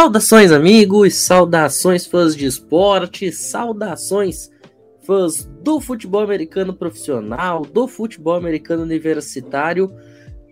Saudações, 0.00 0.50
amigos, 0.50 1.14
saudações, 1.14 2.06
fãs 2.06 2.34
de 2.34 2.46
esporte, 2.46 3.30
saudações, 3.30 4.50
fãs 5.04 5.44
do 5.62 5.78
futebol 5.78 6.22
americano 6.22 6.72
profissional, 6.72 7.60
do 7.60 7.86
futebol 7.86 8.32
americano 8.32 8.82
universitário 8.82 9.94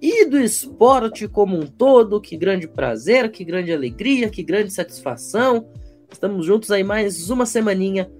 e 0.02 0.26
do 0.26 0.38
esporte 0.38 1.26
como 1.26 1.56
um 1.56 1.66
todo. 1.66 2.20
Que 2.20 2.36
grande 2.36 2.68
prazer, 2.68 3.30
que 3.30 3.42
grande 3.42 3.72
alegria, 3.72 4.28
que 4.28 4.42
grande 4.42 4.70
satisfação. 4.70 5.66
Estamos 6.12 6.44
juntos 6.44 6.70
aí 6.70 6.84
mais 6.84 7.30
uma 7.30 7.46
semaninha 7.46 8.12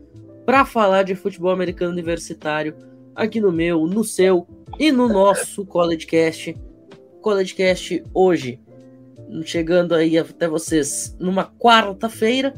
para 0.46 0.64
falar 0.64 1.02
de 1.02 1.14
futebol 1.14 1.50
americano 1.50 1.92
universitário 1.92 2.74
aqui 3.14 3.38
no 3.38 3.52
meu, 3.52 3.86
no 3.86 4.02
seu 4.02 4.48
e 4.78 4.90
no 4.90 5.06
nosso 5.06 5.66
CollegeCast. 5.66 6.56
CollegeCast 7.20 8.02
hoje 8.14 8.58
chegando 9.44 9.94
aí 9.94 10.18
até 10.18 10.48
vocês 10.48 11.16
numa 11.18 11.44
quarta-feira, 11.44 12.54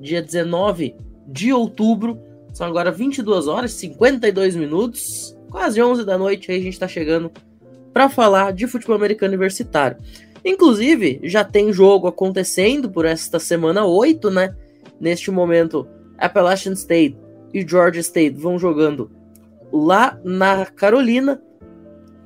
dia 0.00 0.22
19 0.22 0.94
de 1.26 1.52
outubro. 1.52 2.18
São 2.52 2.66
agora 2.66 2.90
22 2.90 3.48
horas, 3.48 3.72
52 3.72 4.56
minutos, 4.56 5.36
quase 5.50 5.80
11 5.80 6.04
da 6.04 6.18
noite 6.18 6.50
aí 6.50 6.58
a 6.58 6.62
gente 6.62 6.74
está 6.74 6.88
chegando 6.88 7.30
para 7.92 8.08
falar 8.08 8.52
de 8.52 8.66
futebol 8.66 8.96
americano 8.96 9.32
universitário. 9.32 9.96
Inclusive, 10.44 11.20
já 11.22 11.44
tem 11.44 11.72
jogo 11.72 12.08
acontecendo 12.08 12.90
por 12.90 13.04
esta 13.04 13.38
semana 13.38 13.86
8, 13.86 14.30
né? 14.30 14.54
Neste 15.00 15.30
momento, 15.30 15.86
Appalachian 16.18 16.72
State 16.72 17.16
e 17.54 17.66
Georgia 17.66 18.00
State 18.00 18.36
vão 18.36 18.58
jogando 18.58 19.10
lá 19.72 20.18
na 20.24 20.66
Carolina. 20.66 21.40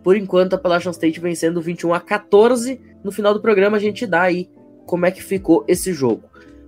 Por 0.02 0.16
enquanto, 0.16 0.54
Appalachian 0.54 0.92
State 0.92 1.20
vencendo 1.20 1.60
21 1.60 1.92
a 1.92 2.00
14 2.00 2.80
no 3.06 3.12
final 3.12 3.32
do 3.32 3.40
programa 3.40 3.76
a 3.76 3.80
gente 3.80 4.04
dá 4.04 4.22
aí 4.22 4.50
como 4.84 5.06
é 5.06 5.10
que 5.10 5.22
ficou 5.22 5.64
esse 5.66 5.92
jogo. 5.92 6.24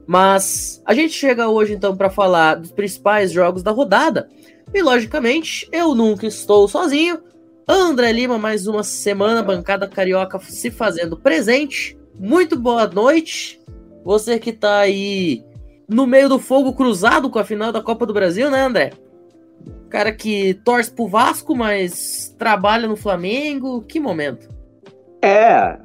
Mas 0.06 0.80
a 0.86 0.94
gente 0.94 1.12
chega 1.12 1.48
hoje 1.48 1.74
então 1.74 1.94
para 1.94 2.08
falar 2.08 2.54
dos 2.54 2.70
principais 2.70 3.30
jogos 3.30 3.62
da 3.62 3.72
rodada. 3.72 4.28
E 4.72 4.80
logicamente, 4.80 5.68
eu 5.70 5.94
nunca 5.94 6.26
estou 6.26 6.66
sozinho. 6.68 7.18
André 7.66 8.12
Lima, 8.12 8.38
mais 8.38 8.66
uma 8.66 8.82
semana, 8.82 9.42
bancada 9.42 9.86
carioca 9.86 10.38
se 10.38 10.70
fazendo 10.70 11.16
presente. 11.16 11.98
Muito 12.18 12.58
boa 12.58 12.86
noite. 12.86 13.60
Você 14.04 14.38
que 14.38 14.52
tá 14.52 14.78
aí 14.78 15.44
no 15.88 16.06
meio 16.06 16.28
do 16.28 16.38
fogo 16.38 16.72
cruzado 16.72 17.28
com 17.28 17.38
a 17.38 17.44
final 17.44 17.72
da 17.72 17.82
Copa 17.82 18.06
do 18.06 18.14
Brasil, 18.14 18.50
né, 18.50 18.62
André? 18.62 18.92
Cara 19.90 20.12
que 20.12 20.54
torce 20.64 20.90
pro 20.90 21.08
Vasco, 21.08 21.54
mas 21.54 22.34
trabalha 22.38 22.86
no 22.86 22.96
Flamengo. 22.96 23.82
Que 23.82 23.98
momento. 23.98 24.48
É, 25.20 25.76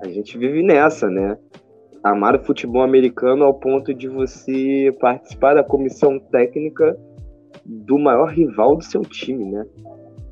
a 0.00 0.08
gente 0.08 0.36
vive 0.36 0.62
nessa, 0.62 1.08
né? 1.08 1.38
Amar 2.02 2.36
o 2.36 2.44
futebol 2.44 2.82
americano 2.82 3.44
ao 3.44 3.54
ponto 3.54 3.92
de 3.92 4.08
você 4.08 4.94
participar 5.00 5.54
da 5.54 5.64
comissão 5.64 6.18
técnica 6.18 6.96
do 7.64 7.98
maior 7.98 8.26
rival 8.26 8.76
do 8.76 8.84
seu 8.84 9.02
time, 9.02 9.44
né? 9.44 9.66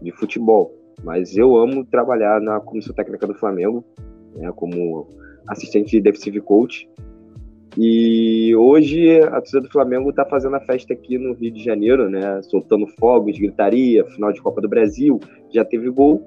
De 0.01 0.13
futebol. 0.13 0.73
Mas 1.03 1.37
eu 1.37 1.57
amo 1.57 1.85
trabalhar 1.85 2.41
na 2.41 2.61
comissão 2.61 2.95
técnica 2.95 3.27
do 3.27 3.35
Flamengo, 3.35 3.85
né? 4.37 4.53
Como 4.53 5.09
assistente 5.49 6.01
defensive 6.01 6.41
coach. 6.41 6.89
E 7.77 8.55
hoje 8.55 9.21
a 9.21 9.41
torcida 9.41 9.63
do 9.63 9.71
Flamengo 9.71 10.11
está 10.11 10.25
fazendo 10.25 10.55
a 10.55 10.61
festa 10.61 10.93
aqui 10.93 11.19
no 11.19 11.35
Rio 11.35 11.51
de 11.51 11.65
Janeiro, 11.65 12.09
né? 12.09 12.41
Soltando 12.43 12.87
fogos, 12.99 13.37
gritaria, 13.37 14.05
final 14.05 14.33
de 14.33 14.41
Copa 14.41 14.61
do 14.61 14.69
Brasil, 14.69 15.19
já 15.51 15.65
teve 15.65 15.91
gol. 15.91 16.23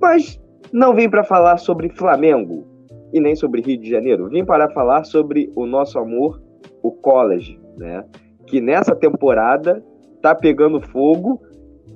Mas 0.00 0.40
não 0.72 0.94
vim 0.94 1.08
para 1.08 1.24
falar 1.24 1.58
sobre 1.58 1.88
Flamengo 1.88 2.66
e 3.12 3.20
nem 3.20 3.34
sobre 3.34 3.60
Rio 3.60 3.78
de 3.78 3.88
Janeiro. 3.88 4.28
Vim 4.28 4.44
para 4.44 4.68
falar 4.70 5.04
sobre 5.04 5.50
o 5.54 5.66
nosso 5.66 5.98
amor, 5.98 6.40
o 6.82 6.90
college, 6.90 7.58
né? 7.76 8.04
Que 8.46 8.60
nessa 8.60 8.94
temporada 8.94 9.82
tá 10.20 10.34
pegando 10.34 10.80
fogo. 10.80 11.40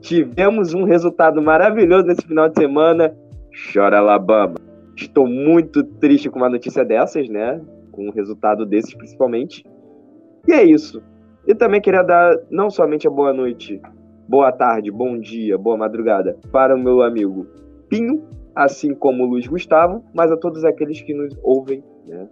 Tivemos 0.00 0.72
um 0.72 0.84
resultado 0.84 1.42
maravilhoso 1.42 2.06
nesse 2.06 2.22
final 2.22 2.48
de 2.48 2.58
semana. 2.58 3.14
Chora 3.72 3.98
Alabama. 3.98 4.54
Estou 4.96 5.26
muito 5.26 5.82
triste 5.82 6.28
com 6.28 6.38
uma 6.38 6.48
notícia 6.48 6.84
dessas, 6.84 7.28
né? 7.28 7.60
Com 7.90 8.08
um 8.08 8.10
resultado 8.10 8.64
desses 8.64 8.94
principalmente. 8.94 9.64
E 10.46 10.52
é 10.52 10.62
isso. 10.62 11.02
E 11.46 11.54
também 11.54 11.80
queria 11.80 12.02
dar 12.02 12.36
não 12.50 12.70
somente 12.70 13.06
a 13.06 13.10
boa 13.10 13.32
noite, 13.32 13.80
boa 14.28 14.52
tarde, 14.52 14.90
bom 14.90 15.18
dia, 15.18 15.58
boa 15.58 15.76
madrugada 15.76 16.38
para 16.52 16.74
o 16.74 16.78
meu 16.78 17.02
amigo 17.02 17.46
Pinho, 17.88 18.22
assim 18.64 18.94
como 18.94 19.24
Luiz 19.24 19.46
Gustavo, 19.46 20.04
mas 20.14 20.30
a 20.30 20.36
todos 20.36 20.64
aqueles 20.64 21.00
que 21.00 21.14
nos 21.14 21.36
ouvem, 21.42 21.82
né? 22.06 22.28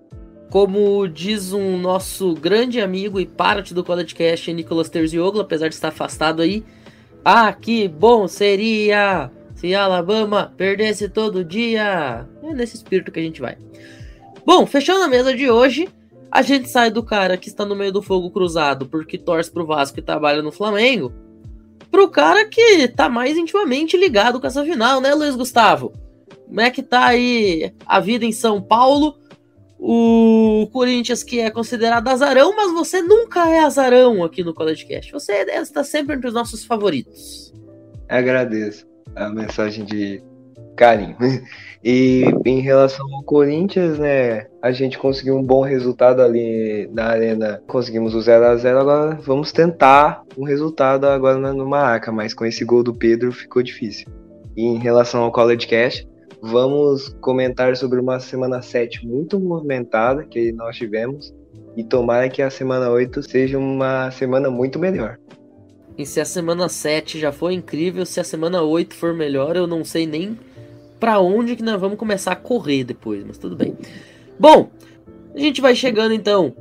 Como 0.51 1.07
diz 1.07 1.53
um 1.53 1.77
nosso 1.79 2.35
grande 2.35 2.81
amigo 2.81 3.21
e 3.21 3.27
parte 3.27 3.75
do 3.75 3.85
podcast, 3.85 4.53
Nicolas 4.53 4.89
Terzioglu, 4.89 5.41
apesar 5.41 5.69
de 5.69 5.75
estar 5.75 5.89
afastado 5.89 6.41
aí, 6.41 6.65
ah, 7.25 7.53
que 7.53 7.87
bom 7.87 8.27
seria 8.27 9.31
se 9.55 9.75
Alabama 9.75 10.53
perdesse 10.57 11.09
todo 11.09 11.45
dia. 11.45 12.27
É 12.43 12.55
nesse 12.55 12.77
espírito 12.77 13.13
que 13.13 13.21
a 13.21 13.23
gente 13.23 13.41
vai. 13.41 13.59
Bom, 14.47 14.65
fechando 14.67 15.03
a 15.03 15.09
mesa 15.09 15.35
de 15.35 15.51
hoje, 15.51 15.89
a 16.31 16.41
gente 16.41 16.69
sai 16.69 16.91
do 16.91 17.03
cara 17.03 17.37
que 17.37 17.49
está 17.49 17.65
no 17.67 17.77
meio 17.77 17.93
do 17.93 18.01
fogo 18.01 18.31
cruzado 18.31 18.87
porque 18.87 19.19
torce 19.19 19.51
pro 19.51 19.67
Vasco 19.67 19.99
e 19.99 20.03
trabalha 20.03 20.41
no 20.41 20.53
Flamengo, 20.53 21.13
pro 21.91 22.09
cara 22.09 22.47
que 22.47 22.89
tá 22.89 23.09
mais 23.09 23.37
intimamente 23.37 23.97
ligado 23.97 24.41
com 24.41 24.47
essa 24.47 24.65
final, 24.65 25.01
né, 25.01 25.13
Luiz 25.15 25.37
Gustavo? 25.37 25.93
Como 26.49 26.61
é 26.63 26.71
que 26.71 26.83
tá 26.83 27.07
aí 27.07 27.73
a 27.87 28.01
vida 28.01 28.25
em 28.25 28.33
São 28.33 28.61
Paulo? 28.61 29.15
O 29.79 30.69
Corinthians 30.73 31.23
que 31.23 31.39
é 31.39 31.51
considerado 31.51 32.09
azarão, 32.09 32.57
mas 32.57 32.73
você 32.73 33.01
nunca 33.03 33.49
é 33.49 33.61
azarão 33.61 34.25
aqui 34.25 34.43
no 34.43 34.55
College 34.55 34.87
Cast. 34.87 35.13
Você 35.13 35.45
está 35.45 35.85
sempre 35.85 36.17
entre 36.17 36.27
os 36.27 36.35
nossos 36.35 36.65
favoritos. 36.65 37.53
Agradeço 38.09 38.87
a 39.15 39.29
mensagem 39.29 39.85
de 39.85 40.23
carinho. 40.77 41.17
E 41.85 42.25
em 42.45 42.59
relação 42.59 43.07
ao 43.15 43.23
Corinthians, 43.23 44.01
né, 44.01 44.49
a 44.61 44.73
gente 44.73 44.99
conseguiu 44.99 45.37
um 45.37 45.43
bom 45.45 45.63
resultado 45.63 46.21
ali 46.21 46.91
na 46.93 47.05
arena, 47.05 47.63
conseguimos 47.69 48.17
o 48.17 48.21
0 48.21 48.47
a 48.47 48.57
0 48.57 48.81
agora 48.81 49.15
vamos 49.23 49.53
tentar 49.53 50.25
um 50.37 50.43
resultado 50.43 51.07
agora 51.07 51.39
no 51.53 51.69
Maraca, 51.69 52.11
mas 52.11 52.35
com 52.35 52.45
esse 52.45 52.65
gol 52.65 52.83
do 52.83 52.93
Pedro 52.93 53.31
ficou 53.31 53.63
difícil. 53.63 54.09
E 54.57 54.65
em 54.65 54.79
relação 54.79 55.23
ao 55.23 55.31
College 55.31 55.69
Cast, 55.69 56.09
Vamos 56.41 57.09
comentar 57.21 57.77
sobre 57.77 57.99
uma 58.01 58.21
semana 58.21 58.63
7 58.63 59.07
muito 59.07 59.41
movimentada 59.41 60.25
que 60.25 60.53
nós 60.53 60.77
tivemos 60.77 61.35
e 61.77 61.83
tomara 61.83 62.29
que 62.29 62.43
a 62.43 62.51
semana 62.51 62.91
8 62.91 63.23
seja 63.23 63.59
uma 63.59 64.11
semana 64.11 64.51
muito 64.51 64.79
melhor. 64.79 65.19
E 65.97 66.07
se 66.07 66.21
a 66.21 66.25
semana 66.25 66.69
7 66.69 67.19
já 67.19 67.33
foi 67.33 67.55
incrível, 67.55 68.07
se 68.07 68.21
a 68.21 68.25
semana 68.25 68.63
8 68.63 68.95
for 68.95 69.13
melhor, 69.13 69.57
eu 69.57 69.67
não 69.67 69.85
sei 69.85 70.07
nem 70.07 70.39
para 71.01 71.19
onde 71.19 71.57
que 71.57 71.63
nós 71.63 71.81
vamos 71.81 71.99
começar 71.99 72.33
a 72.33 72.37
correr 72.37 72.85
depois, 72.85 73.25
mas 73.25 73.39
tudo 73.39 73.57
bem. 73.57 73.77
Bom, 74.39 74.71
a 75.35 75.39
gente 75.39 75.61
vai 75.61 75.75
chegando 75.75 76.15
então 76.15 76.55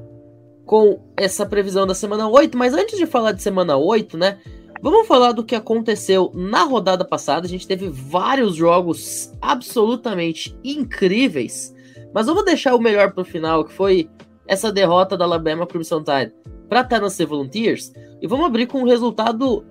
com 0.65 0.99
essa 1.15 1.45
previsão 1.45 1.87
da 1.87 1.93
semana 1.93 2.27
8, 2.27 2.57
mas 2.57 2.73
antes 2.73 2.97
de 2.97 3.05
falar 3.05 3.31
de 3.31 3.41
semana 3.41 3.77
8, 3.77 4.17
né? 4.17 4.37
Vamos 4.81 5.07
falar 5.07 5.31
do 5.31 5.43
que 5.43 5.55
aconteceu 5.55 6.31
na 6.33 6.63
rodada 6.63 7.03
passada. 7.03 7.45
A 7.45 7.49
gente 7.49 7.67
teve 7.67 7.89
vários 7.89 8.55
jogos 8.55 9.33
absolutamente 9.41 10.57
incríveis. 10.63 11.75
Mas 12.13 12.27
vamos 12.27 12.45
deixar 12.45 12.75
o 12.75 12.81
melhor 12.81 13.11
pro 13.11 13.25
final, 13.25 13.65
que 13.65 13.73
foi 13.73 14.09
essa 14.47 14.71
derrota 14.71 15.17
da 15.17 15.25
Alabama 15.25 15.67
Crimson 15.67 16.03
Tide 16.03 16.33
para 16.69 16.83
Tennessee 16.83 17.25
Volunteers. 17.25 17.91
E 18.21 18.27
vamos 18.27 18.45
abrir 18.45 18.67
com 18.67 18.81
um 18.81 18.85
resultado 18.85 19.65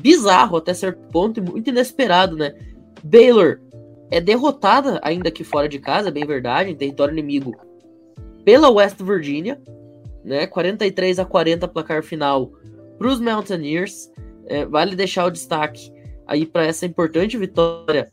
bizarro 0.00 0.56
até 0.56 0.74
certo 0.74 1.00
ponto 1.08 1.38
e 1.38 1.42
muito 1.42 1.68
inesperado, 1.68 2.36
né? 2.36 2.54
Baylor 3.02 3.60
é 4.10 4.20
derrotada 4.20 5.00
ainda 5.02 5.28
aqui 5.28 5.44
fora 5.44 5.68
de 5.68 5.78
casa, 5.78 6.08
é 6.08 6.12
bem 6.12 6.26
verdade, 6.26 6.70
em 6.70 6.76
território 6.76 7.12
inimigo, 7.12 7.54
pela 8.44 8.70
West 8.70 9.00
Virginia, 9.00 9.60
né? 10.24 10.46
43 10.46 11.18
a 11.18 11.24
40 11.24 11.68
placar 11.68 12.02
final 12.02 12.50
para 12.98 13.08
os 13.08 13.20
Mountaineers. 13.20 14.10
É, 14.46 14.64
vale 14.64 14.94
deixar 14.94 15.26
o 15.26 15.30
destaque 15.30 15.92
aí 16.26 16.46
para 16.46 16.66
essa 16.66 16.86
importante 16.86 17.36
vitória 17.36 18.10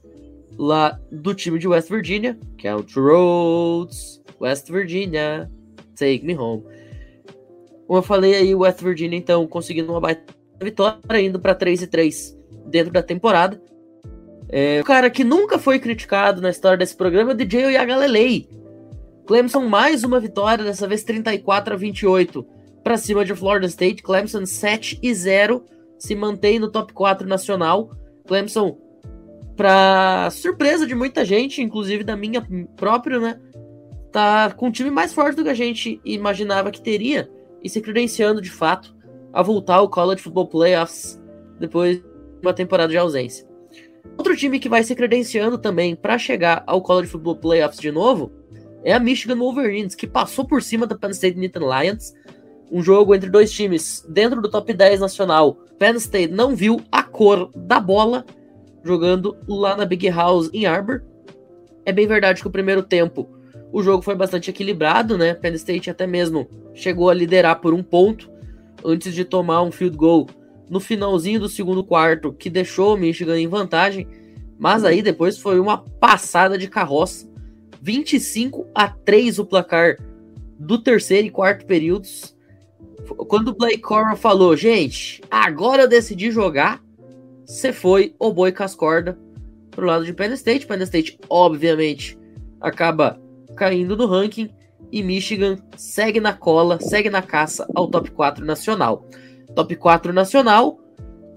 lá 0.58 1.00
do 1.12 1.34
time 1.34 1.58
de 1.58 1.68
West 1.68 1.90
Virginia, 1.90 2.38
Country 2.62 3.02
Roads, 3.02 4.22
West 4.40 4.70
Virginia, 4.70 5.50
take 5.96 6.26
me 6.26 6.36
home. 6.38 6.64
Como 7.88 8.00
eu 8.00 8.04
falei 8.04 8.36
aí, 8.36 8.56
West 8.56 8.82
Virginia 8.82 9.18
então 9.18 9.46
conseguindo 9.48 9.92
uma 9.92 10.00
baita 10.00 10.34
vitória, 10.62 11.22
indo 11.22 11.40
para 11.40 11.56
3 11.56 11.84
e 11.84 11.88
3 11.88 12.38
dentro 12.68 12.92
da 12.92 13.02
temporada. 13.02 13.62
É, 14.50 14.82
o 14.82 14.84
cara 14.84 15.10
que 15.10 15.24
nunca 15.24 15.58
foi 15.58 15.80
criticado 15.80 16.42
na 16.42 16.50
história 16.50 16.78
desse 16.78 16.96
programa 16.96 17.32
é 17.32 17.34
o 17.34 17.38
DJ 17.38 17.66
Oyagalelei. 17.68 18.50
Clemson 19.26 19.62
mais 19.62 20.04
uma 20.04 20.20
vitória, 20.20 20.64
dessa 20.64 20.88
vez 20.88 21.04
34 21.04 21.74
a 21.74 21.78
28 21.78 22.46
para 22.84 22.98
cima 22.98 23.24
de 23.24 23.34
Florida 23.34 23.68
State. 23.68 24.04
Clemson 24.04 24.46
7 24.46 25.00
e 25.02 25.14
0 25.14 25.64
se 26.02 26.16
mantém 26.16 26.58
no 26.58 26.72
top 26.72 26.94
4 26.94 27.28
nacional. 27.28 27.92
Clemson, 28.26 28.78
para 29.56 30.30
surpresa 30.32 30.88
de 30.88 30.96
muita 30.96 31.24
gente, 31.24 31.62
inclusive 31.62 32.04
da 32.04 32.18
minha 32.18 32.46
própria, 32.76 33.20
né? 33.20 33.40
tá 34.12 34.52
com 34.52 34.68
um 34.68 34.72
time 34.72 34.92
mais 34.92 35.14
forte 35.14 35.38
do 35.38 35.44
que 35.44 35.50
a 35.50 35.56
gente 35.56 36.02
imaginava 36.04 36.72
que 36.72 36.82
teria 36.82 37.30
e 37.64 37.70
se 37.70 37.80
credenciando 37.80 38.42
de 38.42 38.52
fato 38.52 38.96
a 39.32 39.42
voltar 39.42 39.76
ao 39.76 39.90
College 39.90 40.22
Football 40.22 40.48
Playoffs 40.48 41.20
depois 41.60 41.98
de 41.98 42.06
uma 42.42 42.54
temporada 42.54 42.92
de 42.92 42.98
ausência. 42.98 43.48
Outro 44.18 44.36
time 44.36 44.60
que 44.60 44.68
vai 44.68 44.84
se 44.84 44.96
credenciando 44.96 45.58
também 45.58 45.96
para 45.96 46.18
chegar 46.18 46.64
ao 46.68 46.82
College 46.82 47.10
Football 47.10 47.38
Playoffs 47.38 47.80
de 47.80 47.92
novo 47.92 48.32
é 48.84 48.92
a 48.94 49.00
Michigan 49.00 49.38
Wolverines, 49.38 49.96
que 49.96 50.08
passou 50.08 50.46
por 50.46 50.62
cima 50.62 50.86
da 50.86 50.98
Penn 50.98 51.12
State 51.12 51.38
Nittany 51.38 51.66
Lions. 51.66 52.14
Um 52.70 52.82
jogo 52.82 53.14
entre 53.14 53.30
dois 53.30 53.52
times 53.52 54.06
dentro 54.10 54.42
do 54.42 54.50
top 54.50 54.74
10 54.74 55.00
nacional. 55.00 55.58
Penn 55.82 55.96
State 55.96 56.32
não 56.32 56.56
viu 56.56 56.80
a 56.92 57.02
cor 57.02 57.50
da 57.56 57.80
bola 57.80 58.24
jogando 58.84 59.36
lá 59.48 59.76
na 59.76 59.84
Big 59.84 60.08
House 60.12 60.48
em 60.54 60.68
Arbor. 60.68 61.02
É 61.84 61.92
bem 61.92 62.06
verdade 62.06 62.40
que 62.40 62.48
o 62.48 62.52
primeiro 62.52 62.84
tempo 62.84 63.28
o 63.74 63.82
jogo 63.82 64.04
foi 64.04 64.14
bastante 64.14 64.52
equilibrado, 64.52 65.18
né? 65.18 65.34
Penn 65.34 65.56
State 65.56 65.90
até 65.90 66.06
mesmo 66.06 66.48
chegou 66.76 67.10
a 67.10 67.16
liderar 67.16 67.62
por 67.62 67.74
um 67.74 67.82
ponto 67.82 68.30
antes 68.86 69.12
de 69.12 69.26
tomar 69.26 69.64
um 69.64 69.72
field 69.72 69.98
goal 69.98 70.28
no 70.70 70.80
finalzinho 70.80 71.40
do 71.40 71.50
segundo 71.50 71.84
quarto, 71.84 72.32
que 72.32 72.48
deixou 72.48 72.94
o 72.94 72.98
Michigan 72.98 73.40
em 73.40 73.48
vantagem. 73.48 74.08
Mas 74.60 74.84
aí 74.84 75.02
depois 75.02 75.40
foi 75.40 75.60
uma 75.60 75.80
passada 75.80 76.60
de 76.60 76.68
carroça. 76.68 77.28
25 77.82 78.68
a 78.76 78.88
3 78.88 79.40
o 79.40 79.46
placar 79.46 79.98
do 80.60 80.78
terceiro 80.78 81.26
e 81.26 81.32
quarto 81.32 81.66
períodos. 81.66 82.38
Quando 83.28 83.50
o 83.50 83.56
Blake 83.56 83.80
Coral 83.80 84.16
falou, 84.16 84.56
gente, 84.56 85.22
agora 85.30 85.84
eu 85.84 85.88
decidi 85.88 86.32
jogar, 86.32 86.82
você 87.46 87.74
foi 87.74 88.16
o 88.20 88.32
boi 88.32 88.52
cascorda 88.52 89.18
pro 89.72 89.86
lado 89.86 90.06
de 90.06 90.14
Penn 90.14 90.34
State. 90.34 90.66
Penn 90.66 90.82
State, 90.84 91.20
obviamente, 91.30 92.18
acaba 92.60 93.20
caindo 93.56 93.98
no 93.98 94.06
ranking 94.06 94.50
e 94.92 95.02
Michigan 95.02 95.58
segue 95.76 96.20
na 96.20 96.34
cola, 96.34 96.80
segue 96.80 97.10
na 97.10 97.22
caça 97.22 97.68
ao 97.74 97.88
top 97.88 98.12
4 98.12 98.46
nacional. 98.46 99.08
Top 99.56 99.76
4 99.76 100.14
nacional, 100.14 100.80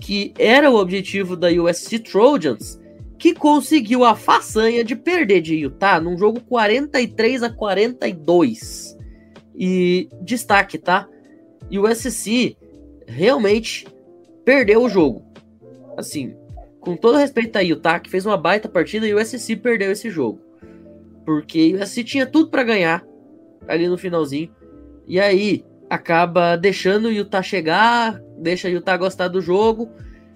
que 0.01 0.33
era 0.39 0.71
o 0.71 0.77
objetivo 0.77 1.37
da 1.37 1.49
USC 1.49 1.99
Trojans, 1.99 2.81
que 3.19 3.35
conseguiu 3.35 4.05
a 4.05 4.15
façanha 4.15 4.85
de 4.85 4.95
perder 4.95 5.41
de 5.41 5.55
Utah 5.55 6.01
num 6.01 6.19
jogo 6.19 6.41
43 6.41 7.43
a 7.43 7.51
42. 7.51 8.97
E 9.57 10.09
destaque, 10.21 10.79
tá? 10.79 11.09
USC 11.71 12.57
realmente 13.07 13.87
perdeu 14.45 14.83
o 14.83 14.89
jogo. 14.89 15.25
Assim, 15.97 16.35
com 16.81 16.97
todo 16.97 17.19
respeito 17.19 17.57
a 17.57 17.61
Utah, 17.61 17.99
que 17.99 18.11
fez 18.11 18.27
uma 18.27 18.37
baita 18.37 18.69
partida, 18.69 19.07
e 19.07 19.15
o 19.15 19.21
USC 19.21 19.57
perdeu 19.57 19.91
esse 19.91 20.11
jogo. 20.11 20.41
Porque 21.25 21.75
o 21.75 21.83
USC 21.83 22.05
tinha 22.05 22.27
tudo 22.27 22.51
para 22.51 22.63
ganhar 22.63 23.05
ali 23.67 23.89
no 23.89 23.97
finalzinho. 23.97 24.51
E 25.07 25.19
aí 25.19 25.65
acaba 25.89 26.57
deixando 26.57 27.07
o 27.07 27.13
Utah 27.13 27.43
chegar, 27.43 28.21
deixa 28.39 28.69
o 28.69 28.71
Utah 28.71 28.97
gostar 28.97 29.29
do 29.29 29.41
jogo 29.41 29.89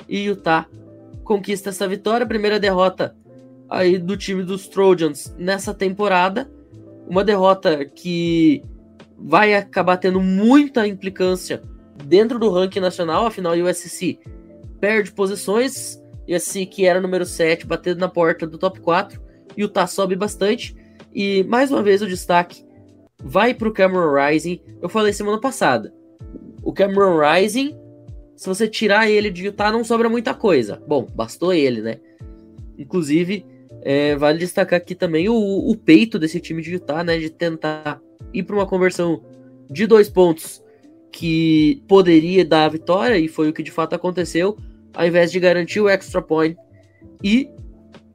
e 0.09 0.25
Utah 0.25 0.67
conquista 1.25 1.69
essa 1.69 1.87
vitória, 1.87 2.27
primeira 2.27 2.59
derrota 2.59 3.15
aí 3.69 3.99
do 3.99 4.17
time 4.17 4.43
dos 4.43 4.67
Trojans 4.69 5.35
nessa 5.39 5.75
temporada. 5.75 6.51
Uma 7.07 7.25
derrota 7.25 7.85
que 7.85 8.63
vai 9.19 9.55
acabar 9.55 9.97
tendo 9.97 10.21
muita 10.21 10.87
implicância 10.87 11.63
dentro 12.05 12.39
do 12.39 12.51
ranking 12.51 12.81
nacional, 12.81 13.27
afinal 13.27 13.55
o 13.55 13.69
USC 13.69 14.19
perde 14.81 15.11
posições, 15.13 16.01
USC 16.29 16.67
que 16.67 16.87
era 16.87 17.01
número 17.01 17.27
7, 17.27 17.67
batendo 17.67 17.99
na 17.99 18.09
porta 18.09 18.47
do 18.47 18.59
top 18.59 18.81
4, 18.81 19.21
Utah 19.57 19.87
sobe 19.87 20.15
bastante 20.15 20.77
e 21.13 21.43
mais 21.45 21.71
uma 21.71 21.83
vez 21.83 22.01
o 22.01 22.07
destaque 22.07 22.65
vai 23.23 23.53
para 23.53 23.69
o 23.69 23.73
Cameron 23.73 24.15
Rising. 24.15 24.61
Eu 24.81 24.89
falei 24.89 25.13
semana 25.13 25.41
passada. 25.41 25.93
O 26.63 26.73
Cameron 26.73 27.19
Rising, 27.19 27.77
se 28.37 28.49
você 28.49 28.69
tirar 28.69 29.11
ele 29.11 29.31
de 29.31 29.47
Utah, 29.47 29.73
não 29.73 29.83
sobra 29.83 30.09
muita 30.09 30.35
coisa. 30.35 30.81
Bom, 30.87 31.07
bastou 31.15 31.53
ele, 31.53 31.83
né? 31.83 31.99
Inclusive, 32.79 33.45
é, 33.83 34.15
vale 34.17 34.39
destacar 34.39 34.77
aqui 34.77 34.95
também 34.95 35.29
o, 35.29 35.35
o, 35.35 35.77
peito 35.77 36.19
desse 36.19 36.41
time 36.41 36.63
de 36.63 36.75
Utah, 36.75 37.03
né? 37.03 37.19
De 37.19 37.31
tentar 37.31 38.01
ir 38.33 38.43
para 38.43 38.57
uma 38.57 38.67
conversão 38.67 39.23
de 39.71 39.87
dois 39.87 40.09
pontos 40.09 40.63
que 41.13 41.83
poderia 41.89 42.45
dar 42.45 42.67
a 42.67 42.69
vitória, 42.69 43.19
e 43.19 43.29
foi 43.29 43.49
o 43.49 43.53
que 43.53 43.63
de 43.63 43.71
fato 43.71 43.95
aconteceu, 43.95 44.57
ao 44.95 45.07
invés 45.07 45.33
de 45.33 45.41
garantir 45.41 45.81
o 45.81 45.89
extra 45.89 46.21
point 46.21 46.57
e 47.23 47.51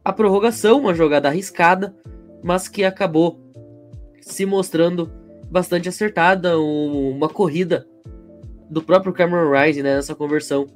a 0.04 0.12
prorrogação, 0.12 0.80
uma 0.80 0.94
jogada 0.94 1.28
arriscada, 1.28 1.96
mas 2.44 2.68
que 2.68 2.84
acabou 2.84 3.40
se 4.22 4.46
mostrando 4.46 5.12
bastante 5.50 5.88
acertada, 5.88 6.60
uma 6.60 7.30
corrida 7.30 7.88
do 8.70 8.82
próprio 8.82 9.14
Cameron 9.14 9.52
Rising 9.52 9.82
né, 9.82 9.96
nessa 9.96 10.16
conversão 10.16 10.68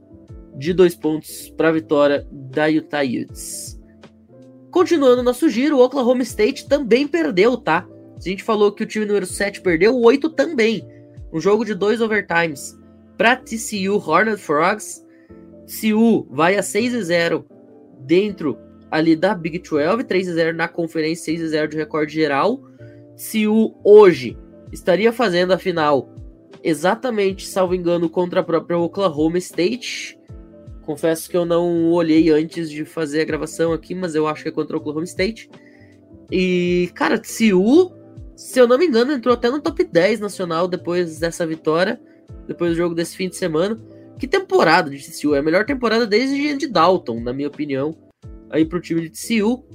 de 0.56 0.74
dois 0.74 0.96
pontos 0.96 1.50
para 1.58 1.70
a 1.70 1.72
vitória 1.72 2.28
da 2.32 2.68
Utah 2.68 3.04
Utes. 3.04 3.80
Continuando 4.72 5.24
nosso 5.24 5.50
giro, 5.50 5.78
o 5.78 5.84
Oklahoma 5.84 6.22
State 6.24 6.68
também 6.68 7.08
perdeu, 7.08 7.58
tá? 7.58 7.88
A 8.18 8.22
gente 8.22 8.44
falou 8.44 8.72
que 8.72 8.84
o 8.84 8.86
time 8.86 9.06
número 9.06 9.26
7 9.26 9.62
perdeu, 9.62 9.96
o 9.96 10.04
8 10.04 10.30
também. 10.30 10.88
Um 11.32 11.40
jogo 11.40 11.64
de 11.64 11.76
dois 11.76 12.02
overtimes 12.02 12.78
para 13.18 13.36
TCU 13.36 13.98
Hornet 13.98 14.40
Frogs. 14.40 15.06
TCU 15.66 16.28
vai 16.30 16.58
a 16.58 16.64
6 16.64 16.94
e 16.94 17.04
0 17.04 17.46
dentro 18.00 18.58
ali 18.90 19.16
da 19.16 19.36
Big 19.36 19.60
12, 19.60 20.04
3 20.04 20.28
e 20.28 20.34
0 20.34 20.58
na 20.58 20.68
conferência, 20.68 21.26
6 21.26 21.42
e 21.42 21.48
0 21.50 21.68
de 21.68 21.78
recorde 21.78 22.14
geral 22.14 22.62
se 23.18 23.48
o 23.48 23.76
hoje 23.84 24.38
estaria 24.72 25.12
fazendo 25.12 25.52
a 25.52 25.58
final 25.58 26.14
exatamente, 26.64 27.48
salvo 27.48 27.74
engano, 27.74 28.10
contra 28.10 28.42
a 28.42 28.44
própria 28.44 28.78
Oklahoma 28.78 29.38
State. 29.40 30.18
Confesso 30.84 31.30
que 31.30 31.36
eu 31.36 31.46
não 31.46 31.92
olhei 31.92 32.30
antes 32.30 32.70
de 32.70 32.86
fazer 32.86 33.22
a 33.22 33.26
gravação 33.26 33.74
aqui, 33.74 33.94
mas 33.94 34.16
eu 34.16 34.28
acho 34.28 34.44
que 34.44 34.50
é 34.50 34.52
contra 34.52 34.78
o 34.78 34.80
Oklahoma 34.80 35.04
State. 35.04 35.50
E, 36.32 36.92
cara, 36.94 37.20
TCU, 37.20 37.92
se 38.38 38.60
eu 38.60 38.68
não 38.68 38.78
me 38.78 38.86
engano, 38.86 39.12
entrou 39.12 39.34
até 39.34 39.50
no 39.50 39.60
top 39.60 39.84
10 39.84 40.20
nacional 40.20 40.68
depois 40.68 41.18
dessa 41.18 41.46
vitória, 41.46 42.00
depois 42.48 42.72
do 42.72 42.78
jogo 42.78 42.94
desse 42.94 43.18
fim 43.18 43.28
de 43.28 43.36
semana. 43.36 43.76
Que 44.20 44.28
temporada 44.28 44.92
de 44.92 45.00
TCU! 45.00 45.34
É 45.34 45.40
a 45.40 45.44
melhor 45.44 45.66
temporada 45.66 46.06
desde 46.06 46.56
de 46.56 46.68
Dalton, 46.68 47.20
na 47.20 47.34
minha 47.34 47.48
opinião, 47.48 47.98
aí 48.52 48.64
pro 48.64 48.80
time 48.80 49.02
de 49.02 49.10
TCU. 49.10 49.66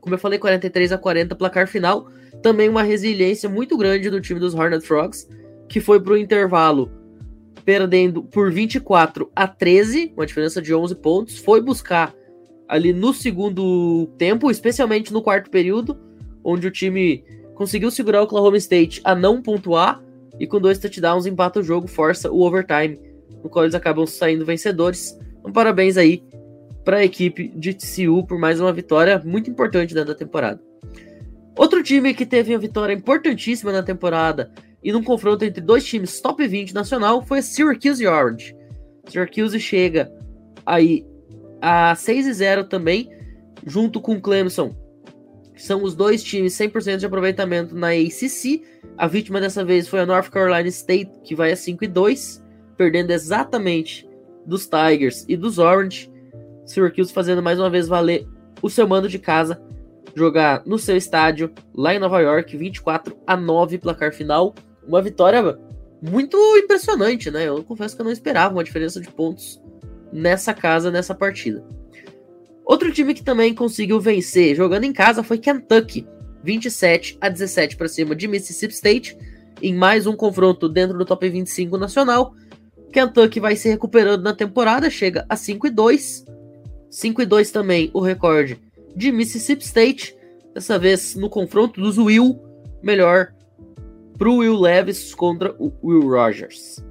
Como 0.00 0.14
eu 0.14 0.18
falei, 0.18 0.38
43 0.38 0.92
a 0.92 0.98
40 0.98 1.34
placar 1.34 1.66
final 1.66 2.08
também 2.42 2.68
uma 2.68 2.82
resiliência 2.82 3.48
muito 3.48 3.78
grande 3.78 4.10
do 4.10 4.20
time 4.20 4.38
dos 4.38 4.54
Hornet 4.54 4.86
Frogs, 4.86 5.26
que 5.66 5.80
foi 5.80 5.98
para 5.98 6.12
o 6.12 6.18
intervalo 6.18 6.90
perdendo 7.64 8.22
por 8.22 8.52
24 8.52 9.30
a 9.34 9.48
13, 9.48 10.12
uma 10.16 10.26
diferença 10.26 10.62
de 10.62 10.72
11 10.72 10.94
pontos, 10.96 11.38
foi 11.38 11.60
buscar 11.60 12.14
ali 12.68 12.92
no 12.92 13.12
segundo 13.12 14.06
tempo, 14.18 14.50
especialmente 14.50 15.12
no 15.12 15.22
quarto 15.22 15.50
período, 15.50 15.98
onde 16.44 16.66
o 16.66 16.70
time 16.70 17.24
conseguiu 17.56 17.90
segurar 17.90 18.20
o 18.20 18.24
Oklahoma 18.24 18.58
State 18.58 19.00
a 19.02 19.14
não 19.14 19.42
pontuar 19.42 20.00
e 20.38 20.46
com 20.46 20.60
dois 20.60 20.78
touchdowns 20.78 21.26
empata 21.26 21.58
o 21.58 21.62
jogo, 21.62 21.88
força 21.88 22.30
o 22.30 22.42
overtime, 22.42 23.00
no 23.42 23.48
qual 23.48 23.64
eles 23.64 23.74
acabam 23.74 24.06
saindo 24.06 24.44
vencedores. 24.44 25.18
Então, 25.40 25.50
parabéns 25.50 25.96
aí 25.96 26.22
para 26.84 26.98
a 26.98 27.04
equipe 27.04 27.48
de 27.48 27.74
TCU 27.74 28.24
por 28.24 28.38
mais 28.38 28.60
uma 28.60 28.72
vitória 28.72 29.20
muito 29.24 29.50
importante 29.50 29.94
dentro 29.94 30.10
da 30.10 30.14
temporada. 30.14 30.60
Outro 31.56 31.82
time 31.82 32.12
que 32.12 32.26
teve 32.26 32.52
uma 32.52 32.60
vitória 32.60 32.92
importantíssima 32.92 33.72
na 33.72 33.82
temporada 33.82 34.52
e 34.84 34.92
num 34.92 35.02
confronto 35.02 35.44
entre 35.44 35.62
dois 35.62 35.84
times 35.84 36.20
top 36.20 36.46
20 36.46 36.74
nacional 36.74 37.24
foi 37.24 37.38
a 37.38 37.42
Syracuse 37.42 38.06
Orange. 38.06 38.54
Syracuse 39.08 39.58
chega 39.58 40.12
aí 40.66 41.06
a 41.60 41.94
6 41.94 42.26
e 42.26 42.32
0 42.34 42.64
também, 42.64 43.08
junto 43.64 44.00
com 44.00 44.20
Clemson. 44.20 44.76
São 45.56 45.82
os 45.82 45.94
dois 45.94 46.22
times 46.22 46.52
100% 46.54 46.98
de 46.98 47.06
aproveitamento 47.06 47.74
na 47.74 47.88
ACC. 47.88 48.62
A 48.96 49.06
vítima 49.06 49.40
dessa 49.40 49.64
vez 49.64 49.88
foi 49.88 50.00
a 50.00 50.06
North 50.06 50.30
Carolina 50.30 50.68
State, 50.68 51.10
que 51.24 51.34
vai 51.34 51.52
a 51.52 51.56
5 51.56 51.82
e 51.84 51.88
2, 51.88 52.44
perdendo 52.76 53.10
exatamente 53.10 54.08
dos 54.44 54.68
Tigers 54.68 55.24
e 55.26 55.36
dos 55.36 55.58
Orange. 55.58 56.10
Syracuse 56.66 57.12
fazendo 57.12 57.42
mais 57.42 57.58
uma 57.58 57.70
vez 57.70 57.88
valer 57.88 58.26
o 58.60 58.68
seu 58.68 58.86
mando 58.86 59.08
de 59.08 59.18
casa 59.18 59.60
jogar 60.16 60.62
no 60.64 60.78
seu 60.78 60.96
estádio, 60.96 61.52
lá 61.74 61.94
em 61.94 61.98
Nova 61.98 62.20
York, 62.20 62.56
24 62.56 63.14
a 63.26 63.36
9 63.36 63.78
placar 63.78 64.14
final. 64.14 64.54
Uma 64.86 65.02
vitória 65.02 65.58
muito 66.00 66.36
impressionante, 66.56 67.30
né? 67.30 67.46
Eu 67.46 67.62
confesso 67.62 67.94
que 67.94 68.00
eu 68.00 68.04
não 68.04 68.12
esperava 68.12 68.54
uma 68.54 68.64
diferença 68.64 68.98
de 68.98 69.08
pontos 69.10 69.60
nessa 70.10 70.54
casa, 70.54 70.90
nessa 70.90 71.14
partida. 71.14 71.62
Outro 72.66 72.92
time 72.92 73.14
que 73.14 73.22
também 73.22 73.54
conseguiu 73.54 74.00
vencer 74.00 74.56
jogando 74.56 74.82
em 74.82 74.92
casa 74.92 75.22
foi 75.22 75.38
Kentucky, 75.38 76.04
27 76.42 77.16
a 77.20 77.28
17 77.28 77.76
para 77.76 77.86
cima 77.86 78.16
de 78.16 78.26
Mississippi 78.26 78.74
State, 78.74 79.16
em 79.62 79.72
mais 79.72 80.04
um 80.04 80.16
confronto 80.16 80.68
dentro 80.68 80.98
do 80.98 81.04
top 81.04 81.28
25 81.28 81.78
nacional. 81.78 82.34
Kentucky 82.92 83.38
vai 83.38 83.54
se 83.54 83.68
recuperando 83.68 84.24
na 84.24 84.34
temporada, 84.34 84.90
chega 84.90 85.24
a 85.28 85.36
5 85.36 85.68
e 85.68 85.70
2. 85.70 86.24
5 86.90 87.22
e 87.22 87.26
2 87.26 87.50
também 87.52 87.88
o 87.94 88.00
recorde 88.00 88.60
de 88.96 89.12
Mississippi 89.12 89.62
State, 89.62 90.16
dessa 90.52 90.76
vez 90.76 91.14
no 91.14 91.30
confronto 91.30 91.80
dos 91.80 91.98
Will, 91.98 92.36
melhor 92.82 93.32
pro 94.18 94.38
Will 94.38 94.58
Levis 94.58 95.14
contra 95.14 95.54
o 95.56 95.72
Will 95.84 96.08
Rogers. 96.08 96.84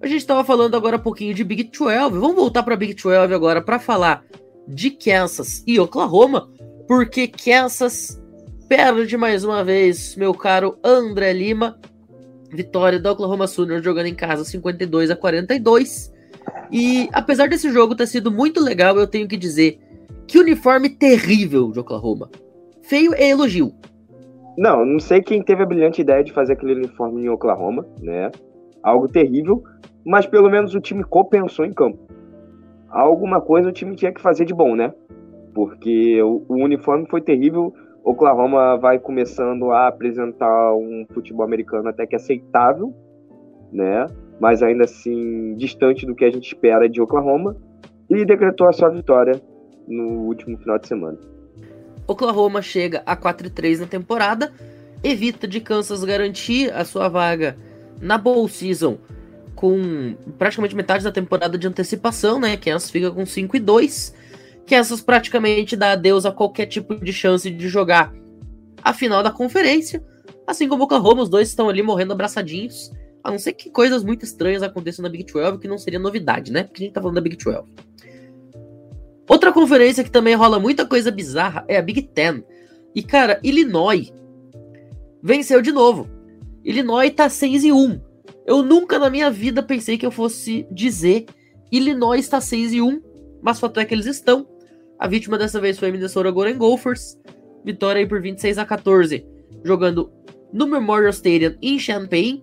A 0.00 0.08
gente 0.08 0.22
estava 0.22 0.42
falando 0.42 0.76
agora 0.76 0.96
um 0.96 1.00
pouquinho 1.00 1.34
de 1.34 1.44
Big 1.44 1.64
12. 1.64 2.18
Vamos 2.18 2.34
voltar 2.34 2.64
para 2.64 2.76
Big 2.76 2.94
12 2.94 3.32
agora 3.32 3.62
para 3.62 3.78
falar 3.78 4.24
de 4.68 4.90
Kansas 4.90 5.64
e 5.66 5.80
Oklahoma, 5.80 6.48
porque 6.86 7.26
Kansas 7.26 8.22
perde 8.68 9.16
mais 9.16 9.42
uma 9.42 9.64
vez, 9.64 10.14
meu 10.14 10.34
caro 10.34 10.78
André 10.84 11.32
Lima. 11.32 11.78
Vitória 12.50 12.98
do 12.98 13.10
Oklahoma 13.10 13.46
Sooners 13.46 13.84
jogando 13.84 14.06
em 14.06 14.14
casa 14.14 14.44
52 14.44 15.10
a 15.10 15.16
42. 15.16 16.12
E 16.70 17.08
apesar 17.12 17.48
desse 17.48 17.70
jogo 17.70 17.94
ter 17.94 18.06
sido 18.06 18.30
muito 18.30 18.60
legal, 18.60 18.96
eu 18.96 19.06
tenho 19.06 19.28
que 19.28 19.36
dizer 19.36 19.78
que 20.26 20.38
uniforme 20.38 20.88
terrível 20.88 21.70
de 21.70 21.80
Oklahoma. 21.80 22.30
Feio 22.82 23.12
é 23.14 23.28
elogio. 23.28 23.72
Não, 24.56 24.84
não 24.84 24.98
sei 24.98 25.22
quem 25.22 25.42
teve 25.42 25.62
a 25.62 25.66
brilhante 25.66 26.00
ideia 26.00 26.24
de 26.24 26.32
fazer 26.32 26.54
aquele 26.54 26.74
uniforme 26.74 27.22
em 27.22 27.28
Oklahoma, 27.28 27.86
né? 28.00 28.30
Algo 28.82 29.08
terrível, 29.08 29.62
mas 30.04 30.26
pelo 30.26 30.50
menos 30.50 30.74
o 30.74 30.80
time 30.80 31.04
compensou 31.04 31.64
em 31.64 31.72
campo. 31.72 32.07
Alguma 32.90 33.40
coisa 33.40 33.68
o 33.68 33.72
time 33.72 33.94
tinha 33.94 34.12
que 34.12 34.20
fazer 34.20 34.44
de 34.44 34.54
bom, 34.54 34.74
né? 34.74 34.92
Porque 35.54 36.22
o, 36.22 36.44
o 36.48 36.54
uniforme 36.64 37.06
foi 37.08 37.20
terrível. 37.20 37.72
Oklahoma 38.02 38.78
vai 38.78 38.98
começando 38.98 39.70
a 39.70 39.88
apresentar 39.88 40.74
um 40.74 41.04
futebol 41.12 41.44
americano 41.44 41.88
até 41.88 42.06
que 42.06 42.16
aceitável, 42.16 42.94
né? 43.72 44.06
Mas 44.40 44.62
ainda 44.62 44.84
assim 44.84 45.54
distante 45.56 46.06
do 46.06 46.14
que 46.14 46.24
a 46.24 46.30
gente 46.30 46.46
espera 46.46 46.88
de 46.88 47.00
Oklahoma. 47.00 47.56
E 48.08 48.24
decretou 48.24 48.66
a 48.66 48.72
sua 48.72 48.88
vitória 48.88 49.38
no 49.86 50.26
último 50.26 50.56
final 50.56 50.78
de 50.78 50.88
semana. 50.88 51.18
Oklahoma 52.06 52.62
chega 52.62 53.02
a 53.04 53.14
4 53.14 53.50
3 53.50 53.80
na 53.80 53.86
temporada, 53.86 54.50
evita 55.04 55.46
de 55.46 55.60
Kansas 55.60 56.02
garantir 56.04 56.72
a 56.72 56.86
sua 56.86 57.08
vaga 57.08 57.54
na 58.00 58.16
Bowl 58.16 58.48
Season 58.48 58.96
com 59.58 60.14
praticamente 60.38 60.76
metade 60.76 61.02
da 61.02 61.10
temporada 61.10 61.58
de 61.58 61.66
antecipação, 61.66 62.38
né? 62.38 62.56
Kansas 62.56 62.92
fica 62.92 63.10
com 63.10 63.26
5 63.26 63.56
e 63.56 63.58
2. 63.58 64.14
Kansas 64.64 65.00
praticamente 65.00 65.74
dá 65.74 65.90
adeus 65.92 66.24
a 66.24 66.30
qualquer 66.30 66.66
tipo 66.66 66.94
de 66.94 67.12
chance 67.12 67.50
de 67.50 67.68
jogar 67.68 68.14
a 68.84 68.94
final 68.94 69.20
da 69.20 69.32
conferência. 69.32 70.00
Assim 70.46 70.68
como 70.68 70.82
o 70.82 70.84
Oklahoma, 70.84 71.22
os 71.22 71.28
dois 71.28 71.48
estão 71.48 71.68
ali 71.68 71.82
morrendo 71.82 72.12
abraçadinhos. 72.12 72.92
A 73.24 73.32
não 73.32 73.38
ser 73.40 73.52
que 73.54 73.68
coisas 73.68 74.04
muito 74.04 74.24
estranhas 74.24 74.62
aconteçam 74.62 75.02
na 75.02 75.08
Big 75.08 75.24
12, 75.24 75.58
que 75.58 75.66
não 75.66 75.76
seria 75.76 75.98
novidade, 75.98 76.52
né? 76.52 76.62
Porque 76.62 76.84
a 76.84 76.86
gente 76.86 76.94
tá 76.94 77.00
falando 77.00 77.16
da 77.16 77.20
Big 77.20 77.36
12. 77.36 77.64
Outra 79.28 79.52
conferência 79.52 80.04
que 80.04 80.10
também 80.10 80.36
rola 80.36 80.60
muita 80.60 80.86
coisa 80.86 81.10
bizarra 81.10 81.64
é 81.66 81.76
a 81.76 81.82
Big 81.82 82.02
Ten. 82.02 82.44
E, 82.94 83.02
cara, 83.02 83.40
Illinois 83.42 84.12
venceu 85.20 85.60
de 85.60 85.72
novo. 85.72 86.08
Illinois 86.64 87.10
tá 87.10 87.28
6 87.28 87.64
e 87.64 87.72
1. 87.72 88.07
Eu 88.48 88.62
nunca 88.62 88.98
na 88.98 89.10
minha 89.10 89.30
vida 89.30 89.62
pensei 89.62 89.98
que 89.98 90.06
eu 90.06 90.10
fosse 90.10 90.66
dizer 90.70 91.26
Illinois 91.70 92.24
está 92.24 92.40
6 92.40 92.72
e 92.72 92.80
1, 92.80 93.02
mas 93.42 93.60
fato 93.60 93.78
é 93.78 93.84
que 93.84 93.92
eles 93.92 94.06
estão. 94.06 94.48
A 94.98 95.06
vítima 95.06 95.36
dessa 95.36 95.60
vez 95.60 95.78
foi 95.78 95.90
a 95.90 95.92
Minnesota 95.92 96.30
Golden 96.30 96.56
Gophers. 96.56 97.20
Vitória 97.62 98.00
aí 98.00 98.06
por 98.06 98.22
26 98.22 98.56
a 98.56 98.64
14, 98.64 99.26
jogando 99.62 100.10
no 100.50 100.66
Memorial 100.66 101.10
Stadium 101.10 101.56
em 101.60 101.78
Champaign, 101.78 102.42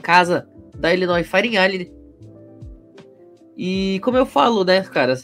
casa 0.00 0.48
da 0.76 0.94
Illinois 0.94 1.26
Fighting 1.26 1.56
Ivy. 1.56 1.92
E 3.56 3.98
como 4.04 4.16
eu 4.16 4.24
falo, 4.24 4.62
né, 4.62 4.82
cara, 4.82 5.16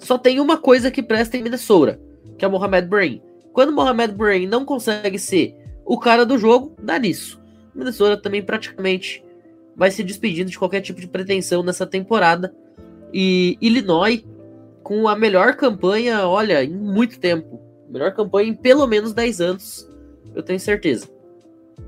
só 0.00 0.18
tem 0.18 0.40
uma 0.40 0.56
coisa 0.56 0.90
que 0.90 1.00
presta 1.00 1.36
em 1.36 1.44
Minnesota, 1.44 2.00
que 2.36 2.44
é 2.44 2.48
o 2.48 2.50
Mohamed 2.50 2.88
Brain. 2.88 3.22
Quando 3.52 3.68
o 3.68 3.72
Mohamed 3.72 4.14
Brain 4.14 4.48
não 4.48 4.64
consegue 4.64 5.16
ser 5.16 5.54
o 5.86 5.96
cara 5.96 6.26
do 6.26 6.36
jogo, 6.36 6.74
dá 6.82 6.98
nisso. 6.98 7.40
Minnesota 7.74 8.16
também 8.16 8.42
praticamente 8.42 9.24
vai 9.76 9.90
se 9.90 10.02
despedindo 10.02 10.50
de 10.50 10.58
qualquer 10.58 10.80
tipo 10.80 11.00
de 11.00 11.06
pretensão 11.06 11.62
nessa 11.62 11.86
temporada. 11.86 12.54
E 13.12 13.56
Illinois 13.60 14.24
com 14.82 15.08
a 15.08 15.16
melhor 15.16 15.56
campanha, 15.56 16.26
olha, 16.26 16.62
em 16.64 16.70
muito 16.70 17.18
tempo. 17.18 17.60
Melhor 17.88 18.12
campanha 18.12 18.50
em 18.50 18.54
pelo 18.54 18.86
menos 18.86 19.12
10 19.12 19.40
anos, 19.40 19.88
eu 20.34 20.42
tenho 20.42 20.58
certeza. 20.58 21.08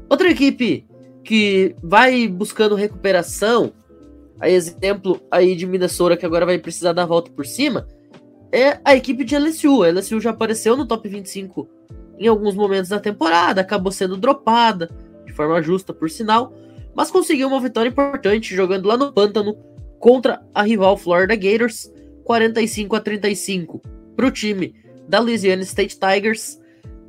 Outra 0.08 0.30
equipe 0.30 0.86
que 1.22 1.74
vai 1.82 2.28
buscando 2.28 2.74
recuperação, 2.74 3.72
a 4.38 4.48
exemplo 4.48 5.20
aí 5.30 5.56
de 5.56 5.66
Minnesota 5.66 6.16
que 6.16 6.26
agora 6.26 6.44
vai 6.44 6.58
precisar 6.58 6.92
dar 6.92 7.02
a 7.02 7.06
volta 7.06 7.30
por 7.30 7.46
cima, 7.46 7.88
é 8.52 8.78
a 8.84 8.94
equipe 8.94 9.24
de 9.24 9.36
LSU. 9.36 9.82
A 9.82 9.88
LSU 9.88 10.20
já 10.20 10.30
apareceu 10.30 10.76
no 10.76 10.86
top 10.86 11.08
25 11.08 11.68
em 12.18 12.28
alguns 12.28 12.54
momentos 12.54 12.90
da 12.90 13.00
temporada, 13.00 13.60
acabou 13.60 13.90
sendo 13.90 14.16
dropada, 14.16 14.90
forma 15.34 15.62
justa, 15.62 15.92
por 15.92 16.08
sinal, 16.10 16.52
mas 16.94 17.10
conseguiu 17.10 17.48
uma 17.48 17.60
vitória 17.60 17.88
importante 17.88 18.54
jogando 18.54 18.86
lá 18.86 18.96
no 18.96 19.12
Pântano 19.12 19.56
contra 19.98 20.42
a 20.54 20.62
rival 20.62 20.96
Florida 20.96 21.34
Gators, 21.34 21.92
45 22.24 22.96
a 22.96 23.00
35 23.00 23.82
para 24.16 24.26
o 24.26 24.30
time 24.30 24.74
da 25.08 25.18
Louisiana 25.18 25.62
State 25.62 25.98
Tigers, 25.98 26.60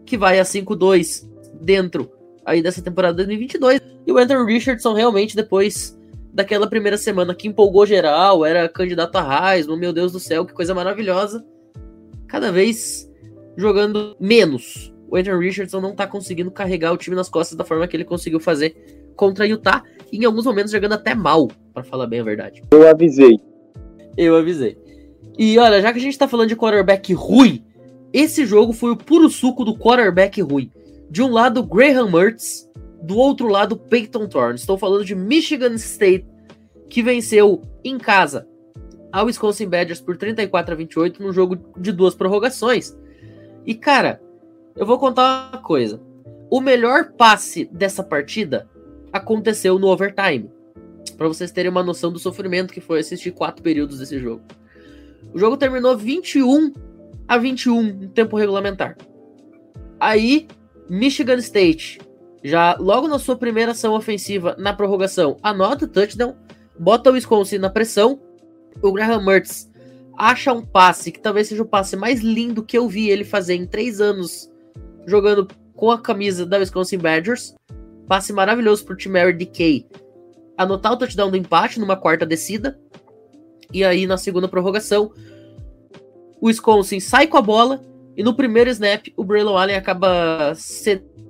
que 0.06 0.18
vai 0.18 0.40
a 0.40 0.44
5-2 0.44 1.28
dentro 1.62 2.12
aí 2.46 2.62
dessa 2.62 2.82
temporada 2.82 3.18
2022. 3.18 3.82
E 4.06 4.12
o 4.12 4.18
Anthony 4.18 4.54
Richardson 4.54 4.94
realmente 4.94 5.36
depois 5.36 5.98
daquela 6.34 6.68
primeira 6.68 6.98
semana 6.98 7.34
que 7.34 7.48
empolgou 7.48 7.86
geral, 7.86 8.46
era 8.46 8.68
candidato 8.68 9.16
a 9.16 9.56
Heisman, 9.56 9.78
meu 9.78 9.94
Deus 9.94 10.12
do 10.12 10.20
céu, 10.20 10.46
que 10.46 10.54
coisa 10.54 10.74
maravilhosa. 10.74 11.46
Cada 12.28 12.52
vez 12.52 13.10
jogando 13.56 14.18
menos. 14.20 14.94
O 15.10 15.18
Andrew 15.18 15.40
Richardson 15.40 15.80
não 15.80 15.96
tá 15.96 16.08
conseguindo 16.08 16.52
carregar 16.52 16.94
o 16.94 16.98
time 16.98 17.16
nas 17.16 17.30
costas 17.30 17.58
da 17.58 17.64
forma 17.64 17.88
que 17.88 17.96
ele 17.96 18.04
conseguiu 18.04 18.40
fazer 18.40 19.12
contra 19.16 19.48
Utah, 19.48 19.84
e 20.12 20.18
em 20.18 20.26
alguns 20.26 20.46
momentos 20.46 20.72
jogando 20.72 20.94
até 20.94 21.16
mal, 21.16 21.50
para 21.74 21.84
falar 21.84 22.08
bem 22.08 22.20
a 22.20 22.24
verdade. 22.24 22.62
Eu 22.72 22.88
avisei. 22.88 23.40
Eu 24.18 24.36
avisei. 24.36 24.78
E 25.38 25.58
olha, 25.58 25.82
já 25.82 25.92
que 25.92 26.00
a 26.00 26.02
gente 26.02 26.18
tá 26.18 26.28
falando 26.28 26.50
de 26.50 26.56
quarterback 26.56 27.14
ruim, 27.14 27.64
esse 28.12 28.46
jogo 28.46 28.74
foi 28.74 28.92
o 28.92 28.98
puro 28.98 29.30
suco 29.30 29.64
do 29.64 29.78
quarterback 29.78 30.42
ruim. 30.42 30.72
De 31.10 31.22
um 31.22 31.32
lado, 31.32 31.64
Graham 31.64 32.10
Mertz, 32.10 32.70
do 33.02 33.18
outro 33.18 33.48
lado, 33.48 33.78
Peyton 33.78 34.28
Thorne. 34.28 34.56
Estou 34.56 34.78
falando 34.78 35.06
de 35.06 35.16
Michigan 35.16 35.76
State, 35.76 36.26
que 36.90 37.02
venceu 37.02 37.62
em 37.84 37.98
casa 37.98 38.48
a 39.12 39.24
Wisconsin 39.24 39.68
Badgers 39.70 40.02
por 40.02 40.18
34 40.18 40.74
a 40.74 40.78
28 40.78 41.24
num 41.24 41.32
jogo 41.32 41.58
de 41.78 41.94
duas 41.94 42.14
prorrogações. 42.14 42.94
E 43.66 43.74
cara, 43.74 44.22
eu 44.76 44.86
vou 44.86 45.00
contar 45.00 45.50
uma 45.54 45.62
coisa. 45.62 46.02
O 46.50 46.60
melhor 46.60 47.14
passe 47.14 47.66
dessa 47.72 48.04
partida 48.04 48.70
aconteceu 49.12 49.80
no 49.80 49.88
overtime. 49.88 50.52
Para 51.18 51.28
vocês 51.28 51.52
terem 51.52 51.72
uma 51.72 51.84
noção 51.84 52.12
do 52.12 52.20
sofrimento 52.20 52.74
que 52.74 52.82
foi 52.82 53.00
assistir 53.00 53.32
quatro 53.32 53.64
períodos 53.64 54.00
desse 54.00 54.20
jogo. 54.20 54.44
O 55.34 55.40
jogo 55.40 55.56
terminou 55.56 55.98
21 55.98 56.74
a 57.28 57.38
21 57.38 57.82
no 57.82 58.10
tempo 58.10 58.38
regulamentar. 58.38 58.98
Aí, 60.00 60.48
Michigan 60.90 61.38
State 61.38 62.00
já 62.44 62.76
logo 62.78 63.08
na 63.08 63.18
sua 63.18 63.36
primeira 63.36 63.72
ação 63.72 63.96
ofensiva 63.96 64.56
na 64.60 64.72
prorrogação, 64.72 65.38
anota 65.42 65.86
o 65.86 65.88
touchdown, 65.88 66.36
bota 66.78 67.10
o 67.10 67.14
Wisconsin 67.14 67.58
na 67.58 67.70
pressão. 67.70 68.20
O 68.82 68.92
Graham 68.92 69.26
Mertz 69.26 69.72
acha 70.18 70.54
um 70.54 70.64
passe 70.64 71.12
que 71.12 71.20
talvez 71.20 71.48
seja 71.48 71.64
o 71.64 71.68
passe 71.68 71.96
mais 71.96 72.22
lindo 72.22 72.64
que 72.64 72.78
eu 72.78 72.88
vi 72.88 73.10
ele 73.10 73.24
fazer 73.24 73.56
em 73.56 73.66
três 73.66 74.00
anos 74.00 74.52
jogando 75.06 75.48
com 75.76 75.92
a 75.92 76.00
camisa 76.00 76.46
da 76.46 76.58
Wisconsin 76.58 76.98
Badgers. 76.98 77.56
Passe 78.08 78.32
maravilhoso 78.32 78.86
pro 78.86 78.98
Mary 79.10 79.34
Decay 79.34 79.86
anotar 80.58 80.94
o 80.94 80.98
touchdown 80.98 81.30
do 81.30 81.38
empate 81.38 81.80
numa 81.80 81.96
quarta 81.96 82.26
descida. 82.26 82.80
E 83.74 83.84
aí 83.84 84.06
na 84.06 84.18
segunda 84.18 84.48
prorrogação, 84.48 85.12
o 86.40 86.48
Wisconsin 86.48 87.00
sai 87.00 87.28
com 87.28 87.38
a 87.38 87.42
bola 87.42 87.84
e 88.16 88.24
no 88.24 88.36
primeiro 88.36 88.70
snap 88.70 89.08
o 89.18 89.24
Braylon 89.24 89.58
Allen 89.58 89.76
acaba 89.76 90.54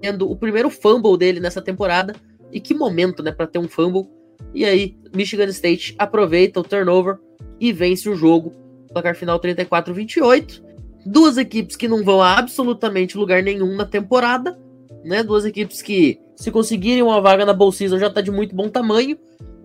tendo 0.01 0.29
o 0.29 0.35
primeiro 0.35 0.69
fumble 0.69 1.17
dele 1.17 1.39
nessa 1.39 1.61
temporada. 1.61 2.15
E 2.51 2.59
que 2.59 2.73
momento, 2.73 3.23
né, 3.23 3.31
para 3.31 3.47
ter 3.47 3.59
um 3.59 3.67
fumble. 3.67 4.07
E 4.53 4.63
aí, 4.63 4.97
Michigan 5.13 5.47
State 5.47 5.95
aproveita 5.97 6.59
o 6.59 6.63
turnover 6.63 7.17
e 7.59 7.73
vence 7.73 8.07
o 8.07 8.15
jogo. 8.15 8.53
Placar 8.93 9.15
final 9.15 9.39
34-28. 9.39 10.63
Duas 11.05 11.37
equipes 11.37 11.75
que 11.75 11.87
não 11.87 12.03
vão 12.03 12.21
a 12.21 12.37
absolutamente 12.37 13.17
lugar 13.17 13.43
nenhum 13.43 13.75
na 13.75 13.85
temporada, 13.85 14.57
né? 15.03 15.21
Duas 15.23 15.45
equipes 15.45 15.81
que, 15.81 16.19
se 16.35 16.49
conseguirem 16.49 17.03
uma 17.03 17.21
vaga 17.21 17.45
na 17.45 17.53
Bowl 17.53 17.71
Season, 17.71 17.99
já 17.99 18.09
tá 18.09 18.21
de 18.21 18.31
muito 18.31 18.55
bom 18.55 18.69
tamanho. 18.69 19.17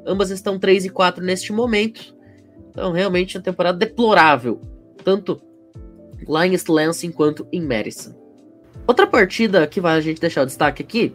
Ambas 0.07 0.31
estão 0.31 0.59
3 0.59 0.87
e 0.87 0.91
4 0.91 1.25
neste 1.25 1.53
momento. 1.53 2.15
Então, 2.71 2.93
realmente, 2.93 3.37
uma 3.37 3.43
temporada 3.43 3.79
deplorável. 3.79 4.61
Tanto 5.03 5.41
lá 6.29 6.47
em 6.47 6.57
Lansing 6.69 7.11
quanto 7.11 7.47
em 7.51 7.63
Madison. 7.63 8.15
Outra 8.87 9.07
partida 9.07 9.67
que 9.67 9.81
vai 9.81 9.97
a 9.97 10.01
gente 10.01 10.21
deixar 10.21 10.43
o 10.43 10.47
destaque 10.47 10.83
aqui 10.83 11.15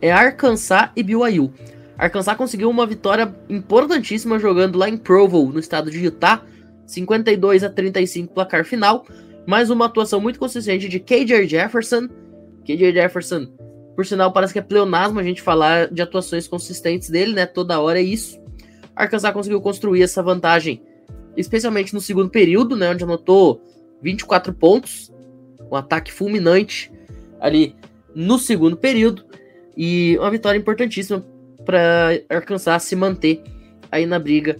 é 0.00 0.12
Arkansas 0.12 0.90
e 0.94 1.02
BYU. 1.02 1.52
Arkansas 1.96 2.36
conseguiu 2.36 2.68
uma 2.68 2.86
vitória 2.86 3.34
importantíssima 3.48 4.38
jogando 4.38 4.78
lá 4.78 4.88
em 4.88 4.96
Provo, 4.96 5.50
no 5.52 5.58
estado 5.58 5.90
de 5.90 5.98
Utah, 6.04 6.42
52 6.86 7.64
a 7.64 7.70
35 7.70 8.34
placar 8.34 8.64
final, 8.64 9.06
mais 9.46 9.68
uma 9.70 9.86
atuação 9.86 10.20
muito 10.20 10.38
consistente 10.38 10.88
de 10.88 10.98
KJ 10.98 11.46
Jefferson. 11.46 12.08
KJ 12.64 12.92
Jefferson 12.92 13.46
Por 13.94 14.06
sinal, 14.06 14.32
parece 14.32 14.52
que 14.52 14.58
é 14.58 14.62
pleonasmo 14.62 15.20
a 15.20 15.22
gente 15.22 15.42
falar 15.42 15.88
de 15.88 16.02
atuações 16.02 16.48
consistentes 16.48 17.10
dele, 17.10 17.32
né? 17.32 17.46
Toda 17.46 17.80
hora 17.80 18.00
é 18.00 18.02
isso. 18.02 18.40
Arkansas 18.96 19.32
conseguiu 19.32 19.60
construir 19.60 20.02
essa 20.02 20.22
vantagem, 20.22 20.82
especialmente 21.36 21.92
no 21.94 22.00
segundo 22.00 22.30
período, 22.30 22.76
né? 22.76 22.90
Onde 22.90 23.04
anotou 23.04 23.62
24 24.02 24.52
pontos, 24.54 25.12
um 25.70 25.76
ataque 25.76 26.12
fulminante 26.12 26.90
ali 27.40 27.76
no 28.14 28.38
segundo 28.38 28.76
período. 28.76 29.24
E 29.76 30.16
uma 30.18 30.30
vitória 30.30 30.58
importantíssima 30.58 31.24
para 31.64 32.20
Arkansas 32.28 32.82
se 32.84 32.96
manter 32.96 33.42
aí 33.90 34.06
na 34.06 34.18
briga, 34.18 34.58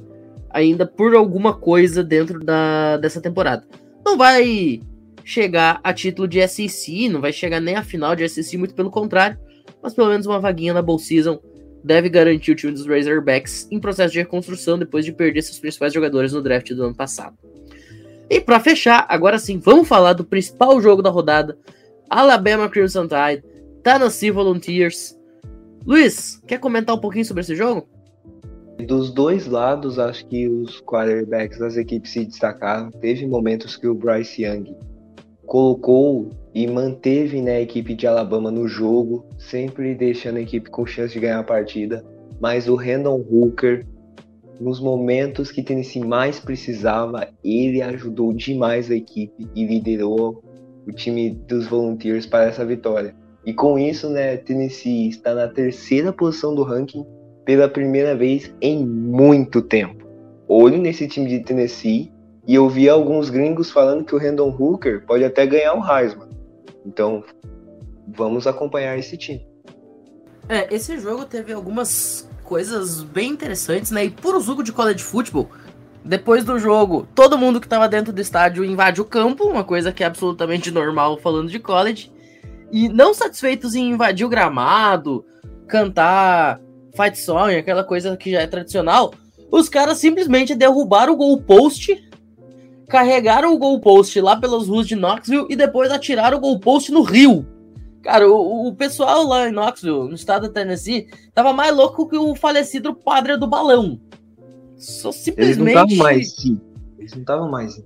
ainda 0.51 0.87
por 0.87 1.15
alguma 1.15 1.55
coisa 1.55 2.05
dentro 2.05 2.39
da, 2.39 2.97
dessa 2.99 3.21
temporada. 3.21 3.65
Não 4.05 4.17
vai 4.17 4.81
chegar 5.25 5.81
a 5.83 5.93
título 5.93 6.29
de 6.29 6.47
SEC, 6.47 7.09
não 7.09 7.21
vai 7.21 7.33
chegar 7.33 7.61
nem 7.61 7.75
a 7.75 7.83
final 7.83 8.15
de 8.15 8.29
SEC, 8.29 8.59
muito 8.59 8.75
pelo 8.75 8.91
contrário, 8.91 9.39
mas 9.83 9.95
pelo 9.95 10.09
menos 10.09 10.27
uma 10.27 10.39
vaguinha 10.39 10.75
na 10.75 10.83
Bowl 10.83 10.99
Season 10.99 11.41
deve 11.83 12.09
garantir 12.09 12.53
o 12.53 12.55
time 12.55 12.73
dos 12.73 12.87
Razorbacks 12.87 13.69
em 13.71 13.79
processo 13.79 14.13
de 14.13 14.19
reconstrução 14.19 14.79
depois 14.79 15.05
de 15.05 15.13
perder 15.13 15.43
seus 15.43 15.59
principais 15.59 15.93
jogadores 15.93 16.33
no 16.33 16.43
draft 16.43 16.71
do 16.73 16.85
ano 16.85 16.95
passado. 16.95 17.37
E 18.29 18.41
para 18.41 18.61
fechar, 18.61 19.07
agora 19.09 19.39
sim, 19.39 19.59
vamos 19.59 19.87
falar 19.87 20.15
do 20.15 20.25
principal 20.25 20.81
jogo 20.81 21.03
da 21.03 21.11
rodada, 21.11 21.59
Alabama 22.09 22.69
Crimson 22.69 23.07
Tide, 23.07 23.45
Tennessee 23.83 24.31
Volunteers. 24.31 25.19
Luiz, 25.87 26.43
quer 26.47 26.59
comentar 26.59 26.95
um 26.95 27.01
pouquinho 27.01 27.25
sobre 27.25 27.43
esse 27.43 27.55
jogo? 27.55 27.87
Dos 28.79 29.13
dois 29.13 29.47
lados, 29.47 29.99
acho 29.99 30.27
que 30.27 30.49
os 30.49 30.81
quarterbacks 30.81 31.59
das 31.59 31.77
equipes 31.77 32.11
se 32.13 32.25
destacaram. 32.25 32.91
Teve 32.91 33.27
momentos 33.27 33.77
que 33.77 33.87
o 33.87 33.95
Bryce 33.95 34.43
Young 34.43 34.75
colocou 35.47 36.31
e 36.53 36.67
manteve 36.67 37.41
né, 37.41 37.57
a 37.57 37.61
equipe 37.61 37.95
de 37.95 38.07
Alabama 38.07 38.51
no 38.51 38.67
jogo, 38.67 39.25
sempre 39.39 39.95
deixando 39.95 40.39
a 40.39 40.41
equipe 40.41 40.71
com 40.71 40.85
chance 40.85 41.15
de 41.15 41.21
ganhar 41.21 41.39
a 41.39 41.45
partida. 41.45 42.05
Mas 42.41 42.69
o 42.69 42.75
Randall 42.75 43.25
Hooker, 43.31 43.87
nos 44.61 44.81
momentos 44.81 45.53
que 45.53 45.63
Tennessee 45.63 46.05
mais 46.05 46.41
precisava, 46.41 47.29
ele 47.45 47.81
ajudou 47.81 48.33
demais 48.33 48.91
a 48.91 48.97
equipe 48.97 49.49
e 49.55 49.65
liderou 49.65 50.43
o 50.87 50.93
time 50.93 51.31
dos 51.31 51.67
Volunteers 51.67 52.27
para 52.27 52.47
essa 52.47 52.65
vitória. 52.65 53.15
E 53.47 53.55
com 53.55 53.79
isso, 53.79 54.09
né, 54.09 54.37
Tennessee 54.37 55.09
está 55.09 55.35
na 55.35 55.47
terceira 55.47 56.13
posição 56.13 56.55
do 56.55 56.63
ranking 56.63 57.05
pela 57.45 57.69
primeira 57.69 58.17
vez 58.17 58.53
em 58.61 58.85
muito 58.85 59.61
tempo. 59.61 60.05
Olho 60.49 60.79
nesse 60.79 61.09
time 61.09 61.29
de 61.29 61.41
Tennessee 61.41 62.13
e 62.47 62.55
eu 62.55 62.69
vi 62.69 62.89
alguns 62.89 63.31
gringos 63.31 63.71
falando 63.71 64.05
que 64.05 64.15
o 64.15 64.19
Randall 64.19 64.51
Hooker 64.51 65.05
pode 65.07 65.25
até 65.25 65.47
ganhar 65.47 65.75
o 65.75 65.85
Heisman. 65.85 66.29
Então, 66.85 67.25
vamos 68.09 68.47
acompanhar 68.47 68.99
esse 68.99 69.17
time. 69.17 69.47
É, 70.49 70.73
esse 70.75 70.99
jogo 70.99 71.25
teve 71.25 71.53
algumas 71.53 72.29
coisas 72.43 73.03
bem 73.03 73.31
interessantes, 73.31 73.91
né? 73.91 74.05
E 74.05 74.11
puro 74.11 74.41
suco 74.41 74.63
de 74.63 74.73
college 74.73 75.03
football. 75.03 75.49
Depois 76.05 76.45
do 76.45 76.59
jogo, 76.59 77.09
todo 77.15 77.39
mundo 77.39 77.59
que 77.59 77.67
estava 77.67 77.89
dentro 77.89 78.13
do 78.13 78.21
estádio 78.21 78.63
invade 78.63 79.01
o 79.01 79.07
campo, 79.07 79.45
uma 79.45 79.65
coisa 79.65 79.91
que 79.91 80.05
é 80.05 80.07
absolutamente 80.07 80.71
normal 80.71 81.17
falando 81.19 81.49
de 81.49 81.59
college. 81.59 82.13
E 82.71 82.91
não 82.91 83.15
satisfeitos 83.15 83.75
em 83.75 83.91
invadir 83.91 84.27
o 84.27 84.29
gramado, 84.29 85.25
cantar 85.67 86.61
fight 86.97 87.19
song, 87.19 87.55
aquela 87.55 87.85
coisa 87.85 88.17
que 88.17 88.31
já 88.31 88.43
é 88.43 88.47
tradicional, 88.47 89.13
os 89.51 89.69
caras 89.69 89.99
simplesmente 89.99 90.55
derrubaram 90.55 91.13
o 91.13 91.17
goalpost 91.17 92.03
carregaram 92.89 93.53
o 93.53 93.59
goalpost 93.59 94.21
lá 94.21 94.37
pelas 94.37 94.69
ruas 94.69 94.87
de 94.87 94.95
Knoxville 94.95 95.47
e 95.51 95.57
depois 95.57 95.91
atiraram 95.91 96.39
o 96.39 96.41
goalpost 96.41 96.93
no 96.93 97.03
rio. 97.03 97.47
Cara, 98.03 98.31
o, 98.31 98.69
o 98.69 98.75
pessoal 98.75 99.27
lá 99.27 99.49
em 99.49 99.53
Knoxville, 99.53 100.09
no 100.09 100.15
estado 100.15 100.43
da 100.43 100.53
Tennessee, 100.53 101.09
tava 101.33 101.53
mais 101.53 101.75
louco 101.75 102.09
que 102.09 102.17
o 102.17 102.35
falecido 102.35 102.95
padre 102.95 103.37
do 103.37 103.47
balão. 103.47 103.99
Só 104.77 105.11
simplesmente. 105.11 105.43
Eles 105.43 105.59
não 105.59 105.67
estavam 105.69 105.97
mais 105.97 106.35
Eles 106.99 107.13
não 107.13 107.21
estavam 107.21 107.51
mais 107.51 107.83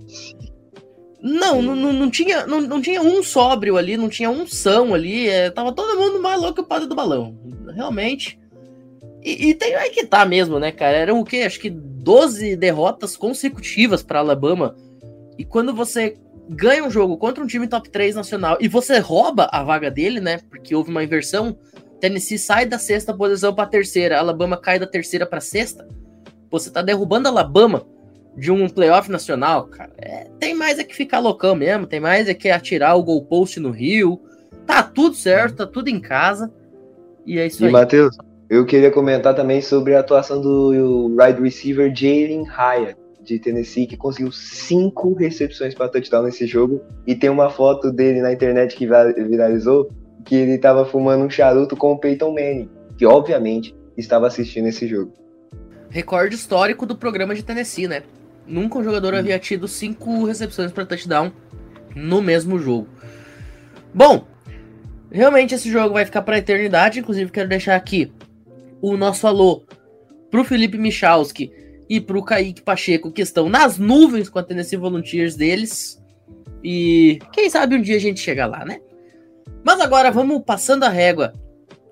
Não, 1.23 1.63
não, 1.63 1.77
não, 1.77 1.93
não, 1.93 2.11
tinha, 2.11 2.47
não, 2.47 2.61
não 2.61 2.83
tinha 2.83 3.01
um 3.01 3.23
sóbrio 3.23 3.77
ali, 3.77 3.97
não 3.97 4.09
tinha 4.09 4.29
um 4.29 4.47
são 4.47 4.93
ali. 4.93 5.29
É, 5.29 5.51
tava 5.51 5.73
todo 5.73 5.99
mundo 5.99 6.21
mais 6.21 6.41
louco 6.41 6.57
que 6.57 6.61
o 6.61 6.67
padre 6.67 6.89
do 6.89 6.95
balão. 6.95 7.39
Realmente. 7.75 8.39
E, 9.23 9.49
e, 9.49 9.55
tem 9.55 9.75
aí 9.75 9.91
que 9.91 10.07
tá 10.07 10.25
mesmo, 10.25 10.59
né, 10.59 10.71
cara? 10.71 10.97
Eram 10.97 11.21
o 11.21 11.25
quê? 11.25 11.39
Acho 11.39 11.61
que 11.61 11.71
12 11.71 12.57
derrotas 12.57 13.17
consecutivas 13.17 14.03
para 14.03 14.21
Alabama 14.21 14.77
e 15.37 15.45
quando 15.45 15.75
você 15.75 16.17
ganha 16.49 16.85
um 16.85 16.91
jogo 16.91 17.17
contra 17.19 17.43
um 17.43 17.47
time 17.47 17.69
top 17.69 17.91
3 17.91 18.17
nacional 18.17 18.57
e 18.61 18.69
você 18.69 18.99
rouba 18.99 19.49
a 19.53 19.63
vaga 19.63 19.91
dele, 19.91 20.21
né? 20.21 20.41
Porque 20.49 20.75
houve 20.75 20.91
uma 20.91 21.05
inversão, 21.05 21.59
Tennessee 22.01 22.39
sai 22.39 22.65
da 22.65 22.79
sexta 22.79 23.13
posição 23.13 23.55
para 23.55 23.69
terceira, 23.69 24.19
Alabama 24.19 24.57
cai 24.57 24.79
da 24.79 24.87
terceira 24.87 25.27
para 25.27 25.41
sexta. 25.41 25.87
Você 26.51 26.71
tá 26.71 26.81
derrubando 26.81 27.29
Alabama 27.29 27.87
de 28.37 28.51
um 28.51 28.69
playoff 28.69 29.11
nacional, 29.11 29.67
cara. 29.67 29.93
É, 29.99 30.29
tem 30.39 30.55
mais 30.55 30.79
é 30.79 30.85
que 30.85 30.95
ficar 30.95 31.19
loucão 31.19 31.55
mesmo, 31.55 31.87
tem 31.87 32.01
mais 32.01 32.29
é 32.29 32.35
que 32.35 32.49
atirar 32.49 32.97
o 32.97 33.03
goalpost 33.03 33.61
no 33.61 33.71
Rio. 33.71 34.21
Tá 34.65 34.83
tudo 34.83 35.15
certo, 35.15 35.57
tá 35.57 35.67
tudo 35.67 35.89
em 35.89 36.01
casa. 36.01 36.51
E 37.27 37.39
é 37.39 37.47
isso 37.47 37.63
e 37.63 37.67
aí. 37.67 37.71
E 37.71 37.73
Matheus, 37.73 38.17
eu 38.49 38.65
queria 38.65 38.91
comentar 38.91 39.35
também 39.35 39.61
sobre 39.61 39.95
a 39.95 40.01
atuação 40.01 40.41
do 40.41 41.15
wide 41.21 41.41
receiver 41.43 41.95
Jalen 41.95 42.45
Hyatt 42.49 42.97
de 43.23 43.39
Tennessee 43.39 43.87
que 43.87 43.97
conseguiu 43.97 44.33
cinco 44.33 45.13
recepções 45.13 45.75
para 45.75 45.89
touchdown 45.89 46.23
nesse 46.23 46.47
jogo 46.47 46.81
e 47.07 47.15
tem 47.15 47.29
uma 47.29 47.51
foto 47.51 47.93
dele 47.93 48.23
na 48.23 48.33
internet 48.33 48.75
que 48.75 48.87
viralizou 48.87 49.91
que 50.25 50.35
ele 50.35 50.53
estava 50.53 50.87
fumando 50.87 51.25
um 51.25 51.31
charuto 51.31 51.77
com 51.77 51.93
o 51.93 51.99
Peyton 51.99 52.33
Manning, 52.33 52.71
que 52.97 53.05
obviamente 53.05 53.75
estava 53.97 54.27
assistindo 54.27 54.67
esse 54.67 54.87
jogo. 54.87 55.13
Recorde 55.91 56.35
histórico 56.35 56.87
do 56.87 56.97
programa 56.97 57.35
de 57.35 57.43
Tennessee, 57.43 57.89
né? 57.89 58.03
Nunca 58.47 58.79
um 58.79 58.85
jogador 58.85 59.15
hum. 59.15 59.19
havia 59.19 59.39
tido 59.39 59.69
cinco 59.69 60.25
recepções 60.25 60.73
para 60.73 60.87
touchdown 60.87 61.33
no 61.95 62.21
mesmo 62.23 62.59
jogo. 62.59 62.89
Bom, 63.93 64.27
realmente 65.11 65.55
esse 65.55 65.71
jogo 65.71 65.95
vai 65.95 66.05
ficar 66.05 66.23
para 66.23 66.37
a 66.37 66.39
eternidade. 66.39 67.01
Inclusive, 67.01 67.31
quero 67.31 67.49
deixar 67.49 67.75
aqui 67.75 68.13
o 68.81 68.97
nosso 68.97 69.27
alô 69.27 69.65
pro 70.31 70.45
Felipe 70.45 70.79
Michalski, 70.79 71.51
e 71.89 72.01
pro 72.01 72.23
Kaique 72.23 72.63
Pacheco, 72.63 73.11
que 73.11 73.23
estão 73.23 73.49
nas 73.49 73.79
nuvens 73.79 74.29
com 74.29 74.39
a 74.39 74.43
Tennessee 74.43 74.77
Volunteers 74.77 75.35
deles. 75.35 76.03
E 76.63 77.19
quem 77.33 77.49
sabe 77.49 77.75
um 77.75 77.81
dia 77.81 77.97
a 77.97 78.01
gente 78.01 78.21
chega 78.21 78.47
lá, 78.47 78.65
né? 78.65 78.81
Mas 79.65 79.81
agora 79.81 80.11
vamos 80.11 80.43
passando 80.45 80.85
a 80.85 80.89
régua 80.89 81.33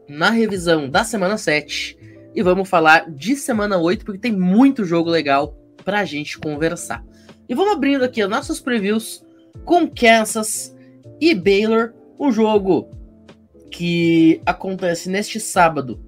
na 0.09 0.31
revisão 0.31 0.89
da 0.89 1.03
semana 1.03 1.39
7 1.39 1.97
e 2.35 2.43
vamos 2.43 2.69
falar 2.69 3.11
de 3.11 3.37
semana 3.37 3.79
8, 3.79 4.05
porque 4.05 4.21
tem 4.21 4.33
muito 4.33 4.85
jogo 4.85 5.09
legal 5.09 5.57
pra 5.85 6.05
gente 6.05 6.39
conversar. 6.39 7.03
E 7.49 7.55
vamos 7.55 7.73
abrindo 7.73 8.05
aqui 8.05 8.23
os 8.23 8.29
nossos 8.29 8.61
previews 8.61 9.25
com 9.65 9.89
Kansas 9.89 10.77
e 11.21 11.35
Baylor, 11.35 11.95
um 12.21 12.31
jogo 12.31 12.91
que 13.71 14.41
acontece 14.45 15.09
neste 15.09 15.41
sábado, 15.41 16.01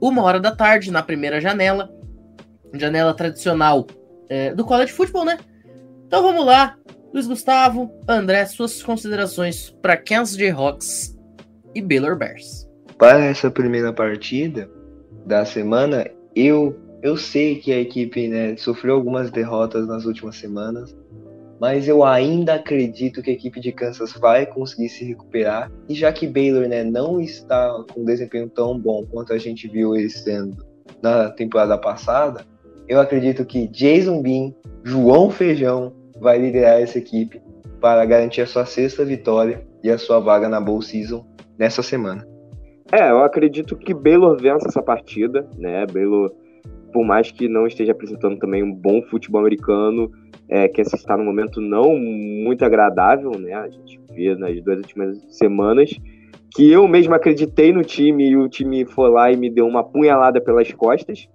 uma 0.00 0.22
hora 0.22 0.40
da 0.40 0.54
tarde, 0.54 0.90
na 0.90 1.02
primeira 1.02 1.40
janela 1.40 1.90
janela 2.74 3.14
tradicional 3.14 3.86
é, 4.28 4.54
do 4.54 4.64
college 4.64 4.92
football, 4.92 5.24
né? 5.24 5.38
Então 6.06 6.22
vamos 6.22 6.44
lá, 6.44 6.76
Luiz 7.12 7.26
Gustavo, 7.26 7.90
André, 8.08 8.44
suas 8.46 8.82
considerações 8.82 9.70
para 9.82 9.96
Kansas 9.96 10.36
Jayhawks 10.36 11.16
e 11.74 11.80
Baylor 11.80 12.16
Bears. 12.16 12.68
Para 12.98 13.24
essa 13.24 13.50
primeira 13.50 13.92
partida 13.92 14.70
da 15.24 15.44
semana, 15.44 16.06
eu 16.34 16.76
eu 17.02 17.16
sei 17.16 17.56
que 17.56 17.72
a 17.72 17.78
equipe 17.78 18.26
né, 18.26 18.56
sofreu 18.56 18.94
algumas 18.94 19.30
derrotas 19.30 19.86
nas 19.86 20.06
últimas 20.06 20.36
semanas, 20.36 20.96
mas 21.60 21.88
eu 21.88 22.04
ainda 22.04 22.54
acredito 22.54 23.22
que 23.22 23.30
a 23.30 23.32
equipe 23.32 23.60
de 23.60 23.72
Kansas 23.72 24.12
vai 24.12 24.46
conseguir 24.46 24.88
se 24.88 25.04
recuperar. 25.04 25.70
E 25.88 25.94
já 25.94 26.12
que 26.12 26.26
Baylor 26.26 26.68
né, 26.68 26.84
não 26.84 27.20
está 27.20 27.82
com 27.92 28.02
um 28.02 28.04
desempenho 28.04 28.48
tão 28.48 28.78
bom 28.78 29.04
quanto 29.06 29.32
a 29.32 29.38
gente 29.38 29.68
viu 29.68 29.94
eles 29.94 30.20
sendo 30.22 30.56
na 31.02 31.30
temporada 31.30 31.76
passada, 31.78 32.44
eu 32.88 33.00
acredito 33.00 33.44
que 33.44 33.66
Jason 33.68 34.22
Bean, 34.22 34.52
João 34.84 35.30
Feijão, 35.30 35.92
vai 36.20 36.38
liderar 36.38 36.80
essa 36.80 36.98
equipe 36.98 37.40
para 37.80 38.04
garantir 38.04 38.40
a 38.40 38.46
sua 38.46 38.64
sexta 38.64 39.04
vitória 39.04 39.66
e 39.82 39.90
a 39.90 39.98
sua 39.98 40.18
vaga 40.18 40.48
na 40.48 40.60
Bowl 40.60 40.80
Season 40.80 41.26
nessa 41.58 41.82
semana. 41.82 42.26
É, 42.92 43.10
eu 43.10 43.22
acredito 43.22 43.76
que 43.76 43.92
Baylor 43.92 44.40
vença 44.40 44.68
essa 44.68 44.82
partida, 44.82 45.48
né? 45.58 45.84
Baylor, 45.86 46.32
por 46.92 47.04
mais 47.04 47.30
que 47.30 47.48
não 47.48 47.66
esteja 47.66 47.92
apresentando 47.92 48.38
também 48.38 48.62
um 48.62 48.72
bom 48.72 49.02
futebol 49.02 49.40
americano, 49.40 50.10
é, 50.48 50.68
que 50.68 50.80
está 50.80 51.16
num 51.16 51.24
momento 51.24 51.60
não 51.60 51.96
muito 51.96 52.64
agradável, 52.64 53.32
né? 53.38 53.54
A 53.54 53.68
gente 53.68 54.00
vê 54.12 54.34
nas 54.34 54.60
duas 54.62 54.78
últimas 54.78 55.18
semanas 55.28 55.90
que 56.54 56.70
eu 56.70 56.88
mesmo 56.88 57.14
acreditei 57.14 57.72
no 57.72 57.82
time 57.82 58.30
e 58.30 58.36
o 58.36 58.48
time 58.48 58.84
foi 58.86 59.10
lá 59.10 59.30
e 59.30 59.36
me 59.36 59.50
deu 59.50 59.66
uma 59.66 59.84
punhalada 59.84 60.40
pelas 60.40 60.72
costas. 60.72 61.28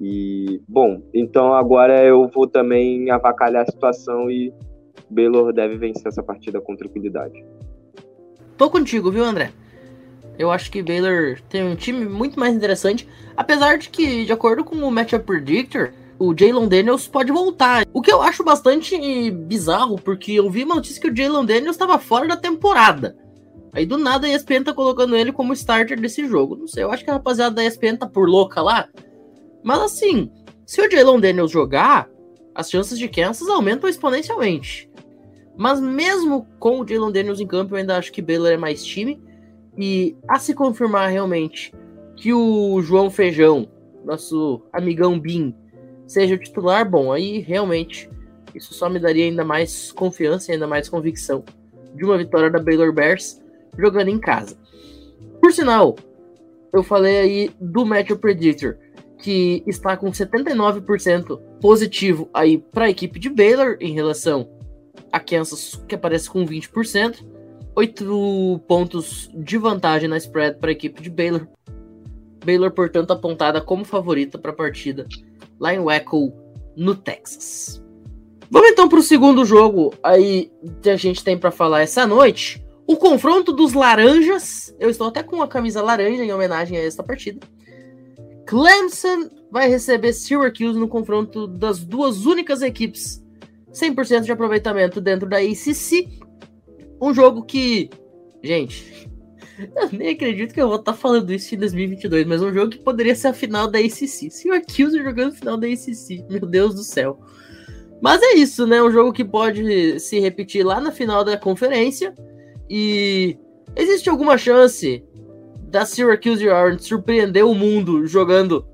E, 0.00 0.60
bom, 0.68 1.02
então 1.12 1.52
agora 1.52 2.04
eu 2.04 2.28
vou 2.28 2.46
também 2.46 3.10
avacalhar 3.10 3.62
a 3.62 3.70
situação 3.70 4.30
e 4.30 4.52
Baylor 5.10 5.52
deve 5.52 5.76
vencer 5.76 6.06
essa 6.06 6.22
partida 6.22 6.60
com 6.60 6.76
tranquilidade. 6.76 7.44
Tô 8.56 8.70
contigo, 8.70 9.10
viu, 9.10 9.24
André? 9.24 9.50
Eu 10.38 10.50
acho 10.50 10.70
que 10.70 10.82
Baylor 10.82 11.38
tem 11.48 11.64
um 11.64 11.74
time 11.74 12.06
muito 12.06 12.38
mais 12.38 12.54
interessante, 12.54 13.06
apesar 13.36 13.76
de 13.76 13.90
que, 13.90 14.24
de 14.24 14.32
acordo 14.32 14.64
com 14.64 14.76
o 14.76 14.90
Matchup 14.90 15.24
Predictor, 15.24 15.90
o 16.20 16.34
Jalen 16.38 16.68
Daniels 16.68 17.08
pode 17.08 17.32
voltar. 17.32 17.86
O 17.94 18.02
que 18.02 18.12
eu 18.12 18.20
acho 18.20 18.44
bastante 18.44 19.30
bizarro, 19.30 19.96
porque 19.96 20.32
eu 20.32 20.50
vi 20.50 20.64
uma 20.64 20.74
notícia 20.74 21.00
que 21.00 21.08
o 21.08 21.16
Jalen 21.16 21.46
Daniels 21.46 21.76
estava 21.76 21.98
fora 21.98 22.28
da 22.28 22.36
temporada. 22.36 23.16
Aí 23.72 23.86
do 23.86 23.96
nada 23.96 24.26
a 24.26 24.30
ESPN 24.30 24.62
tá 24.64 24.74
colocando 24.74 25.16
ele 25.16 25.32
como 25.32 25.54
starter 25.54 25.98
desse 25.98 26.26
jogo. 26.26 26.56
Não 26.56 26.66
sei, 26.66 26.82
eu 26.82 26.92
acho 26.92 27.02
que 27.02 27.10
a 27.10 27.14
rapaziada 27.14 27.54
da 27.54 27.64
ESPN 27.64 27.96
tá 27.96 28.06
por 28.06 28.28
louca 28.28 28.60
lá. 28.60 28.86
Mas 29.64 29.80
assim, 29.80 30.30
se 30.66 30.82
o 30.82 30.90
Jalen 30.90 31.20
Daniels 31.20 31.50
jogar, 31.50 32.06
as 32.54 32.70
chances 32.70 32.98
de 32.98 33.08
Kansas 33.08 33.48
aumentam 33.48 33.88
exponencialmente. 33.88 34.90
Mas 35.56 35.80
mesmo 35.80 36.46
com 36.58 36.80
o 36.80 36.86
Jalen 36.86 37.12
Daniels 37.12 37.40
em 37.40 37.46
campo, 37.46 37.74
eu 37.74 37.78
ainda 37.78 37.96
acho 37.96 38.12
que 38.12 38.20
Baylor 38.20 38.50
é 38.50 38.58
mais 38.58 38.84
time. 38.84 39.18
E 39.78 40.14
a 40.28 40.38
se 40.38 40.52
confirmar 40.52 41.08
realmente 41.08 41.72
que 42.14 42.34
o 42.34 42.82
João 42.82 43.08
Feijão, 43.08 43.66
nosso 44.04 44.62
amigão 44.70 45.18
Bin, 45.18 45.54
seja 46.10 46.34
o 46.34 46.38
titular, 46.38 46.88
bom, 46.88 47.12
aí 47.12 47.38
realmente 47.38 48.10
isso 48.52 48.74
só 48.74 48.90
me 48.90 48.98
daria 48.98 49.26
ainda 49.26 49.44
mais 49.44 49.92
confiança 49.92 50.50
e 50.50 50.54
ainda 50.54 50.66
mais 50.66 50.88
convicção 50.88 51.44
de 51.94 52.04
uma 52.04 52.18
vitória 52.18 52.50
da 52.50 52.58
Baylor 52.58 52.92
Bears 52.92 53.40
jogando 53.78 54.08
em 54.08 54.18
casa. 54.18 54.58
Por 55.40 55.52
sinal, 55.52 55.94
eu 56.72 56.82
falei 56.82 57.18
aí 57.18 57.50
do 57.60 57.86
Match 57.86 58.10
Predictor, 58.16 58.76
que 59.18 59.62
está 59.68 59.96
com 59.96 60.10
79% 60.10 61.40
positivo 61.60 62.28
aí 62.34 62.58
para 62.58 62.86
a 62.86 62.90
equipe 62.90 63.20
de 63.20 63.28
Baylor 63.28 63.76
em 63.78 63.92
relação 63.92 64.50
a 65.12 65.20
Kansas, 65.20 65.80
que 65.86 65.94
aparece 65.94 66.28
com 66.28 66.44
20%. 66.44 67.24
8 67.76 68.60
pontos 68.66 69.30
de 69.32 69.56
vantagem 69.56 70.08
na 70.08 70.16
spread 70.16 70.58
para 70.58 70.70
a 70.70 70.72
equipe 70.72 71.00
de 71.00 71.08
Baylor. 71.08 71.46
Baylor, 72.44 72.72
portanto, 72.72 73.12
apontada 73.12 73.60
como 73.60 73.84
favorita 73.84 74.36
para 74.36 74.50
a 74.50 74.54
partida 74.54 75.06
lá 75.60 75.74
em 75.74 75.78
Waco, 75.78 76.32
no 76.76 76.94
Texas. 76.94 77.84
Vamos 78.50 78.70
então 78.70 78.88
para 78.88 78.98
o 78.98 79.02
segundo 79.02 79.44
jogo 79.44 79.94
aí 80.02 80.50
que 80.82 80.90
a 80.90 80.96
gente 80.96 81.22
tem 81.22 81.38
para 81.38 81.50
falar 81.50 81.82
essa 81.82 82.06
noite. 82.06 82.64
O 82.86 82.96
confronto 82.96 83.52
dos 83.52 83.74
laranjas. 83.74 84.74
Eu 84.80 84.90
estou 84.90 85.06
até 85.06 85.22
com 85.22 85.36
uma 85.36 85.46
camisa 85.46 85.82
laranja 85.82 86.24
em 86.24 86.32
homenagem 86.32 86.76
a 86.76 86.82
esta 86.82 87.02
partida. 87.02 87.46
Clemson 88.46 89.28
vai 89.50 89.68
receber 89.68 90.12
Syracuse 90.12 90.78
no 90.78 90.88
confronto 90.88 91.46
das 91.46 91.84
duas 91.84 92.26
únicas 92.26 92.62
equipes 92.62 93.22
100% 93.72 94.22
de 94.22 94.32
aproveitamento 94.32 95.00
dentro 95.00 95.28
da 95.28 95.38
ACC. 95.38 96.08
Um 97.00 97.14
jogo 97.14 97.44
que, 97.44 97.88
gente, 98.42 99.09
eu 99.76 99.88
nem 99.92 100.10
acredito 100.10 100.54
que 100.54 100.60
eu 100.60 100.68
vou 100.68 100.76
estar 100.76 100.92
tá 100.92 100.98
falando 100.98 101.30
isso 101.32 101.54
em 101.54 101.58
2022, 101.58 102.26
mas 102.26 102.42
um 102.42 102.52
jogo 102.52 102.70
que 102.70 102.78
poderia 102.78 103.14
ser 103.14 103.28
a 103.28 103.32
final 103.32 103.68
da 103.68 103.78
ACC. 103.78 104.30
Syracuse 104.30 105.02
jogando 105.02 105.34
final 105.34 105.56
da 105.56 105.66
ACC, 105.66 106.24
meu 106.30 106.46
Deus 106.46 106.74
do 106.74 106.82
céu. 106.82 107.18
Mas 108.00 108.22
é 108.22 108.34
isso, 108.34 108.66
né? 108.66 108.82
Um 108.82 108.90
jogo 108.90 109.12
que 109.12 109.24
pode 109.24 110.00
se 110.00 110.18
repetir 110.18 110.64
lá 110.64 110.80
na 110.80 110.90
final 110.90 111.22
da 111.22 111.36
conferência. 111.36 112.14
E 112.68 113.36
existe 113.76 114.08
alguma 114.08 114.38
chance 114.38 115.04
da 115.68 115.84
Syracuse 115.84 116.48
Orange 116.48 116.84
surpreender 116.84 117.44
o 117.46 117.54
mundo 117.54 118.06
jogando 118.06 118.64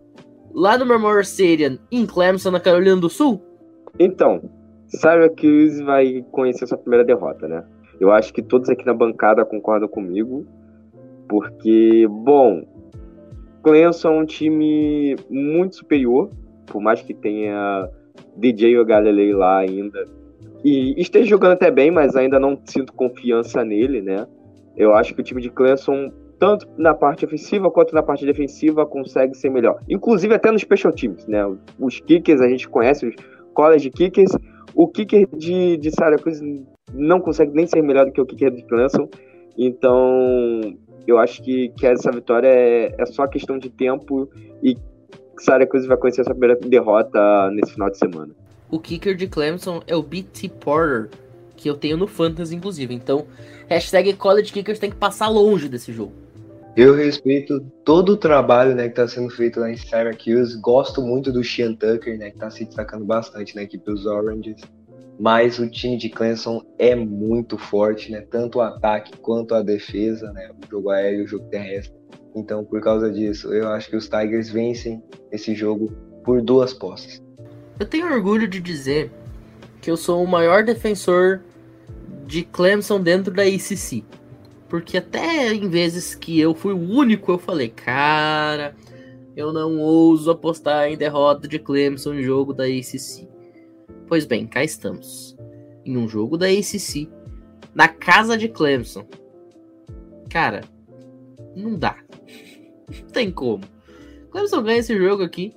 lá 0.54 0.78
no 0.78 0.86
Memorial 0.86 1.20
Stadium 1.22 1.78
em 1.90 2.06
Clemson, 2.06 2.50
na 2.50 2.60
Carolina 2.60 2.96
do 2.96 3.10
Sul? 3.10 3.42
Então, 3.98 4.48
Syracuse 4.88 5.82
vai 5.82 6.24
conhecer 6.30 6.66
sua 6.66 6.78
primeira 6.78 7.04
derrota, 7.04 7.48
né? 7.48 7.64
Eu 7.98 8.12
acho 8.12 8.32
que 8.32 8.42
todos 8.42 8.68
aqui 8.68 8.84
na 8.84 8.94
bancada 8.94 9.44
concordam 9.44 9.88
comigo. 9.88 10.46
Porque, 11.28 12.06
bom, 12.08 12.62
Clemson 13.62 14.08
é 14.08 14.18
um 14.20 14.24
time 14.24 15.16
muito 15.28 15.76
superior, 15.76 16.30
por 16.66 16.80
mais 16.80 17.02
que 17.02 17.12
tenha 17.12 17.88
DJ 18.36 18.84
Galilei 18.84 19.32
lá 19.32 19.58
ainda. 19.58 20.06
E 20.64 21.00
esteja 21.00 21.28
jogando 21.28 21.52
até 21.52 21.70
bem, 21.70 21.90
mas 21.90 22.16
ainda 22.16 22.38
não 22.38 22.58
sinto 22.64 22.92
confiança 22.92 23.64
nele, 23.64 24.00
né? 24.00 24.26
Eu 24.76 24.94
acho 24.94 25.14
que 25.14 25.20
o 25.20 25.24
time 25.24 25.40
de 25.40 25.50
Clemson, 25.50 26.12
tanto 26.38 26.68
na 26.76 26.94
parte 26.94 27.24
ofensiva 27.24 27.70
quanto 27.70 27.94
na 27.94 28.02
parte 28.02 28.26
defensiva, 28.26 28.84
consegue 28.84 29.34
ser 29.34 29.50
melhor. 29.50 29.80
Inclusive 29.88 30.34
até 30.34 30.50
nos 30.50 30.62
special 30.62 30.92
teams, 30.92 31.26
né? 31.26 31.40
Os 31.78 32.00
kickers 32.00 32.40
a 32.40 32.48
gente 32.48 32.68
conhece, 32.68 33.06
os 33.06 33.14
college 33.54 33.90
kickers. 33.90 34.30
O 34.74 34.86
kicker 34.88 35.26
de, 35.36 35.78
de 35.78 35.90
Syracuse 35.90 36.66
não 36.92 37.20
consegue 37.20 37.52
nem 37.54 37.66
ser 37.66 37.82
melhor 37.82 38.04
do 38.04 38.12
que 38.12 38.20
o 38.20 38.26
kicker 38.26 38.50
de 38.50 38.62
Clemson. 38.64 39.08
Então, 39.56 40.60
eu 41.06 41.18
acho 41.18 41.42
que, 41.42 41.68
que 41.70 41.86
essa 41.86 42.10
vitória 42.10 42.48
é, 42.48 42.94
é 42.98 43.06
só 43.06 43.26
questão 43.26 43.58
de 43.58 43.70
tempo 43.70 44.28
e 44.62 44.76
Syracuse 45.38 45.86
vai 45.86 45.96
conhecer 45.96 46.22
essa 46.22 46.30
primeira 46.30 46.56
derrota 46.56 47.50
nesse 47.50 47.72
final 47.72 47.90
de 47.90 47.98
semana. 47.98 48.34
O 48.70 48.78
kicker 48.78 49.14
de 49.14 49.28
Clemson 49.28 49.82
é 49.86 49.94
o 49.94 50.02
BT 50.02 50.48
Porter, 50.60 51.10
que 51.56 51.68
eu 51.70 51.76
tenho 51.76 51.96
no 51.96 52.06
Fantasy, 52.06 52.54
inclusive. 52.54 52.92
Então, 52.94 53.26
hashtag 53.68 54.14
College 54.14 54.52
Kickers 54.52 54.78
tem 54.78 54.90
que 54.90 54.96
passar 54.96 55.28
longe 55.28 55.68
desse 55.68 55.92
jogo. 55.92 56.12
Eu 56.76 56.94
respeito 56.94 57.60
todo 57.84 58.10
o 58.10 58.16
trabalho 58.16 58.74
né, 58.74 58.84
que 58.84 59.00
está 59.00 59.08
sendo 59.08 59.30
feito 59.30 59.60
lá 59.60 59.70
em 59.70 59.76
Syracuse. 59.76 60.60
Gosto 60.60 61.00
muito 61.00 61.32
do 61.32 61.42
Sean 61.42 61.74
Tucker, 61.74 62.18
né, 62.18 62.30
que 62.30 62.36
está 62.36 62.50
se 62.50 62.64
destacando 62.64 63.04
bastante 63.04 63.54
na 63.56 63.62
equipe 63.62 63.84
dos 63.84 64.04
Oranges 64.04 64.60
mas 65.18 65.58
o 65.58 65.68
time 65.68 65.96
de 65.96 66.08
Clemson 66.08 66.62
é 66.78 66.94
muito 66.94 67.56
forte, 67.56 68.12
né? 68.12 68.20
Tanto 68.20 68.58
o 68.58 68.60
ataque 68.60 69.16
quanto 69.18 69.54
a 69.54 69.62
defesa, 69.62 70.30
né? 70.32 70.50
O 70.50 70.70
jogo 70.70 70.90
aéreo 70.90 71.20
e 71.20 71.24
o 71.24 71.26
jogo 71.26 71.46
terrestre. 71.46 71.96
Então, 72.34 72.64
por 72.64 72.80
causa 72.82 73.10
disso, 73.10 73.52
eu 73.52 73.68
acho 73.68 73.88
que 73.88 73.96
os 73.96 74.08
Tigers 74.08 74.50
vencem 74.50 75.02
esse 75.32 75.54
jogo 75.54 75.90
por 76.22 76.42
duas 76.42 76.74
posses. 76.74 77.22
Eu 77.80 77.86
tenho 77.86 78.12
orgulho 78.12 78.46
de 78.46 78.60
dizer 78.60 79.10
que 79.80 79.90
eu 79.90 79.96
sou 79.96 80.22
o 80.22 80.28
maior 80.28 80.64
defensor 80.64 81.40
de 82.26 82.42
Clemson 82.42 83.00
dentro 83.00 83.32
da 83.32 83.42
ACC. 83.42 84.04
Porque 84.68 84.98
até 84.98 85.52
em 85.54 85.68
vezes 85.68 86.14
que 86.14 86.38
eu 86.38 86.54
fui 86.54 86.74
o 86.74 86.90
único, 86.90 87.32
eu 87.32 87.38
falei, 87.38 87.68
cara, 87.68 88.74
eu 89.36 89.52
não 89.52 89.78
ouso 89.78 90.30
apostar 90.30 90.88
em 90.88 90.96
derrota 90.96 91.46
de 91.46 91.58
Clemson 91.58 92.14
em 92.14 92.22
jogo 92.22 92.52
da 92.52 92.64
ACC. 92.64 93.28
Pois 94.08 94.24
bem, 94.24 94.46
cá 94.46 94.62
estamos. 94.62 95.36
Em 95.84 95.96
um 95.96 96.08
jogo 96.08 96.36
da 96.36 96.46
ACC, 96.46 97.08
na 97.74 97.88
casa 97.88 98.36
de 98.36 98.48
Clemson. 98.48 99.04
Cara, 100.30 100.62
não 101.56 101.76
dá. 101.76 101.96
Não 102.88 103.08
tem 103.08 103.30
como. 103.30 103.64
Clemson 104.30 104.62
ganha 104.62 104.78
esse 104.78 104.96
jogo 104.96 105.24
aqui, 105.24 105.52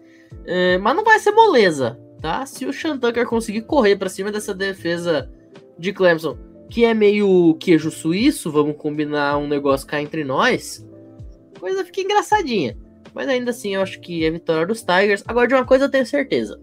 é, 0.45 0.77
mas 0.79 0.95
não 0.95 1.03
vai 1.03 1.19
ser 1.19 1.31
moleza, 1.31 1.99
tá? 2.21 2.45
Se 2.45 2.65
o 2.65 2.73
Shantucker 2.73 3.27
conseguir 3.27 3.61
correr 3.61 3.95
para 3.97 4.09
cima 4.09 4.31
dessa 4.31 4.53
defesa 4.53 5.29
de 5.77 5.93
Clemson, 5.93 6.37
que 6.69 6.85
é 6.85 6.93
meio 6.93 7.55
queijo 7.59 7.91
suíço, 7.91 8.51
vamos 8.51 8.77
combinar 8.77 9.37
um 9.37 9.47
negócio 9.47 9.85
cá 9.85 10.01
entre 10.01 10.23
nós, 10.23 10.87
coisa 11.59 11.85
fica 11.85 12.01
engraçadinha. 12.01 12.77
Mas 13.13 13.27
ainda 13.27 13.51
assim, 13.51 13.75
eu 13.75 13.81
acho 13.81 13.99
que 13.99 14.23
é 14.23 14.31
vitória 14.31 14.67
dos 14.67 14.81
Tigers. 14.81 15.23
Agora, 15.27 15.47
de 15.47 15.55
uma 15.55 15.65
coisa 15.65 15.85
eu 15.85 15.89
tenho 15.89 16.05
certeza 16.05 16.59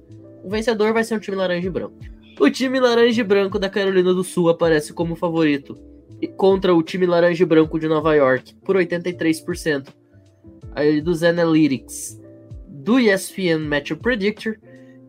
o 0.47 0.49
vencedor 0.49 0.93
vai 0.93 1.03
ser 1.03 1.17
o 1.17 1.21
time 1.21 1.37
laranja 1.37 1.67
e 1.67 1.71
branco. 1.71 1.97
O 2.39 2.49
time 2.49 2.79
laranja 2.79 3.21
e 3.21 3.25
branco 3.25 3.59
da 3.59 3.69
Carolina 3.69 4.15
do 4.15 4.23
Sul 4.23 4.49
aparece 4.49 4.93
como 4.93 5.17
favorito 5.17 5.77
contra 6.37 6.73
o 6.73 6.85
time 6.85 7.05
laranja 7.05 7.43
e 7.43 7.47
branco 7.47 7.81
de 7.81 7.89
Nova 7.89 8.15
York 8.15 8.55
por 8.65 8.77
83%. 8.77 9.89
Aí 10.73 11.01
dos 11.01 11.25
Analytics 11.25 12.23
do 12.69 13.01
ESPN 13.01 13.67
Matchup 13.67 14.01
Predictor 14.01 14.57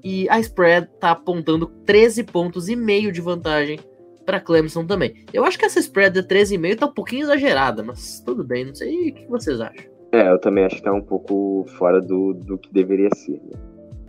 e 0.04 0.28
a 0.28 0.40
spread 0.40 0.90
tá 1.00 1.12
apontando 1.12 1.68
13 1.86 2.24
pontos 2.24 2.68
e 2.68 2.76
meio 2.76 3.12
de 3.12 3.22
vantagem 3.22 3.80
para 4.26 4.40
Clemson 4.40 4.88
também. 4.88 5.24
Eu 5.32 5.46
acho 5.46 5.60
que 5.60 5.66
essa 5.66 5.80
spread 5.80 6.20
de 6.20 6.28
13,5 6.28 6.80
tá 6.80 6.88
um 6.88 6.94
pouquinho 6.94 7.22
exagerada, 7.26 7.84
mas 7.84 8.22
tudo 8.22 8.44
bem, 8.44 8.66
não 8.66 8.74
sei 8.74 9.12
o 9.12 9.14
que 9.14 9.28
vocês 9.28 9.62
acham. 9.62 9.86
É, 10.12 10.32
eu 10.32 10.40
também 10.40 10.66
acho 10.66 10.78
que 10.78 10.84
tá 10.84 10.92
um 10.92 11.02
pouco 11.02 11.64
fora 11.78 12.02
do, 12.02 12.34
do 12.34 12.58
que 12.58 12.74
deveria 12.74 13.10
ser. 13.14 13.34
Né? 13.34 13.67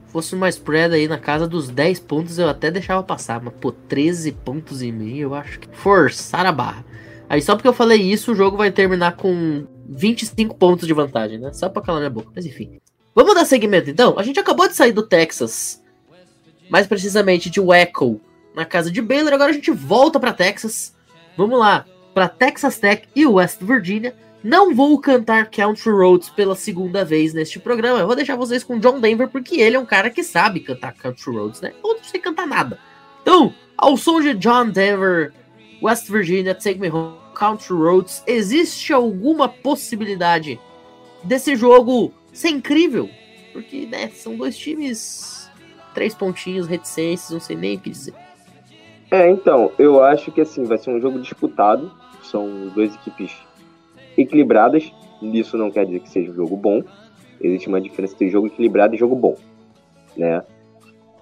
Fosse 0.08 0.34
uma 0.34 0.48
spread 0.48 0.94
aí 0.94 1.06
na 1.06 1.18
casa 1.18 1.46
dos 1.46 1.68
10 1.68 2.00
pontos, 2.00 2.38
eu 2.38 2.48
até 2.48 2.70
deixava 2.70 3.02
passar. 3.02 3.40
Mas, 3.42 3.54
pô, 3.60 3.72
13 3.72 4.32
pontos 4.32 4.82
e 4.82 4.90
meio, 4.90 5.28
eu 5.28 5.34
acho 5.34 5.60
que 5.60 5.68
forçar 5.76 6.46
a 6.46 6.52
barra. 6.52 6.84
Aí 7.28 7.42
só 7.42 7.54
porque 7.54 7.68
eu 7.68 7.74
falei 7.74 8.00
isso, 8.00 8.32
o 8.32 8.34
jogo 8.34 8.56
vai 8.56 8.70
terminar 8.70 9.16
com 9.16 9.66
25 9.88 10.56
pontos 10.56 10.86
de 10.86 10.94
vantagem, 10.94 11.38
né? 11.38 11.52
Só 11.52 11.68
pra 11.68 11.82
calar 11.82 12.00
minha 12.00 12.10
boca. 12.10 12.30
Mas 12.34 12.46
enfim. 12.46 12.80
Vamos 13.14 13.34
dar 13.34 13.44
segmento 13.44 13.90
então? 13.90 14.18
A 14.18 14.22
gente 14.22 14.40
acabou 14.40 14.68
de 14.68 14.74
sair 14.74 14.92
do 14.92 15.02
Texas. 15.02 15.82
Mais 16.70 16.86
precisamente 16.86 17.50
de 17.50 17.60
Waco, 17.60 18.20
na 18.54 18.64
casa 18.64 18.90
de 18.90 19.02
Baylor. 19.02 19.32
Agora 19.32 19.50
a 19.50 19.54
gente 19.54 19.70
volta 19.70 20.20
para 20.20 20.32
Texas. 20.32 20.94
Vamos 21.36 21.58
lá, 21.58 21.84
para 22.14 22.28
Texas 22.28 22.78
Tech 22.78 23.08
e 23.14 23.26
West 23.26 23.60
Virginia 23.60 24.14
não 24.42 24.74
vou 24.74 24.98
cantar 25.00 25.50
Country 25.50 25.90
Roads 25.90 26.30
pela 26.30 26.54
segunda 26.54 27.04
vez 27.04 27.34
neste 27.34 27.58
programa. 27.58 27.98
Eu 27.98 28.06
vou 28.06 28.16
deixar 28.16 28.36
vocês 28.36 28.62
com 28.62 28.78
John 28.78 29.00
Denver, 29.00 29.28
porque 29.28 29.60
ele 29.60 29.76
é 29.76 29.78
um 29.78 29.86
cara 29.86 30.10
que 30.10 30.22
sabe 30.22 30.60
cantar 30.60 30.94
Country 30.94 31.34
Roads, 31.34 31.60
né? 31.60 31.72
Eu 31.82 31.96
não 31.96 32.04
sei 32.04 32.20
cantar 32.20 32.46
nada. 32.46 32.78
Então, 33.22 33.52
ao 33.76 33.96
som 33.96 34.20
de 34.20 34.34
John 34.34 34.70
Denver, 34.70 35.32
West 35.82 36.08
Virginia, 36.08 36.54
Take 36.54 36.78
Me 36.78 36.88
Home, 36.88 37.16
Country 37.34 37.74
Roads, 37.74 38.22
existe 38.26 38.92
alguma 38.92 39.48
possibilidade 39.48 40.60
desse 41.24 41.56
jogo 41.56 42.12
ser 42.32 42.50
incrível? 42.50 43.10
Porque 43.52 43.86
né, 43.86 44.08
são 44.08 44.36
dois 44.36 44.56
times, 44.56 45.50
três 45.94 46.14
pontinhos, 46.14 46.66
reticências, 46.66 47.30
não 47.30 47.40
sei 47.40 47.56
nem 47.56 47.76
o 47.76 47.80
que 47.80 47.90
dizer. 47.90 48.14
É, 49.10 49.28
então, 49.30 49.72
eu 49.78 50.02
acho 50.04 50.30
que 50.30 50.40
assim, 50.40 50.64
vai 50.64 50.78
ser 50.78 50.90
um 50.90 51.00
jogo 51.00 51.18
disputado. 51.20 51.90
São 52.22 52.68
duas 52.68 52.94
equipes 52.94 53.32
equilibradas. 54.18 54.92
Isso 55.22 55.56
não 55.56 55.70
quer 55.70 55.86
dizer 55.86 56.00
que 56.00 56.10
seja 56.10 56.30
um 56.30 56.34
jogo 56.34 56.56
bom. 56.56 56.82
Existe 57.40 57.68
uma 57.68 57.80
diferença 57.80 58.14
entre 58.14 58.28
jogo 58.28 58.48
equilibrado 58.48 58.94
e 58.94 58.98
jogo 58.98 59.14
bom, 59.14 59.36
né? 60.16 60.42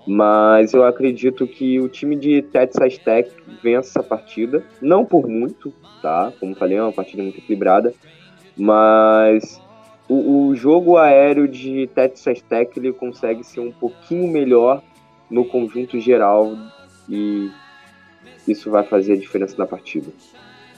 Mas 0.06 0.72
eu 0.72 0.84
acredito 0.84 1.46
que 1.46 1.80
o 1.80 1.88
time 1.88 2.16
de 2.16 2.40
Texas 2.40 2.96
Tech 2.96 3.30
vença 3.62 3.90
essa 3.90 4.02
partida, 4.02 4.64
não 4.80 5.04
por 5.04 5.28
muito, 5.28 5.72
tá? 6.00 6.32
Como 6.38 6.54
falei, 6.54 6.78
é 6.78 6.82
uma 6.82 6.92
partida 6.92 7.22
muito 7.22 7.38
equilibrada, 7.38 7.92
mas 8.56 9.60
o, 10.08 10.46
o 10.46 10.54
jogo 10.54 10.96
aéreo 10.96 11.48
de 11.48 11.88
Texas 11.88 12.40
Tech 12.40 12.70
ele 12.78 12.92
consegue 12.92 13.42
ser 13.42 13.60
um 13.60 13.72
pouquinho 13.72 14.30
melhor 14.30 14.80
no 15.28 15.44
conjunto 15.44 15.98
geral 15.98 16.56
e 17.08 17.50
isso 18.46 18.70
vai 18.70 18.84
fazer 18.84 19.14
a 19.14 19.16
diferença 19.16 19.56
na 19.58 19.66
partida. 19.66 20.12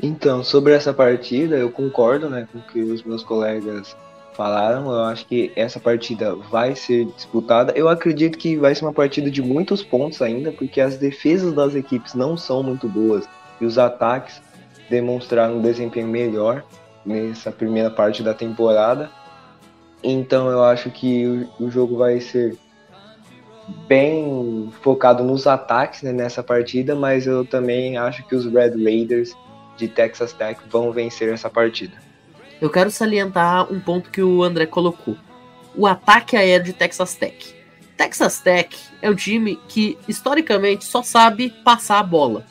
Então, 0.03 0.45
sobre 0.45 0.75
essa 0.75 0.93
partida, 0.95 1.57
eu 1.57 1.71
concordo 1.71 2.31
né, 2.31 2.47
com 2.53 2.59
o 2.59 2.63
que 2.63 2.81
os 2.81 3.03
meus 3.03 3.23
colegas 3.25 3.97
falaram. 4.35 4.87
Eu 4.93 5.03
acho 5.05 5.27
que 5.27 5.53
essa 5.57 5.81
partida 5.81 6.35
vai 6.35 6.77
ser 6.77 7.07
disputada. 7.07 7.73
Eu 7.75 7.89
acredito 7.89 8.39
que 8.39 8.57
vai 8.57 8.75
ser 8.75 8.85
uma 8.85 8.93
partida 8.93 9.29
de 9.29 9.43
muitos 9.43 9.83
pontos 9.83 10.23
ainda, 10.23 10.53
porque 10.53 10.81
as 10.81 10.97
defesas 10.97 11.53
das 11.53 11.75
equipes 11.75 12.15
não 12.15 12.37
são 12.37 12.63
muito 12.63 12.89
boas 12.89 13.29
e 13.61 13.65
os 13.65 13.77
ataques 13.77 14.41
demonstraram 14.89 15.57
um 15.57 15.63
desempenho 15.63 16.07
melhor 16.07 16.65
nessa 17.05 17.51
primeira 17.51 17.91
parte 17.91 18.23
da 18.23 18.33
temporada. 18.33 19.11
Então 20.03 20.49
eu 20.49 20.63
acho 20.63 20.91
que 20.91 21.49
o, 21.59 21.65
o 21.65 21.71
jogo 21.71 21.97
vai 21.97 22.21
ser 22.21 22.57
bem 23.89 24.73
focado 24.81 25.25
nos 25.25 25.47
ataques 25.49 26.03
né, 26.03 26.13
nessa 26.13 26.43
partida, 26.45 26.95
mas 26.95 27.27
eu 27.27 27.45
também 27.45 27.99
acho 27.99 28.27
que 28.29 28.37
os 28.37 28.47
Red 28.47 28.83
Raiders 28.83 29.37
de 29.79 29.88
Texas 29.88 30.33
Tech 30.33 30.61
vão 30.69 30.93
vencer 30.93 31.33
essa 31.33 31.49
partida. 31.49 31.97
Eu 32.61 32.69
quero 32.69 32.91
salientar 32.91 33.73
um 33.73 33.81
ponto 33.81 34.11
que 34.11 34.21
o 34.21 34.43
André 34.43 34.67
colocou: 34.67 35.17
o 35.75 35.87
ataque 35.87 36.37
aéreo 36.37 36.67
de 36.67 36.73
Texas 36.73 37.14
Tech. 37.14 37.57
Texas 37.97 38.41
Tech 38.41 38.77
é 39.01 39.09
um 39.09 39.14
time 39.14 39.59
que 39.69 39.97
historicamente 40.07 40.85
só 40.85 41.03
sabe 41.03 41.51
passar 41.64 42.01
a 42.01 42.03
bola. 42.03 42.45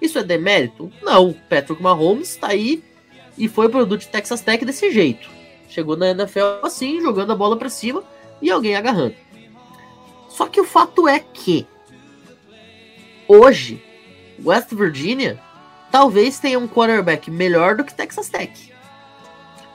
Isso 0.00 0.18
é 0.18 0.24
demérito? 0.24 0.90
Não. 1.02 1.34
Patrick 1.48 1.80
Mahomes 1.80 2.30
está 2.30 2.48
aí 2.48 2.82
e 3.38 3.48
foi 3.48 3.68
produto 3.68 4.00
de 4.00 4.08
Texas 4.08 4.40
Tech 4.40 4.64
desse 4.64 4.90
jeito. 4.90 5.30
Chegou 5.68 5.96
na 5.96 6.10
NFL 6.10 6.64
assim, 6.64 7.00
jogando 7.00 7.32
a 7.32 7.36
bola 7.36 7.56
para 7.56 7.68
cima 7.68 8.02
e 8.40 8.50
alguém 8.50 8.74
agarrando. 8.74 9.14
Só 10.28 10.46
que 10.46 10.60
o 10.60 10.64
fato 10.64 11.06
é 11.06 11.18
que 11.20 11.66
hoje 13.28 13.82
West 14.44 14.74
Virginia 14.74 15.38
talvez 15.92 16.40
tenha 16.40 16.58
um 16.58 16.66
quarterback 16.66 17.30
melhor 17.30 17.76
do 17.76 17.84
que 17.84 17.94
Texas 17.94 18.30
Tech. 18.30 18.72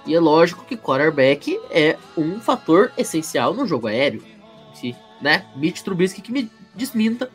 E 0.05 0.15
é 0.15 0.19
lógico 0.19 0.65
que 0.65 0.75
quarterback 0.75 1.59
é 1.69 1.95
um 2.17 2.41
fator 2.41 2.91
essencial 2.97 3.53
no 3.53 3.67
jogo 3.67 3.87
aéreo. 3.87 4.23
Se, 4.73 4.95
né? 5.21 5.45
Mitch 5.55 5.81
Trubisky 5.81 6.21
que 6.21 6.31
me 6.31 6.49
desminta 6.73 7.29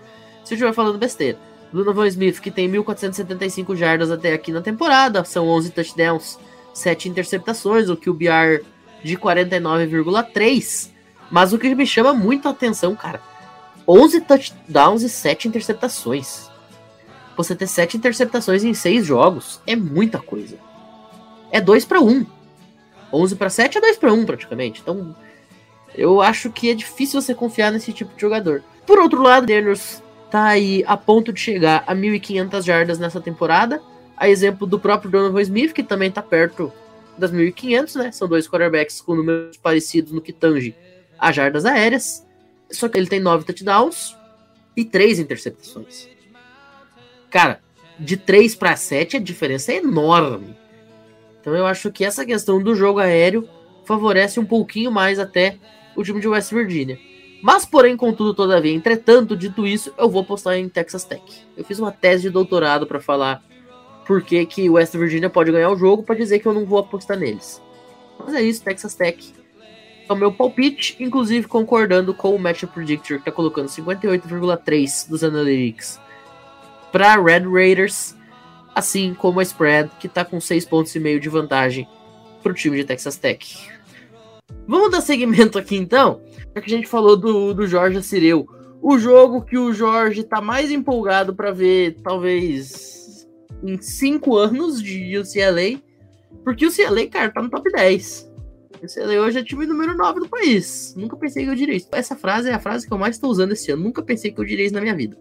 se 0.44 0.52
eu 0.52 0.56
estiver 0.56 0.72
falando 0.72 0.98
besteira. 0.98 1.38
Donovan 1.72 2.06
Smith, 2.08 2.40
que 2.40 2.50
tem 2.50 2.70
1.475 2.70 3.76
jardas 3.76 4.10
até 4.10 4.34
aqui 4.34 4.52
na 4.52 4.60
temporada, 4.60 5.24
são 5.24 5.48
11 5.48 5.70
touchdowns, 5.70 6.38
7 6.74 7.08
interceptações, 7.08 7.88
o 7.88 7.96
QBR 7.96 8.62
de 9.02 9.16
49,3. 9.16 10.90
Mas 11.30 11.52
o 11.52 11.58
que 11.58 11.74
me 11.74 11.86
chama 11.86 12.12
muito 12.12 12.46
a 12.46 12.50
atenção, 12.50 12.94
cara, 12.94 13.22
11 13.88 14.20
touchdowns 14.22 15.02
e 15.02 15.08
7 15.08 15.48
interceptações. 15.48 16.51
Você 17.36 17.54
ter 17.54 17.66
7 17.66 17.96
interceptações 17.96 18.64
em 18.64 18.74
6 18.74 19.06
jogos 19.06 19.60
é 19.66 19.74
muita 19.74 20.18
coisa. 20.18 20.56
É 21.50 21.60
2 21.60 21.84
para 21.84 22.00
1. 22.00 22.26
11 23.12 23.36
para 23.36 23.50
7 23.50 23.78
é 23.78 23.80
2 23.80 23.96
para 23.96 24.12
1 24.12 24.24
praticamente. 24.24 24.80
Então, 24.80 25.14
eu 25.94 26.20
acho 26.20 26.50
que 26.50 26.70
é 26.70 26.74
difícil 26.74 27.20
você 27.20 27.34
confiar 27.34 27.70
nesse 27.70 27.92
tipo 27.92 28.14
de 28.14 28.20
jogador. 28.20 28.62
Por 28.86 28.98
outro 28.98 29.22
lado, 29.22 29.46
Daniels 29.46 30.02
tá 30.30 30.44
aí 30.44 30.82
a 30.86 30.96
ponto 30.96 31.32
de 31.32 31.40
chegar 31.40 31.84
a 31.86 31.94
1.500 31.94 32.62
jardas 32.62 32.98
nessa 32.98 33.20
temporada. 33.20 33.82
A 34.16 34.28
exemplo 34.28 34.66
do 34.66 34.78
próprio 34.78 35.10
Donovan 35.10 35.42
Smith, 35.42 35.72
que 35.72 35.82
também 35.82 36.10
tá 36.10 36.22
perto 36.22 36.72
das 37.18 37.32
1.500, 37.32 37.94
né? 37.96 38.12
São 38.12 38.28
dois 38.28 38.48
quarterbacks 38.48 39.00
com 39.00 39.14
números 39.14 39.56
parecidos 39.56 40.12
no 40.12 40.20
que 40.20 40.32
tange 40.32 40.74
a 41.18 41.30
jardas 41.32 41.64
aéreas. 41.64 42.26
Só 42.70 42.88
que 42.88 42.98
ele 42.98 43.06
tem 43.06 43.20
9 43.20 43.44
touchdowns 43.44 44.16
e 44.76 44.84
3 44.84 45.18
interceptações. 45.18 46.08
Cara, 47.32 47.60
de 47.98 48.18
3 48.18 48.54
para 48.54 48.76
7 48.76 49.16
a 49.16 49.20
diferença 49.20 49.72
é 49.72 49.76
enorme. 49.76 50.54
Então 51.40 51.56
eu 51.56 51.66
acho 51.66 51.90
que 51.90 52.04
essa 52.04 52.26
questão 52.26 52.62
do 52.62 52.74
jogo 52.74 53.00
aéreo 53.00 53.48
favorece 53.86 54.38
um 54.38 54.44
pouquinho 54.44 54.92
mais 54.92 55.18
até 55.18 55.56
o 55.96 56.04
time 56.04 56.20
de 56.20 56.28
West 56.28 56.52
Virginia. 56.52 56.98
Mas, 57.42 57.64
porém, 57.64 57.96
contudo, 57.96 58.34
todavia, 58.34 58.72
entretanto, 58.72 59.36
dito 59.36 59.66
isso, 59.66 59.92
eu 59.98 60.08
vou 60.08 60.24
postar 60.24 60.58
em 60.58 60.68
Texas 60.68 61.04
Tech. 61.04 61.22
Eu 61.56 61.64
fiz 61.64 61.78
uma 61.80 61.90
tese 61.90 62.24
de 62.24 62.30
doutorado 62.30 62.86
para 62.86 63.00
falar 63.00 63.42
por 64.06 64.22
que, 64.22 64.44
que 64.46 64.70
West 64.70 64.92
Virginia 64.92 65.28
pode 65.28 65.50
ganhar 65.50 65.70
o 65.70 65.76
jogo, 65.76 66.04
para 66.04 66.14
dizer 66.14 66.38
que 66.38 66.46
eu 66.46 66.52
não 66.52 66.64
vou 66.64 66.78
apostar 66.78 67.18
neles. 67.18 67.60
Mas 68.20 68.34
é 68.34 68.42
isso, 68.42 68.62
Texas 68.62 68.94
Tech. 68.94 69.34
É 70.08 70.12
o 70.12 70.16
meu 70.16 70.30
palpite, 70.30 70.96
inclusive 71.00 71.48
concordando 71.48 72.14
com 72.14 72.32
o 72.32 72.38
Match 72.38 72.62
Predictor, 72.64 73.18
que 73.18 73.24
tá 73.24 73.32
colocando 73.32 73.66
58,3 73.66 75.08
dos 75.08 75.24
Analytics 75.24 75.98
para 76.92 77.20
Red 77.20 77.48
Raiders, 77.50 78.14
assim 78.74 79.14
como 79.14 79.40
a 79.40 79.42
spread, 79.42 79.90
que 79.98 80.06
tá 80.06 80.24
com 80.24 80.38
6 80.38 80.66
pontos 80.66 80.94
e 80.94 81.00
meio 81.00 81.18
de 81.18 81.28
vantagem 81.30 81.88
pro 82.42 82.52
time 82.52 82.76
de 82.76 82.84
Texas 82.84 83.16
Tech. 83.16 83.72
Vamos 84.68 84.90
dar 84.90 85.00
seguimento 85.00 85.58
aqui 85.58 85.76
então, 85.76 86.20
já 86.54 86.60
que 86.60 86.72
a 86.72 86.76
gente 86.76 86.86
falou 86.86 87.16
do, 87.16 87.54
do 87.54 87.66
Jorge 87.66 87.98
Assireu. 87.98 88.46
O 88.80 88.98
jogo 88.98 89.42
que 89.42 89.56
o 89.56 89.72
Jorge 89.72 90.22
tá 90.22 90.40
mais 90.40 90.70
empolgado 90.70 91.34
para 91.34 91.50
ver, 91.50 91.96
talvez, 92.02 93.26
em 93.62 93.80
5 93.80 94.36
anos 94.36 94.82
de 94.82 95.16
UCLA, 95.16 95.80
porque 96.44 96.66
o 96.66 96.68
UCLA, 96.68 97.06
cara, 97.06 97.30
tá 97.30 97.40
no 97.40 97.48
top 97.48 97.70
10. 97.70 98.30
O 98.82 98.86
UCLA 98.86 99.20
hoje 99.22 99.38
é 99.38 99.44
time 99.44 99.64
número 99.66 99.96
9 99.96 100.20
do 100.20 100.28
país. 100.28 100.94
Nunca 100.96 101.16
pensei 101.16 101.44
que 101.44 101.50
eu 101.50 101.54
diria 101.54 101.76
isso. 101.76 101.88
Essa 101.92 102.16
frase 102.16 102.50
é 102.50 102.54
a 102.54 102.58
frase 102.58 102.86
que 102.86 102.92
eu 102.92 102.98
mais 102.98 103.16
estou 103.16 103.30
usando 103.30 103.52
esse 103.52 103.70
ano. 103.70 103.84
Nunca 103.84 104.02
pensei 104.02 104.32
que 104.32 104.40
eu 104.40 104.44
diria 104.44 104.66
isso 104.66 104.74
na 104.74 104.80
minha 104.80 104.96
vida. 104.96 105.16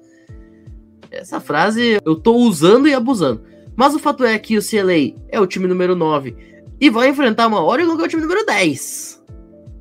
Essa 1.11 1.41
frase 1.41 1.99
eu 2.05 2.15
tô 2.15 2.35
usando 2.35 2.87
e 2.87 2.93
abusando. 2.93 3.41
Mas 3.75 3.93
o 3.93 3.99
fato 3.99 4.23
é 4.23 4.37
que 4.39 4.57
o 4.57 4.61
CLA 4.61 5.13
é 5.29 5.39
o 5.39 5.47
time 5.47 5.67
número 5.67 5.95
9 5.95 6.35
e 6.79 6.89
vai 6.89 7.09
enfrentar 7.09 7.47
uma 7.47 7.63
Oregon 7.63 7.95
que 7.95 8.03
é 8.03 8.05
o 8.05 8.09
time 8.09 8.21
número 8.21 8.45
10. 8.45 9.23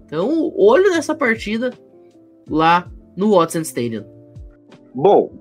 Então, 0.06 0.52
olho 0.56 0.90
nessa 0.90 1.14
partida 1.14 1.70
lá 2.48 2.90
no 3.16 3.30
Watson 3.30 3.60
Stadium. 3.60 4.04
Bom, 4.94 5.32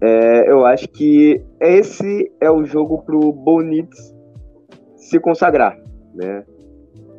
é, 0.00 0.50
eu 0.50 0.66
acho 0.66 0.88
que 0.88 1.40
esse 1.60 2.30
é 2.40 2.50
o 2.50 2.64
jogo 2.64 3.02
pro 3.02 3.32
Bonitz 3.32 4.14
se 4.96 5.20
consagrar, 5.20 5.78
né? 6.14 6.44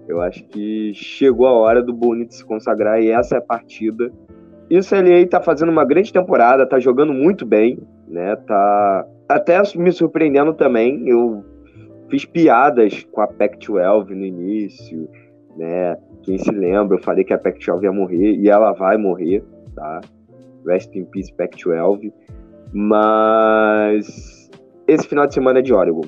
Eu 0.07 0.19
acho 0.19 0.43
que 0.45 0.93
chegou 0.93 1.47
a 1.47 1.53
hora 1.53 1.81
do 1.81 1.93
Bonitz 1.93 2.37
se 2.37 2.45
consagrar 2.45 3.01
e 3.01 3.09
essa 3.09 3.35
é 3.35 3.37
a 3.37 3.41
partida. 3.41 4.11
O 4.71 4.87
CLA 4.87 5.27
tá 5.29 5.41
fazendo 5.41 5.69
uma 5.69 5.83
grande 5.83 6.13
temporada, 6.13 6.65
tá 6.65 6.79
jogando 6.79 7.13
muito 7.13 7.45
bem, 7.45 7.79
né? 8.07 8.35
Tá 8.35 9.05
até 9.27 9.61
me 9.75 9.91
surpreendendo 9.91 10.53
também. 10.53 11.07
Eu 11.07 11.43
fiz 12.09 12.23
piadas 12.25 13.03
com 13.11 13.21
a 13.21 13.27
Pac-12 13.27 14.09
no 14.09 14.25
início, 14.25 15.09
né? 15.57 15.97
Quem 16.23 16.37
se 16.37 16.51
lembra, 16.51 16.97
eu 16.97 17.01
falei 17.01 17.23
que 17.23 17.33
a 17.33 17.37
Pac-12 17.37 17.83
ia 17.83 17.91
morrer 17.91 18.35
e 18.35 18.49
ela 18.49 18.71
vai 18.71 18.97
morrer, 18.97 19.43
tá? 19.75 20.01
Rest 20.65 20.95
in 20.95 21.05
peace 21.05 21.33
Pac-12. 21.33 22.13
Mas 22.73 24.49
esse 24.87 25.07
final 25.07 25.27
de 25.27 25.33
semana 25.33 25.59
é 25.59 25.61
de 25.61 25.73
Oregon. 25.73 26.01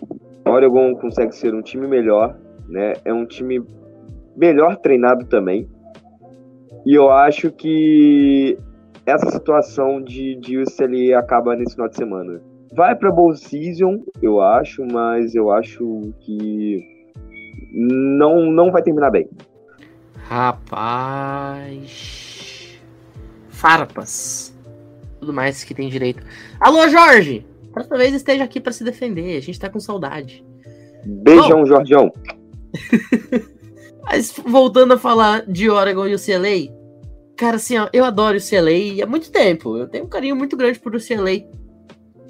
Oregon 0.45 0.95
consegue 0.95 1.35
ser 1.35 1.53
um 1.53 1.61
time 1.61 1.87
melhor, 1.87 2.37
né? 2.69 2.93
É 3.03 3.13
um 3.13 3.25
time 3.25 3.61
melhor 4.37 4.77
treinado 4.77 5.25
também. 5.25 5.67
E 6.85 6.93
eu 6.93 7.09
acho 7.09 7.51
que 7.51 8.57
essa 9.05 9.29
situação 9.29 10.01
de, 10.01 10.35
de 10.35 10.57
UCLA 10.57 11.17
acaba 11.17 11.55
nesse 11.55 11.75
final 11.75 11.87
de 11.89 11.95
semana. 11.95 12.41
Vai 12.75 12.95
para 12.95 13.11
Bowl 13.11 13.35
Season, 13.35 14.03
eu 14.21 14.41
acho, 14.41 14.85
mas 14.85 15.35
eu 15.35 15.51
acho 15.51 16.13
que 16.21 16.79
não, 17.71 18.51
não 18.51 18.71
vai 18.71 18.81
terminar 18.81 19.11
bem. 19.11 19.29
Rapaz. 20.27 21.69
Farpas. 23.49 24.57
Tudo 25.19 25.33
mais 25.33 25.63
que 25.63 25.73
tem 25.75 25.87
direito. 25.89 26.23
Alô, 26.59 26.89
Jorge! 26.89 27.45
Próxima 27.71 27.97
vez 27.97 28.13
esteja 28.13 28.43
aqui 28.43 28.59
para 28.59 28.73
se 28.73 28.83
defender. 28.83 29.37
A 29.37 29.41
gente 29.41 29.59
tá 29.59 29.69
com 29.69 29.79
saudade. 29.79 30.43
Beijão, 31.05 31.61
Bom, 31.61 31.65
Jordião. 31.65 32.11
Mas 34.15 34.31
voltando 34.45 34.93
a 34.93 34.97
falar 34.99 35.43
de 35.47 35.71
Oregon 35.71 36.05
e 36.05 36.13
o 36.13 36.19
CLA, 36.19 36.71
cara, 37.35 37.55
assim, 37.55 37.79
ó, 37.79 37.89
eu 37.91 38.05
adoro 38.05 38.37
o 38.37 38.39
CLA 38.39 39.03
há 39.03 39.07
muito 39.07 39.31
tempo. 39.31 39.75
Eu 39.75 39.87
tenho 39.87 40.05
um 40.05 40.07
carinho 40.07 40.35
muito 40.35 40.55
grande 40.55 40.79
por 40.79 40.95
o 40.95 40.99
CLA. 40.99 41.43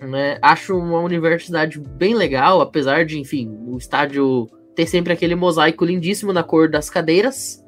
Né? 0.07 0.37
Acho 0.41 0.77
uma 0.77 1.01
universidade 1.01 1.81
bem 1.81 2.15
legal, 2.15 2.61
apesar 2.61 3.03
de, 3.03 3.19
enfim, 3.19 3.53
o 3.67 3.77
estádio 3.77 4.49
ter 4.73 4.87
sempre 4.87 5.11
aquele 5.11 5.35
mosaico 5.35 5.83
lindíssimo 5.83 6.31
na 6.31 6.41
cor 6.41 6.69
das 6.69 6.89
cadeiras. 6.89 7.61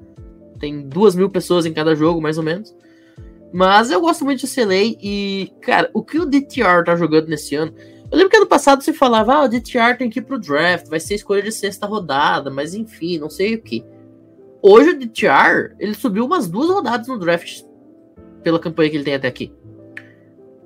Tem 0.62 0.88
duas 0.88 1.14
mil 1.14 1.30
pessoas 1.30 1.66
em 1.66 1.74
cada 1.74 1.94
jogo, 1.94 2.22
mais 2.22 2.38
ou 2.38 2.44
menos. 2.44 2.74
Mas 3.52 3.92
eu 3.92 4.00
gosto 4.00 4.24
muito 4.24 4.48
de 4.48 4.56
CLA 4.56 4.96
e, 5.04 5.52
cara, 5.62 5.90
o 5.94 6.02
que 6.02 6.20
o 6.20 6.26
DTR 6.26 6.86
tá 6.86 6.96
jogando 6.96 7.28
nesse 7.28 7.54
ano. 7.54 7.74
Eu 8.10 8.18
lembro 8.18 8.30
que 8.30 8.38
ano 8.38 8.48
passado 8.48 8.82
você 8.82 8.94
falava, 8.94 9.34
ah, 9.34 9.44
o 9.44 9.50
DTR 9.50 9.98
tem 9.98 10.10
que 10.10 10.20
ir 10.20 10.22
pro 10.22 10.40
draft, 10.40 10.88
vai 10.88 11.02
ser 11.02 11.16
escolha 11.16 11.42
de 11.42 11.52
sexta 11.52 11.86
rodada, 11.86 12.50
mas 12.50 12.74
enfim, 12.74 13.18
não 13.18 13.30
sei 13.30 13.56
o 13.56 13.62
que. 13.62 13.84
Hoje 14.68 14.90
o 14.90 14.98
DTR, 14.98 15.76
ele 15.78 15.94
subiu 15.94 16.26
umas 16.26 16.48
duas 16.48 16.72
rodadas 16.72 17.08
no 17.08 17.20
draft 17.20 17.62
pela 18.42 18.60
campanha 18.60 18.90
que 18.90 18.98
ele 18.98 19.04
tem 19.04 19.14
até 19.14 19.28
aqui. 19.28 19.54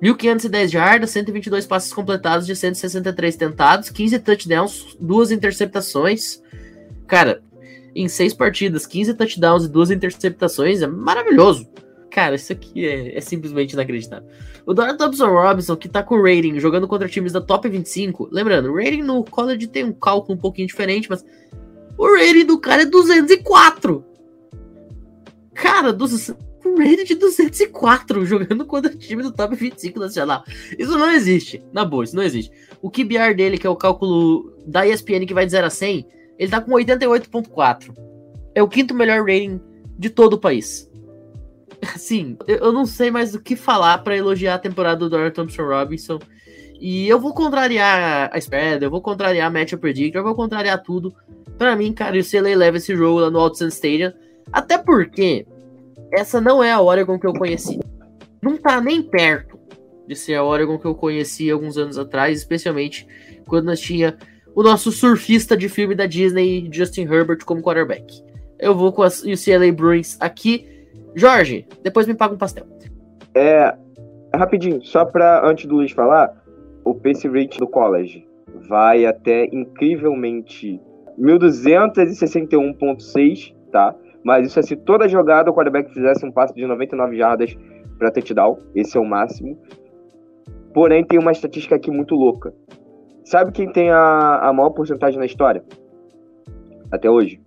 1.510 0.02 0.68
jardas, 0.68 1.10
122 1.10 1.66
passes 1.66 1.92
completados 1.92 2.46
de 2.46 2.56
163 2.56 3.36
tentados, 3.36 3.90
15 3.90 4.18
touchdowns, 4.20 4.96
duas 4.98 5.30
interceptações. 5.30 6.40
Cara, 7.06 7.42
em 7.94 8.08
seis 8.08 8.32
partidas, 8.32 8.86
15 8.86 9.12
touchdowns 9.12 9.64
e 9.64 9.68
duas 9.68 9.90
interceptações 9.90 10.80
é 10.80 10.86
maravilhoso. 10.86 11.68
Cara, 12.10 12.36
isso 12.36 12.54
aqui 12.54 12.86
é, 12.86 13.18
é 13.18 13.20
simplesmente 13.20 13.74
inacreditável. 13.74 14.26
O 14.64 14.72
Donald 14.72 14.96
Thompson 14.96 15.28
Robinson, 15.28 15.76
que 15.76 15.90
tá 15.90 16.02
com 16.02 16.22
rating 16.22 16.58
jogando 16.58 16.88
contra 16.88 17.06
times 17.06 17.34
da 17.34 17.40
top 17.42 17.68
25. 17.68 18.30
Lembrando, 18.32 18.72
rating 18.72 19.02
no 19.02 19.22
college 19.24 19.66
tem 19.66 19.84
um 19.84 19.92
cálculo 19.92 20.38
um 20.38 20.40
pouquinho 20.40 20.66
diferente, 20.68 21.06
mas 21.10 21.22
o 22.00 22.14
rating 22.14 22.46
do 22.46 22.58
cara 22.58 22.82
é 22.82 22.86
204. 22.86 24.02
Cara, 25.54 25.92
dos, 25.92 26.30
um 26.64 26.78
rating 26.78 27.04
de 27.04 27.14
204 27.14 28.24
jogando 28.24 28.64
contra 28.64 28.96
time 28.96 29.22
do 29.22 29.30
top 29.30 29.54
25 29.54 30.00
nacional. 30.00 30.42
Isso 30.78 30.96
não 30.96 31.12
existe. 31.12 31.62
Na 31.74 31.84
boa, 31.84 32.04
isso 32.04 32.16
não 32.16 32.22
existe. 32.22 32.50
O 32.80 32.90
QBR 32.90 33.34
dele, 33.34 33.58
que 33.58 33.66
é 33.66 33.70
o 33.70 33.76
cálculo 33.76 34.50
da 34.66 34.86
ESPN 34.86 35.26
que 35.26 35.34
vai 35.34 35.44
de 35.44 35.52
0 35.52 35.66
a 35.66 35.70
100, 35.70 36.06
ele 36.38 36.50
tá 36.50 36.58
com 36.58 36.72
88.4. 36.72 37.94
É 38.54 38.62
o 38.62 38.68
quinto 38.68 38.94
melhor 38.94 39.20
rating 39.20 39.60
de 39.98 40.08
todo 40.08 40.34
o 40.34 40.40
país. 40.40 40.90
Assim, 41.94 42.38
eu 42.46 42.72
não 42.72 42.86
sei 42.86 43.10
mais 43.10 43.34
o 43.34 43.42
que 43.42 43.54
falar 43.54 43.98
para 43.98 44.16
elogiar 44.16 44.54
a 44.54 44.58
temporada 44.58 45.00
do 45.00 45.10
Dorian 45.10 45.32
Thompson 45.32 45.64
Robinson. 45.64 46.18
E 46.80 47.06
eu 47.06 47.20
vou 47.20 47.34
contrariar 47.34 48.30
a 48.32 48.38
spread, 48.38 48.82
eu 48.82 48.90
vou 48.90 49.02
contrariar 49.02 49.48
a 49.48 49.50
matchup 49.50 49.82
predictor, 49.82 50.20
eu 50.20 50.24
vou 50.24 50.34
contrariar 50.34 50.82
tudo. 50.82 51.14
Para 51.60 51.76
mim, 51.76 51.92
cara, 51.92 52.18
o 52.18 52.24
CLA 52.24 52.56
leva 52.56 52.78
esse 52.78 52.96
jogo 52.96 53.20
lá 53.20 53.30
no 53.30 53.38
Altson 53.38 53.66
Stadium. 53.66 54.14
Até 54.50 54.78
porque 54.78 55.46
essa 56.10 56.40
não 56.40 56.64
é 56.64 56.72
a 56.72 56.80
Oregon 56.80 57.18
que 57.18 57.26
eu 57.26 57.34
conheci. 57.34 57.78
Não 58.40 58.56
tá 58.56 58.80
nem 58.80 59.02
perto 59.02 59.60
de 60.08 60.16
ser 60.16 60.36
a 60.36 60.42
Oregon 60.42 60.78
que 60.78 60.86
eu 60.86 60.94
conheci 60.94 61.50
alguns 61.50 61.76
anos 61.76 61.98
atrás, 61.98 62.38
especialmente 62.38 63.06
quando 63.46 63.66
nós 63.66 63.78
tinha 63.78 64.16
o 64.54 64.62
nosso 64.62 64.90
surfista 64.90 65.54
de 65.54 65.68
filme 65.68 65.94
da 65.94 66.06
Disney, 66.06 66.66
Justin 66.72 67.02
Herbert, 67.02 67.44
como 67.44 67.60
quarterback. 67.60 68.24
Eu 68.58 68.74
vou 68.74 68.90
com 68.90 69.02
a 69.02 69.08
UCLA 69.08 69.70
Bruins 69.70 70.16
aqui. 70.18 70.66
Jorge, 71.14 71.66
depois 71.82 72.06
me 72.06 72.14
paga 72.14 72.32
um 72.32 72.38
pastel. 72.38 72.64
É, 73.34 73.76
rapidinho, 74.34 74.82
só 74.82 75.04
para 75.04 75.46
antes 75.46 75.66
do 75.66 75.74
Luiz 75.74 75.92
falar, 75.92 76.42
o 76.86 76.94
pace 76.94 77.28
rate 77.28 77.58
do 77.58 77.68
college 77.68 78.26
vai 78.66 79.04
até 79.04 79.44
incrivelmente 79.52 80.80
1261.6, 81.18 83.54
tá? 83.70 83.94
Mas 84.24 84.46
isso 84.46 84.58
é 84.58 84.62
se 84.62 84.76
toda 84.76 85.08
jogada 85.08 85.50
o 85.50 85.54
quarterback 85.54 85.92
fizesse 85.92 86.26
um 86.26 86.32
passe 86.32 86.54
de 86.54 86.66
99 86.66 87.16
jardas 87.16 87.56
para 87.98 88.10
touchdown. 88.10 88.58
Esse 88.74 88.96
é 88.96 89.00
o 89.00 89.04
máximo. 89.04 89.58
Porém, 90.74 91.04
tem 91.04 91.18
uma 91.18 91.32
estatística 91.32 91.74
aqui 91.74 91.90
muito 91.90 92.14
louca. 92.14 92.52
Sabe 93.24 93.52
quem 93.52 93.70
tem 93.70 93.90
a, 93.90 94.48
a 94.48 94.52
maior 94.52 94.70
porcentagem 94.70 95.18
na 95.18 95.26
história? 95.26 95.64
Até 96.90 97.08
hoje? 97.08 97.40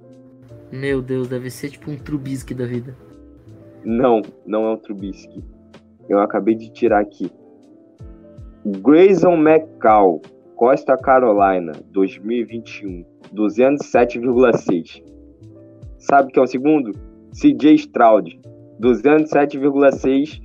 Meu 0.71 1.01
Deus, 1.01 1.27
deve 1.27 1.49
ser 1.49 1.69
tipo 1.69 1.91
um 1.91 1.97
Trubisky 1.97 2.53
da 2.53 2.65
vida. 2.65 2.95
Não, 3.83 4.21
não 4.45 4.65
é 4.65 4.71
um 4.71 4.77
Trubisky. 4.77 5.43
Eu 6.09 6.19
acabei 6.19 6.55
de 6.55 6.71
tirar 6.71 6.99
aqui. 6.99 7.31
Grayson 8.65 9.35
McCall, 9.35 10.21
Costa 10.63 10.95
Carolina, 10.95 11.73
2021, 11.91 13.03
207,6. 13.35 15.03
Sabe 15.97 16.31
que 16.31 16.39
é 16.39 16.41
o 16.41 16.47
segundo? 16.47 16.93
CJ 17.33 17.75
Stroud, 17.75 18.39
207,6 18.79 20.41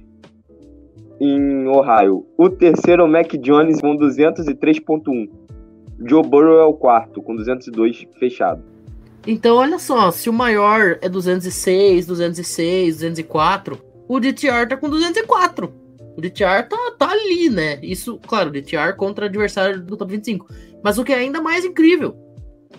em 1.21 1.69
Ohio. 1.69 2.27
O 2.37 2.51
terceiro, 2.51 3.07
Mac 3.07 3.33
Jones, 3.35 3.81
com 3.81 3.97
203,1. 3.97 5.31
Joe 6.05 6.23
Burrow 6.25 6.59
é 6.59 6.65
o 6.65 6.75
quarto, 6.75 7.23
com 7.23 7.37
202 7.37 8.05
fechado. 8.19 8.65
Então, 9.25 9.55
olha 9.55 9.79
só, 9.79 10.11
se 10.11 10.29
o 10.29 10.33
maior 10.33 10.99
é 11.01 11.09
206, 11.09 12.09
206, 12.09 12.97
204, 12.97 13.79
o 14.09 14.19
DTR 14.19 14.67
tá 14.69 14.77
com 14.77 14.91
204. 14.91 15.73
O 16.19 16.21
DTR 16.21 16.69
tá, 16.69 16.77
tá 16.99 17.13
ali, 17.13 17.49
né? 17.49 17.79
Isso, 17.81 18.19
claro, 18.27 18.51
DTR 18.51 18.93
contra 18.97 19.27
adversário 19.27 19.81
do 19.81 19.97
top 19.97 20.11
25. 20.11 20.49
Mas 20.83 20.99
o 20.99 21.05
que 21.05 21.13
é 21.13 21.17
ainda 21.17 21.41
mais 21.41 21.65
incrível, 21.65 22.17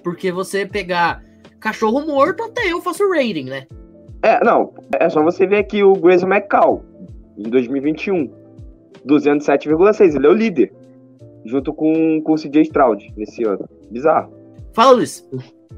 porque 0.03 0.29
você 0.29 0.65
pegar 0.65 1.23
cachorro 1.57 2.05
morto, 2.05 2.43
até 2.43 2.69
eu 2.69 2.81
faço 2.81 3.09
rating, 3.09 3.45
né? 3.45 3.65
É, 4.21 4.43
não. 4.43 4.73
É 4.99 5.09
só 5.09 5.23
você 5.23 5.47
ver 5.47 5.59
aqui 5.59 5.81
o 5.81 5.93
Grayson 5.93 6.27
McCall, 6.27 6.83
em 7.37 7.49
2021. 7.49 8.29
207,6. 9.07 10.15
Ele 10.17 10.27
é 10.27 10.29
o 10.29 10.33
líder. 10.33 10.73
Junto 11.45 11.73
com, 11.73 12.21
com 12.21 12.33
o 12.33 12.35
CJ 12.35 12.63
Stroud 12.63 13.13
nesse 13.15 13.45
ano. 13.45 13.65
Bizarro. 13.89 14.33
Fala, 14.73 14.91
Luiz. 14.91 15.25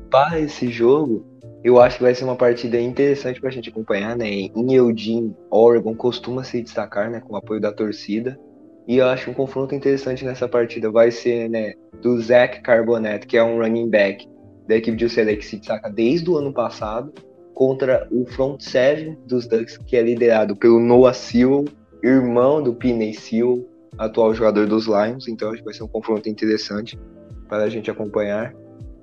Para 0.09 0.39
esse 0.39 0.67
jogo, 0.67 1.23
eu 1.63 1.79
acho 1.79 1.97
que 1.97 2.03
vai 2.03 2.15
ser 2.15 2.23
uma 2.23 2.35
partida 2.35 2.79
interessante 2.79 3.39
pra 3.39 3.51
gente 3.51 3.69
acompanhar, 3.69 4.15
né? 4.15 4.27
Em 4.27 4.73
Eugene, 4.73 5.35
Oregon 5.49 5.95
costuma 5.95 6.43
se 6.43 6.61
destacar, 6.61 7.09
né? 7.11 7.19
Com 7.19 7.33
o 7.33 7.37
apoio 7.37 7.61
da 7.61 7.71
torcida. 7.71 8.39
E 8.87 8.97
eu 8.97 9.07
acho 9.07 9.29
um 9.29 9.33
confronto 9.33 9.75
interessante 9.75 10.25
nessa 10.25 10.47
partida 10.47 10.89
vai 10.89 11.11
ser, 11.11 11.49
né? 11.49 11.73
Do 12.01 12.19
Zach 12.19 12.61
Carbonet, 12.61 13.27
que 13.27 13.37
é 13.37 13.43
um 13.43 13.59
running 13.59 13.89
back 13.89 14.27
da 14.67 14.75
equipe 14.75 14.97
de 14.97 15.05
UCLA 15.05 15.35
que 15.35 15.45
se 15.45 15.57
destaca 15.57 15.89
desde 15.89 16.29
o 16.29 16.37
ano 16.37 16.51
passado, 16.51 17.13
contra 17.53 18.07
o 18.11 18.25
front 18.25 18.59
seven 18.59 19.17
dos 19.27 19.47
Ducks, 19.47 19.77
que 19.77 19.95
é 19.95 20.01
liderado 20.01 20.55
pelo 20.55 20.79
Noah 20.79 21.13
Sewell, 21.13 21.65
irmão 22.03 22.61
do 22.63 22.73
Piney 22.73 23.13
Sewell, 23.13 23.67
atual 23.99 24.33
jogador 24.33 24.65
dos 24.65 24.87
Lions. 24.87 25.27
Então 25.27 25.49
acho 25.49 25.59
que 25.59 25.65
vai 25.65 25.73
ser 25.73 25.83
um 25.83 25.87
confronto 25.87 26.27
interessante 26.27 26.99
para 27.47 27.63
a 27.63 27.69
gente 27.69 27.91
acompanhar. 27.91 28.55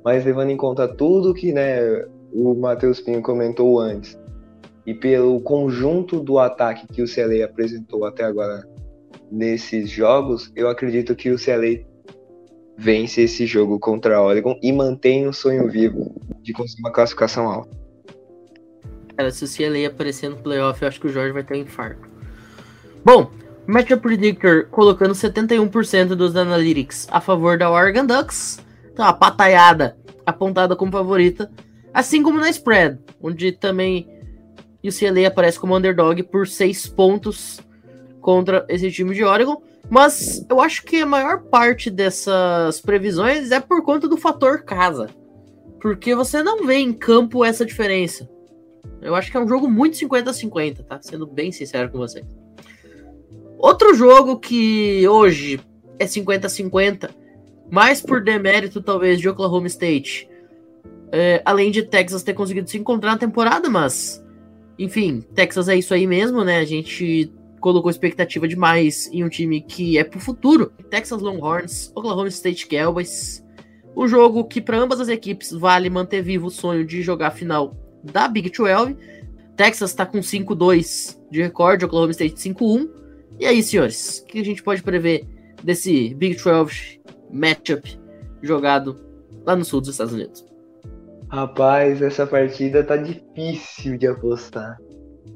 Mas 0.04 0.24
levando 0.24 0.50
em 0.50 0.56
conta 0.56 0.88
tudo 0.88 1.34
que 1.34 1.52
né, 1.52 2.04
o 2.32 2.54
Matheus 2.54 3.00
Pinho 3.00 3.22
comentou 3.22 3.78
antes, 3.78 4.18
e 4.86 4.94
pelo 4.94 5.40
conjunto 5.40 6.20
do 6.20 6.38
ataque 6.38 6.86
que 6.86 7.02
o 7.02 7.06
CLA 7.06 7.44
apresentou 7.44 8.04
até 8.04 8.24
agora 8.24 8.66
nesses 9.30 9.90
jogos, 9.90 10.50
eu 10.56 10.68
acredito 10.68 11.14
que 11.14 11.30
o 11.30 11.36
CLA 11.36 11.84
vence 12.76 13.22
esse 13.22 13.44
jogo 13.44 13.78
contra 13.78 14.16
a 14.16 14.22
Oregon 14.22 14.58
e 14.62 14.72
mantém 14.72 15.26
o 15.26 15.32
sonho 15.32 15.68
vivo 15.68 16.14
de 16.42 16.52
conseguir 16.52 16.82
uma 16.82 16.92
classificação 16.92 17.46
alta. 17.48 17.76
Cara, 19.16 19.30
se 19.32 19.44
o 19.44 19.48
CLA 19.48 19.88
aparecer 19.88 20.30
no 20.30 20.36
playoff, 20.36 20.80
eu 20.80 20.88
acho 20.88 21.00
que 21.00 21.08
o 21.08 21.10
Jorge 21.10 21.32
vai 21.32 21.42
ter 21.42 21.54
um 21.54 21.62
infarto. 21.62 22.08
Bom, 23.04 23.30
Matchup 23.66 24.00
Predictor 24.00 24.68
colocando 24.70 25.12
71% 25.12 26.14
dos 26.14 26.36
analytics 26.36 27.06
a 27.10 27.20
favor 27.20 27.58
da 27.58 27.70
Oregon 27.70 28.06
Ducks. 28.06 28.60
Então, 28.92 29.04
a 29.04 29.12
pataiada 29.12 29.96
apontada 30.24 30.74
como 30.74 30.92
favorita. 30.92 31.50
Assim 31.98 32.22
como 32.22 32.38
na 32.38 32.48
spread, 32.48 32.96
onde 33.20 33.50
também 33.50 34.08
o 34.84 34.88
CLA 34.88 35.26
aparece 35.26 35.58
como 35.58 35.76
underdog 35.76 36.22
por 36.22 36.46
6 36.46 36.86
pontos 36.90 37.60
contra 38.20 38.64
esse 38.68 38.88
time 38.92 39.16
de 39.16 39.24
Oregon. 39.24 39.60
Mas 39.90 40.46
eu 40.48 40.60
acho 40.60 40.84
que 40.84 40.98
a 40.98 41.06
maior 41.06 41.42
parte 41.42 41.90
dessas 41.90 42.80
previsões 42.80 43.50
é 43.50 43.58
por 43.58 43.82
conta 43.82 44.06
do 44.06 44.16
fator 44.16 44.62
casa. 44.62 45.08
Porque 45.80 46.14
você 46.14 46.40
não 46.40 46.64
vê 46.64 46.76
em 46.76 46.92
campo 46.92 47.44
essa 47.44 47.66
diferença. 47.66 48.30
Eu 49.02 49.16
acho 49.16 49.28
que 49.28 49.36
é 49.36 49.40
um 49.40 49.48
jogo 49.48 49.68
muito 49.68 49.96
50-50, 49.96 50.84
tá? 50.84 51.00
Sendo 51.02 51.26
bem 51.26 51.50
sincero 51.50 51.90
com 51.90 51.98
vocês. 51.98 52.24
Outro 53.58 53.92
jogo 53.92 54.38
que 54.38 55.04
hoje 55.08 55.58
é 55.98 56.04
50-50, 56.04 57.10
mais 57.68 58.00
por 58.00 58.22
demérito 58.22 58.80
talvez 58.80 59.18
de 59.18 59.28
Oklahoma 59.28 59.66
State, 59.66 60.27
é, 61.12 61.42
além 61.44 61.70
de 61.70 61.82
Texas 61.82 62.22
ter 62.22 62.34
conseguido 62.34 62.68
se 62.68 62.78
encontrar 62.78 63.12
na 63.12 63.18
temporada, 63.18 63.68
mas 63.68 64.22
enfim, 64.78 65.24
Texas 65.34 65.68
é 65.68 65.76
isso 65.76 65.92
aí 65.92 66.06
mesmo, 66.06 66.44
né? 66.44 66.58
A 66.58 66.64
gente 66.64 67.32
colocou 67.60 67.90
expectativa 67.90 68.46
demais 68.46 69.10
em 69.12 69.24
um 69.24 69.28
time 69.28 69.60
que 69.60 69.98
é 69.98 70.04
pro 70.04 70.20
futuro. 70.20 70.72
Texas 70.88 71.20
Longhorns, 71.20 71.90
Oklahoma 71.94 72.28
State 72.28 72.68
Cowboys. 72.68 73.44
O 73.94 74.06
jogo 74.06 74.44
que 74.44 74.60
para 74.60 74.78
ambas 74.78 75.00
as 75.00 75.08
equipes 75.08 75.50
vale 75.50 75.90
manter 75.90 76.22
vivo 76.22 76.46
o 76.46 76.50
sonho 76.50 76.84
de 76.84 77.02
jogar 77.02 77.28
a 77.28 77.32
final 77.32 77.76
da 78.04 78.28
Big 78.28 78.50
12. 78.50 78.96
Texas 79.56 79.90
está 79.90 80.06
com 80.06 80.18
5-2 80.18 81.18
de 81.30 81.42
recorde, 81.42 81.84
Oklahoma 81.84 82.12
State 82.12 82.36
5-1. 82.36 82.88
E 83.40 83.46
aí, 83.46 83.60
senhores, 83.60 84.20
o 84.20 84.26
que 84.26 84.38
a 84.38 84.44
gente 84.44 84.62
pode 84.62 84.82
prever 84.82 85.26
desse 85.64 86.14
Big 86.14 86.36
12 86.36 87.00
matchup 87.32 87.98
jogado 88.40 88.96
lá 89.44 89.56
no 89.56 89.64
sul 89.64 89.80
dos 89.80 89.90
Estados 89.90 90.14
Unidos? 90.14 90.47
Rapaz, 91.30 92.00
essa 92.00 92.26
partida 92.26 92.82
tá 92.82 92.96
difícil 92.96 93.98
de 93.98 94.06
apostar. 94.06 94.78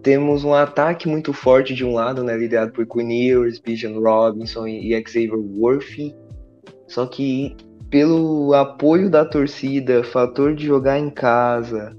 Temos 0.02 0.42
um 0.42 0.54
ataque 0.54 1.06
muito 1.06 1.34
forte 1.34 1.74
de 1.74 1.84
um 1.84 1.92
lado, 1.92 2.24
né, 2.24 2.34
liderado 2.36 2.72
por 2.72 2.86
Quinn 2.86 3.10
Ewers, 3.10 3.58
Bijan 3.58 4.00
Robinson 4.00 4.66
e 4.66 4.90
Xavier 5.06 5.34
Worthy. 5.34 6.14
Só 6.88 7.06
que 7.06 7.54
pelo 7.90 8.54
apoio 8.54 9.10
da 9.10 9.22
torcida, 9.22 10.02
fator 10.02 10.54
de 10.54 10.64
jogar 10.64 10.98
em 10.98 11.10
casa, 11.10 11.94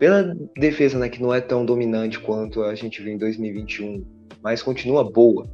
pela 0.00 0.34
defesa, 0.56 0.98
né, 0.98 1.08
que 1.08 1.22
não 1.22 1.32
é 1.32 1.40
tão 1.40 1.64
dominante 1.64 2.18
quanto 2.18 2.64
a 2.64 2.74
gente 2.74 3.00
viu 3.00 3.12
em 3.12 3.18
2021, 3.18 4.04
mas 4.42 4.64
continua 4.64 5.08
boa, 5.08 5.46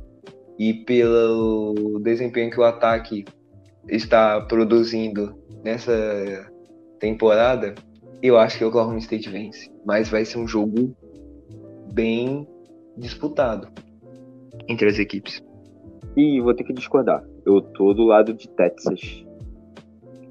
e 0.58 0.72
pelo 0.72 2.00
desempenho 2.02 2.50
que 2.50 2.58
o 2.58 2.64
ataque 2.64 3.26
está 3.88 4.40
produzindo 4.40 5.36
nessa 5.62 6.50
temporada, 7.02 7.74
eu 8.22 8.38
acho 8.38 8.56
que 8.56 8.64
o 8.64 8.68
Oklahoma 8.68 8.98
State 8.98 9.28
vence. 9.28 9.68
Mas 9.84 10.08
vai 10.08 10.24
ser 10.24 10.38
um 10.38 10.46
jogo 10.46 10.96
bem 11.92 12.46
disputado 12.96 13.66
entre 14.68 14.88
as 14.88 15.00
equipes. 15.00 15.42
E 16.16 16.40
vou 16.40 16.54
ter 16.54 16.62
que 16.62 16.72
discordar. 16.72 17.24
Eu 17.44 17.60
tô 17.60 17.92
do 17.92 18.04
lado 18.04 18.32
de 18.32 18.48
Texas. 18.48 19.26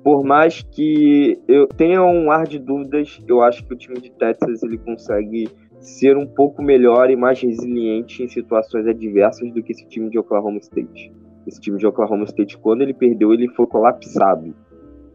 Por 0.01 0.23
mais 0.23 0.63
que 0.63 1.37
eu 1.45 1.67
tenha 1.67 2.01
um 2.03 2.31
ar 2.31 2.47
de 2.47 2.57
dúvidas, 2.57 3.21
eu 3.27 3.41
acho 3.41 3.65
que 3.67 3.73
o 3.73 3.77
time 3.77 3.99
de 3.99 4.09
Texas 4.11 4.63
ele 4.63 4.77
consegue 4.77 5.49
ser 5.79 6.15
um 6.15 6.25
pouco 6.25 6.63
melhor 6.63 7.09
e 7.09 7.15
mais 7.17 7.41
resiliente 7.41 8.23
em 8.23 8.29
situações 8.29 8.87
adversas 8.87 9.51
do 9.53 9.61
que 9.61 9.73
esse 9.73 9.85
time 9.89 10.09
de 10.09 10.17
Oklahoma 10.17 10.59
State. 10.59 11.11
Esse 11.45 11.59
time 11.59 11.77
de 11.77 11.85
Oklahoma 11.85 12.23
State, 12.23 12.57
quando 12.57 12.81
ele 12.81 12.93
perdeu, 12.93 13.33
ele 13.33 13.49
foi 13.49 13.67
colapsado, 13.67 14.55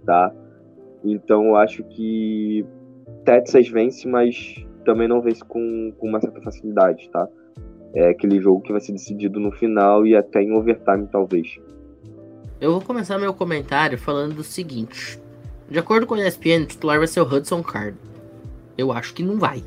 tá? 0.04 0.32
Então 1.12 1.46
eu 1.46 1.56
acho 1.56 1.84
que 1.84 2.64
Texas 3.24 3.68
vence, 3.68 4.06
mas 4.08 4.64
também 4.84 5.08
não 5.08 5.20
vence 5.20 5.44
com, 5.44 5.92
com 5.98 6.08
uma 6.08 6.20
certa 6.20 6.40
facilidade, 6.40 7.08
tá? 7.10 7.28
É 7.94 8.10
aquele 8.10 8.40
jogo 8.40 8.60
que 8.60 8.72
vai 8.72 8.80
ser 8.80 8.92
decidido 8.92 9.40
no 9.40 9.50
final 9.52 10.06
e 10.06 10.14
até 10.14 10.42
em 10.42 10.52
overtime, 10.52 11.06
talvez. 11.10 11.58
Eu 12.60 12.72
vou 12.72 12.80
começar 12.80 13.18
meu 13.18 13.32
comentário 13.34 13.98
falando 13.98 14.34
do 14.34 14.42
seguinte. 14.42 15.20
De 15.68 15.78
acordo 15.78 16.06
com 16.06 16.14
a 16.14 16.26
ESPN, 16.26 16.62
o 16.62 16.66
titular 16.66 16.98
vai 16.98 17.06
ser 17.06 17.20
o 17.20 17.24
Hudson 17.24 17.62
Card. 17.62 17.96
Eu 18.78 18.92
acho 18.92 19.14
que 19.14 19.22
não 19.22 19.38
vai. 19.38 19.62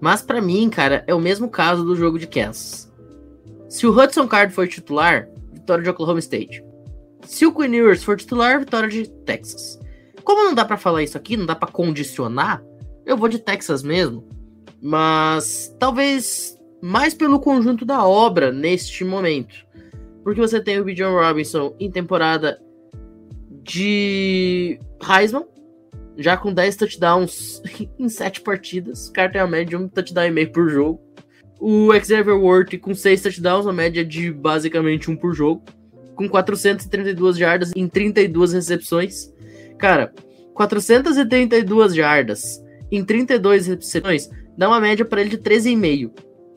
Mas 0.00 0.22
para 0.22 0.40
mim, 0.40 0.68
cara, 0.68 1.02
é 1.06 1.14
o 1.14 1.20
mesmo 1.20 1.48
caso 1.48 1.84
do 1.84 1.96
jogo 1.96 2.18
de 2.18 2.26
Kansas. 2.26 2.92
Se 3.68 3.86
o 3.86 3.90
Hudson 3.90 4.26
Card 4.26 4.52
for 4.52 4.68
titular, 4.68 5.28
vitória 5.52 5.82
de 5.82 5.90
Oklahoma 5.90 6.20
State. 6.20 6.64
Se 7.22 7.44
o 7.46 7.52
Quinn 7.52 7.74
Ewers 7.74 8.02
for 8.02 8.16
titular, 8.16 8.58
vitória 8.60 8.88
de 8.88 9.08
Texas. 9.08 9.78
Como 10.28 10.44
não 10.44 10.54
dá 10.54 10.62
para 10.62 10.76
falar 10.76 11.02
isso 11.02 11.16
aqui, 11.16 11.38
não 11.38 11.46
dá 11.46 11.54
para 11.54 11.72
condicionar, 11.72 12.62
eu 13.06 13.16
vou 13.16 13.30
de 13.30 13.38
Texas 13.38 13.82
mesmo. 13.82 14.28
Mas 14.78 15.74
talvez 15.78 16.54
mais 16.82 17.14
pelo 17.14 17.40
conjunto 17.40 17.86
da 17.86 18.06
obra 18.06 18.52
neste 18.52 19.06
momento. 19.06 19.54
Porque 20.22 20.38
você 20.38 20.60
tem 20.62 20.78
o 20.78 20.84
Bijan 20.84 21.12
Robinson 21.12 21.74
em 21.80 21.90
temporada 21.90 22.60
de 23.62 24.78
Heisman, 25.02 25.46
já 26.18 26.36
com 26.36 26.52
10 26.52 26.76
touchdowns 26.76 27.62
em 27.98 28.10
7 28.10 28.42
partidas. 28.42 29.08
O 29.08 29.14
cara 29.14 29.32
tem 29.32 29.40
a 29.40 29.46
média 29.46 29.78
de 29.78 29.82
um 29.82 29.88
touchdown 29.88 30.26
e 30.26 30.30
meio 30.30 30.52
por 30.52 30.68
jogo. 30.68 31.00
O 31.58 31.90
Xavier 31.94 32.36
Worthy 32.36 32.76
com 32.76 32.94
6 32.94 33.22
touchdowns, 33.22 33.66
a 33.66 33.72
média 33.72 34.04
de 34.04 34.30
basicamente 34.30 35.10
um 35.10 35.16
por 35.16 35.32
jogo. 35.32 35.62
Com 36.14 36.28
432 36.28 37.38
jardas 37.38 37.72
em 37.74 37.88
32 37.88 38.52
recepções. 38.52 39.32
Cara, 39.78 40.12
432 40.54 41.94
jardas 41.94 42.62
em 42.90 43.04
32 43.04 43.66
recepções 43.66 44.28
dá 44.56 44.68
uma 44.68 44.80
média 44.80 45.04
para 45.04 45.20
ele 45.20 45.30
de 45.30 45.38
13,5. 45.38 46.10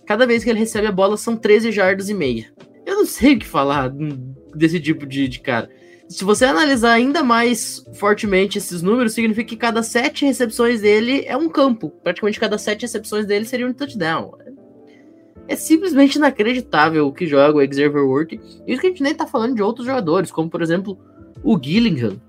Cada 0.05 0.26
vez 0.26 0.43
que 0.43 0.49
ele 0.49 0.59
recebe 0.59 0.88
a 0.88 0.91
bola 0.91 1.15
são 1.17 1.38
13 1.38 1.72
jardas 1.72 2.09
e 2.09 2.13
meia. 2.13 2.51
Eu 2.86 2.95
não 2.95 3.05
sei 3.05 3.36
o 3.36 3.39
que 3.39 3.45
falar 3.45 3.91
desse 4.55 4.80
tipo 4.80 5.05
de, 5.05 5.28
de 5.28 5.39
cara. 5.39 5.69
Se 6.09 6.26
você 6.26 6.43
analisar 6.43 6.91
ainda 6.91 7.24
mais 7.24 7.86
fortemente 7.93 8.57
esses 8.57 8.82
números, 8.82 9.13
significa 9.13 9.47
que 9.47 9.55
cada 9.55 9.82
sete 9.82 10.26
recepções 10.26 10.82
dele 10.82 11.24
é 11.26 11.38
um 11.38 11.47
campo. 11.47 11.89
Praticamente 12.03 12.39
cada 12.39 12.57
sete 12.57 12.82
recepções 12.82 13.26
dele 13.26 13.45
seria 13.45 13.67
um 13.67 13.72
touchdown. 13.72 14.34
É 15.47 15.55
simplesmente 15.55 16.15
inacreditável 16.15 17.07
o 17.07 17.13
que 17.13 17.28
joga 17.28 17.59
o 17.59 17.61
Xavier 17.61 18.05
Worthy. 18.05 18.41
Isso 18.67 18.82
que 18.82 18.88
a 18.88 18.89
gente 18.89 19.03
nem 19.03 19.15
tá 19.15 19.26
falando 19.26 19.55
de 19.55 19.61
outros 19.61 19.86
jogadores, 19.86 20.32
como 20.32 20.49
por 20.49 20.61
exemplo 20.61 20.99
o 21.43 21.57
Gillingham. 21.61 22.19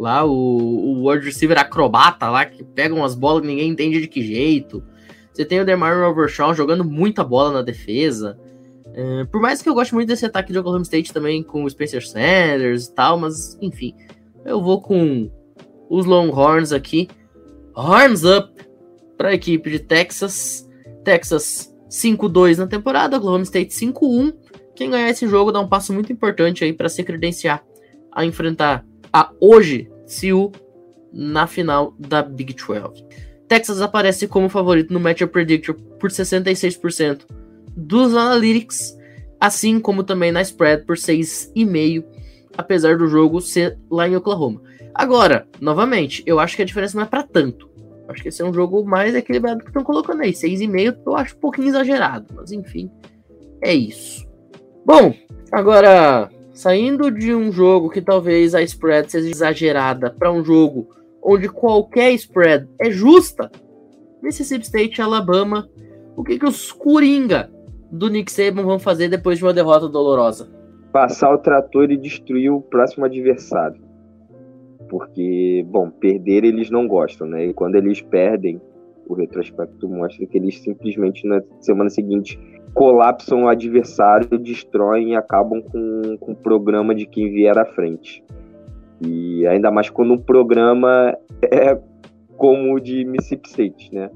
Lá, 0.00 0.24
o, 0.24 0.32
o 0.32 1.10
wide 1.10 1.26
receiver 1.26 1.58
acrobata 1.58 2.26
lá, 2.30 2.46
que 2.46 2.64
pega 2.64 2.94
umas 2.94 3.14
bolas 3.14 3.42
que 3.42 3.48
ninguém 3.48 3.68
entende 3.68 4.00
de 4.00 4.08
que 4.08 4.22
jeito. 4.22 4.82
Você 5.30 5.44
tem 5.44 5.60
o 5.60 5.64
DeMar 5.64 6.08
Overshaw 6.08 6.54
jogando 6.54 6.82
muita 6.82 7.22
bola 7.22 7.52
na 7.52 7.60
defesa. 7.60 8.38
É, 8.94 9.26
por 9.26 9.42
mais 9.42 9.60
que 9.60 9.68
eu 9.68 9.74
goste 9.74 9.92
muito 9.92 10.08
desse 10.08 10.24
ataque 10.24 10.54
de 10.54 10.58
Oklahoma 10.58 10.84
State 10.84 11.12
também 11.12 11.42
com 11.42 11.64
o 11.64 11.68
Spencer 11.68 12.06
Sanders 12.06 12.86
e 12.86 12.94
tal, 12.94 13.18
mas 13.18 13.58
enfim, 13.60 13.94
eu 14.42 14.62
vou 14.62 14.80
com 14.80 15.30
os 15.90 16.06
Longhorns 16.06 16.72
aqui. 16.72 17.06
Horns 17.76 18.24
up 18.24 18.50
para 19.18 19.28
a 19.28 19.34
equipe 19.34 19.70
de 19.70 19.80
Texas. 19.80 20.66
Texas 21.04 21.70
5-2 21.90 22.56
na 22.56 22.66
temporada, 22.66 23.18
Oklahoma 23.18 23.42
State 23.42 23.74
5-1. 23.74 24.32
Quem 24.74 24.88
ganhar 24.88 25.10
esse 25.10 25.28
jogo 25.28 25.52
dá 25.52 25.60
um 25.60 25.68
passo 25.68 25.92
muito 25.92 26.10
importante 26.10 26.64
aí 26.64 26.72
para 26.72 26.88
se 26.88 27.04
credenciar 27.04 27.62
a 28.10 28.24
enfrentar 28.24 28.82
a 29.12 29.30
hoje 29.40 29.90
Sioux 30.06 30.52
na 31.12 31.46
final 31.46 31.94
da 31.98 32.22
Big 32.22 32.54
12. 32.54 33.04
Texas 33.48 33.80
aparece 33.80 34.28
como 34.28 34.48
favorito 34.48 34.92
no 34.92 35.00
Matchup 35.00 35.32
Predictor 35.32 35.74
por 35.98 36.10
66% 36.10 37.22
dos 37.76 38.14
Analytics, 38.14 38.96
assim 39.40 39.80
como 39.80 40.04
também 40.04 40.30
na 40.30 40.42
spread 40.42 40.84
por 40.84 40.96
6,5, 40.96 42.04
apesar 42.56 42.96
do 42.96 43.08
jogo 43.08 43.40
ser 43.40 43.76
lá 43.90 44.08
em 44.08 44.14
Oklahoma. 44.14 44.62
Agora, 44.94 45.48
novamente, 45.60 46.22
eu 46.26 46.38
acho 46.38 46.56
que 46.56 46.62
a 46.62 46.64
diferença 46.64 46.96
não 46.96 47.04
é 47.04 47.08
para 47.08 47.22
tanto. 47.22 47.68
acho 48.08 48.22
que 48.22 48.28
esse 48.28 48.42
é 48.42 48.44
um 48.44 48.52
jogo 48.52 48.84
mais 48.84 49.14
equilibrado 49.14 49.60
que 49.60 49.70
estão 49.70 49.82
colocando 49.82 50.22
aí. 50.22 50.32
6,5 50.32 50.98
eu 51.06 51.16
acho 51.16 51.36
um 51.36 51.40
pouquinho 51.40 51.68
exagerado, 51.68 52.26
mas 52.34 52.52
enfim, 52.52 52.90
é 53.62 53.72
isso. 53.72 54.28
Bom, 54.84 55.14
agora 55.50 56.30
saindo 56.60 57.10
de 57.10 57.34
um 57.34 57.50
jogo 57.50 57.88
que 57.88 58.02
talvez 58.02 58.54
a 58.54 58.60
spread 58.60 59.10
seja 59.10 59.30
exagerada 59.30 60.10
para 60.10 60.30
um 60.30 60.44
jogo 60.44 60.88
onde 61.22 61.48
qualquer 61.48 62.12
spread 62.12 62.68
é 62.78 62.90
justa, 62.90 63.50
Mississippi 64.22 64.66
State 64.66 65.00
Alabama, 65.00 65.66
o 66.14 66.22
que, 66.22 66.38
que 66.38 66.44
os 66.44 66.70
Coringa 66.70 67.50
do 67.90 68.10
Nick 68.10 68.30
Saban 68.30 68.62
vão 68.62 68.78
fazer 68.78 69.08
depois 69.08 69.38
de 69.38 69.44
uma 69.44 69.54
derrota 69.54 69.88
dolorosa? 69.88 70.50
Passar 70.92 71.32
o 71.32 71.38
trator 71.38 71.90
e 71.90 71.96
destruir 71.96 72.52
o 72.52 72.60
próximo 72.60 73.06
adversário. 73.06 73.80
Porque, 74.86 75.64
bom, 75.66 75.88
perder 75.88 76.44
eles 76.44 76.68
não 76.68 76.86
gostam, 76.86 77.26
né? 77.26 77.46
E 77.46 77.54
quando 77.54 77.76
eles 77.76 78.02
perdem, 78.02 78.60
o 79.08 79.14
retrospecto 79.14 79.88
mostra 79.88 80.26
que 80.26 80.36
eles 80.36 80.58
simplesmente 80.58 81.26
na 81.26 81.40
semana 81.60 81.88
seguinte 81.88 82.38
colapsam 82.74 83.44
o 83.44 83.48
adversário, 83.48 84.38
destroem 84.38 85.12
e 85.12 85.16
acabam 85.16 85.62
com, 85.62 86.16
com 86.18 86.32
o 86.32 86.36
programa 86.36 86.94
de 86.94 87.06
quem 87.06 87.30
vier 87.30 87.58
à 87.58 87.64
frente. 87.64 88.22
E 89.00 89.46
ainda 89.46 89.70
mais 89.70 89.88
quando 89.90 90.12
um 90.12 90.18
programa 90.18 91.16
é 91.42 91.78
como 92.36 92.74
o 92.74 92.80
de 92.80 93.04
Mississippi 93.04 93.48
State, 93.48 93.94
né? 93.94 94.10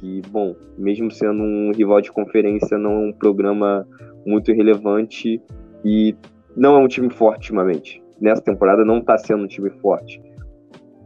que, 0.00 0.22
bom, 0.30 0.56
mesmo 0.78 1.10
sendo 1.10 1.42
um 1.42 1.72
rival 1.72 2.00
de 2.00 2.10
conferência, 2.10 2.78
não 2.78 2.92
é 2.92 3.08
um 3.08 3.12
programa 3.12 3.86
muito 4.26 4.50
relevante 4.50 5.40
e 5.84 6.16
não 6.56 6.74
é 6.76 6.78
um 6.78 6.88
time 6.88 7.10
forte 7.10 7.52
ultimamente. 7.52 8.02
Nessa 8.18 8.40
temporada 8.40 8.82
não 8.84 8.98
está 8.98 9.18
sendo 9.18 9.44
um 9.44 9.46
time 9.46 9.70
forte. 9.70 10.20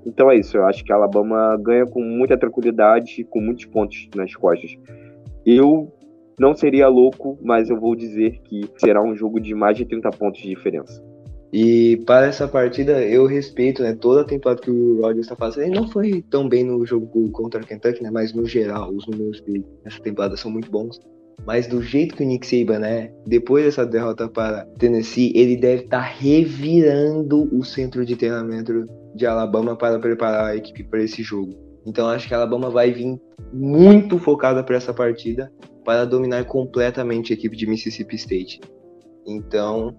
Então 0.06 0.30
é 0.30 0.36
isso, 0.36 0.56
eu 0.56 0.64
acho 0.64 0.84
que 0.84 0.92
a 0.92 0.96
Alabama 0.96 1.56
ganha 1.60 1.86
com 1.86 2.00
muita 2.00 2.36
tranquilidade 2.36 3.22
e 3.22 3.24
com 3.24 3.40
muitos 3.40 3.64
pontos 3.64 4.08
nas 4.14 4.34
costas. 4.34 4.76
Eu 5.44 5.92
não 6.38 6.54
seria 6.54 6.88
louco, 6.88 7.38
mas 7.42 7.70
eu 7.70 7.78
vou 7.78 7.94
dizer 7.94 8.40
que 8.44 8.68
será 8.78 9.02
um 9.02 9.14
jogo 9.14 9.40
de 9.40 9.54
mais 9.54 9.76
de 9.76 9.84
30 9.84 10.10
pontos 10.10 10.40
de 10.40 10.48
diferença. 10.48 11.02
E 11.52 11.98
para 12.04 12.26
essa 12.26 12.48
partida, 12.48 13.00
eu 13.00 13.26
respeito 13.26 13.80
né, 13.80 13.94
toda 13.94 14.22
a 14.22 14.24
temporada 14.24 14.60
que 14.60 14.70
o 14.72 15.00
Rodgers 15.00 15.26
está 15.26 15.36
fazendo. 15.36 15.66
Ele 15.66 15.80
não 15.80 15.86
foi 15.86 16.20
tão 16.28 16.48
bem 16.48 16.64
no 16.64 16.84
jogo 16.84 17.30
contra 17.30 17.62
o 17.62 17.64
Kentucky, 17.64 18.02
né, 18.02 18.10
mas 18.10 18.34
no 18.34 18.44
geral, 18.44 18.90
os 18.92 19.06
números 19.06 19.40
dele 19.40 19.64
nessa 19.84 20.00
temporada 20.00 20.36
são 20.36 20.50
muito 20.50 20.68
bons. 20.68 20.98
Mas 21.46 21.68
do 21.68 21.80
jeito 21.80 22.16
que 22.16 22.24
o 22.24 22.26
Nick 22.26 22.44
Saban 22.44 22.84
é, 22.84 23.12
depois 23.24 23.64
dessa 23.64 23.86
derrota 23.86 24.28
para 24.28 24.64
Tennessee, 24.78 25.32
ele 25.36 25.56
deve 25.56 25.84
estar 25.84 26.00
tá 26.00 26.04
revirando 26.04 27.48
o 27.56 27.62
centro 27.62 28.04
de 28.04 28.16
treinamento 28.16 28.86
de 29.14 29.24
Alabama 29.24 29.76
para 29.76 30.00
preparar 30.00 30.46
a 30.46 30.56
equipe 30.56 30.82
para 30.82 31.04
esse 31.04 31.22
jogo. 31.22 31.54
Então 31.86 32.08
acho 32.08 32.26
que 32.26 32.34
a 32.34 32.38
Alabama 32.38 32.68
vai 32.68 32.90
vir 32.90 33.16
muito 33.52 34.18
focada 34.18 34.64
para 34.64 34.76
essa 34.76 34.92
partida 34.92 35.52
para 35.84 36.04
dominar 36.04 36.44
completamente 36.44 37.32
a 37.32 37.36
equipe 37.36 37.56
de 37.56 37.66
Mississippi 37.66 38.16
State. 38.16 38.60
Então, 39.26 39.94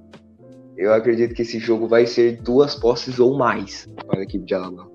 eu 0.77 0.93
acredito 0.93 1.33
que 1.33 1.41
esse 1.41 1.59
jogo 1.59 1.87
vai 1.87 2.05
ser 2.05 2.41
duas 2.41 2.75
posses 2.75 3.19
ou 3.19 3.37
mais 3.37 3.87
para 4.05 4.19
a 4.19 4.23
equipe 4.23 4.45
de 4.45 4.53
Alabama. 4.53 4.91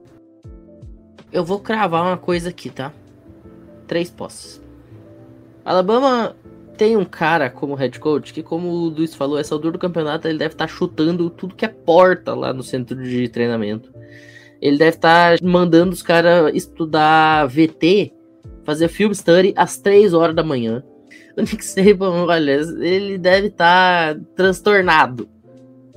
Eu 1.33 1.45
vou 1.45 1.61
cravar 1.61 2.03
uma 2.03 2.19
coisa 2.19 2.51
aqui, 2.51 2.71
tá? 2.71 2.93
Três 3.87 4.11
posses. 4.11 4.61
Alabama 5.65 6.35
tem 6.77 6.97
um 6.97 7.05
cara 7.05 7.51
como 7.51 7.75
head 7.75 8.01
coach 8.01 8.33
que, 8.33 8.43
como 8.43 8.69
o 8.69 8.89
Luiz 8.89 9.15
falou, 9.15 9.39
essa 9.39 9.55
altura 9.55 9.73
do 9.73 9.79
campeonato 9.79 10.27
ele 10.27 10.39
deve 10.39 10.55
estar 10.55 10.67
tá 10.67 10.73
chutando 10.73 11.31
tudo 11.31 11.55
que 11.55 11.65
é 11.65 11.69
porta 11.69 12.35
lá 12.35 12.53
no 12.53 12.63
centro 12.63 13.01
de 13.03 13.29
treinamento. 13.29 13.93
Ele 14.61 14.77
deve 14.77 14.97
estar 14.97 15.39
tá 15.39 15.47
mandando 15.47 15.93
os 15.93 16.03
caras 16.03 16.53
estudar 16.55 17.47
VT, 17.47 18.13
fazer 18.71 18.89
film 18.89 19.13
study 19.13 19.53
às 19.57 19.79
3 19.79 20.15
horas 20.15 20.35
da 20.35 20.43
manhã. 20.43 20.83
O 21.37 21.43
Nick 21.43 21.65
Saban, 21.65 22.25
olha, 22.25 22.53
ele 22.81 23.19
deve 23.19 23.49
estar 23.49 24.15
tá 24.15 24.21
transtornado 24.35 25.29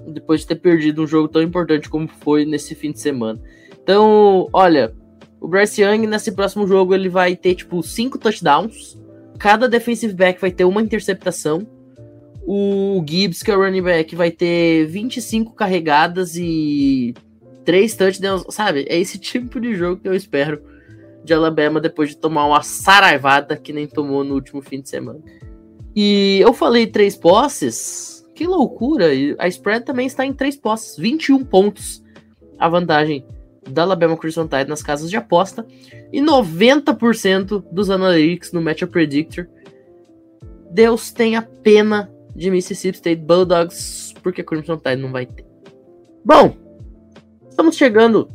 depois 0.08 0.42
de 0.42 0.48
ter 0.48 0.56
perdido 0.56 1.04
um 1.04 1.08
jogo 1.08 1.28
tão 1.28 1.42
importante 1.42 1.90
como 1.90 2.08
foi 2.08 2.46
nesse 2.46 2.76
fim 2.76 2.92
de 2.92 3.00
semana. 3.00 3.40
Então, 3.82 4.50
olha, 4.52 4.94
o 5.40 5.48
Bryce 5.48 5.82
Young 5.82 6.08
nesse 6.08 6.32
próximo 6.32 6.68
jogo 6.68 6.94
ele 6.94 7.10
vai 7.10 7.36
ter 7.36 7.56
tipo 7.56 7.82
5 7.82 8.18
touchdowns 8.18 9.02
cada 9.44 9.68
defensive 9.68 10.14
back 10.14 10.40
vai 10.40 10.52
ter 10.52 10.64
uma 10.64 10.82
interceptação. 10.82 11.68
O 12.48 13.04
Gibbs, 13.06 13.44
que 13.44 13.52
é 13.52 13.58
o 13.58 13.60
running 13.60 13.82
back, 13.82 14.16
vai 14.16 14.32
ter 14.32 14.86
25 14.86 15.54
carregadas 15.54 16.38
e 16.38 17.14
3 17.66 17.94
touchdowns. 17.94 18.46
Sabe? 18.50 18.86
É 18.88 18.98
esse 18.98 19.18
tipo 19.20 19.60
de 19.60 19.76
jogo 19.76 20.02
que 20.02 20.08
eu 20.08 20.14
espero 20.14 20.62
de 21.24 21.34
Alabama 21.34 21.80
depois 21.80 22.10
de 22.10 22.18
tomar 22.18 22.46
uma 22.46 22.62
saraivada 22.62 23.56
que 23.56 23.74
nem 23.74 23.88
tomou 23.88 24.24
no 24.24 24.36
último 24.36 24.62
fim 24.62 24.82
de 24.82 24.90
semana. 24.90 25.20
E 25.96 26.40
eu 26.42 26.54
falei 26.54 26.88
três 26.88 27.16
posses. 27.16 28.26
Que 28.36 28.48
loucura! 28.48 29.06
A 29.38 29.48
spread 29.48 29.86
também 29.86 30.08
está 30.08 30.26
em 30.26 30.34
três 30.34 30.56
posses, 30.56 30.98
21 30.98 31.46
pontos 31.46 32.04
a 32.58 32.68
vantagem 32.68 33.26
da 33.70 33.84
Alabama 33.84 34.18
Crimson 34.18 34.48
Tide 34.48 34.70
nas 34.70 34.82
casas 34.82 35.10
de 35.10 35.18
aposta 35.18 35.66
e 36.12 36.22
90% 36.22 37.64
dos 37.72 37.90
analytics 37.90 38.52
no 38.52 38.62
Matchup 38.62 38.92
Predictor. 38.92 39.48
Deus 40.72 41.12
tenha 41.12 41.42
pena 41.42 42.12
de 42.36 42.50
Mississippi 42.50 42.98
State 42.98 43.22
Bulldogs, 43.22 44.14
porque 44.24 44.44
Crimson 44.44 44.78
Tide 44.78 45.02
não 45.02 45.12
vai 45.12 45.26
ter. 45.26 45.46
Bom, 46.26 46.56
estamos 47.50 47.76
chegando 47.76 48.30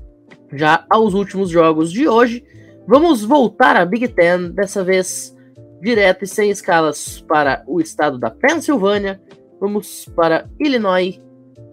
já 0.53 0.85
aos 0.89 1.15
últimos 1.15 1.51
jogos 1.51 1.91
de 1.91 2.09
hoje. 2.09 2.45
Vamos 2.91 3.23
voltar 3.23 3.77
à 3.77 3.85
Big 3.85 4.09
Ten, 4.09 4.51
dessa 4.51 4.83
vez 4.83 5.37
direto 5.83 6.25
e 6.25 6.27
sem 6.27 6.49
escalas 6.49 7.21
para 7.21 7.63
o 7.67 7.83
estado 7.83 8.19
da 8.19 8.31
Pensilvânia. 8.31 9.21
Vamos 9.61 10.07
para 10.17 10.49
Illinois 10.59 11.21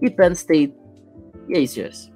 e 0.02 0.10
Penn 0.10 0.34
State. 0.34 0.76
E 1.48 1.56
aí, 1.56 1.66
senhores? 1.66 2.12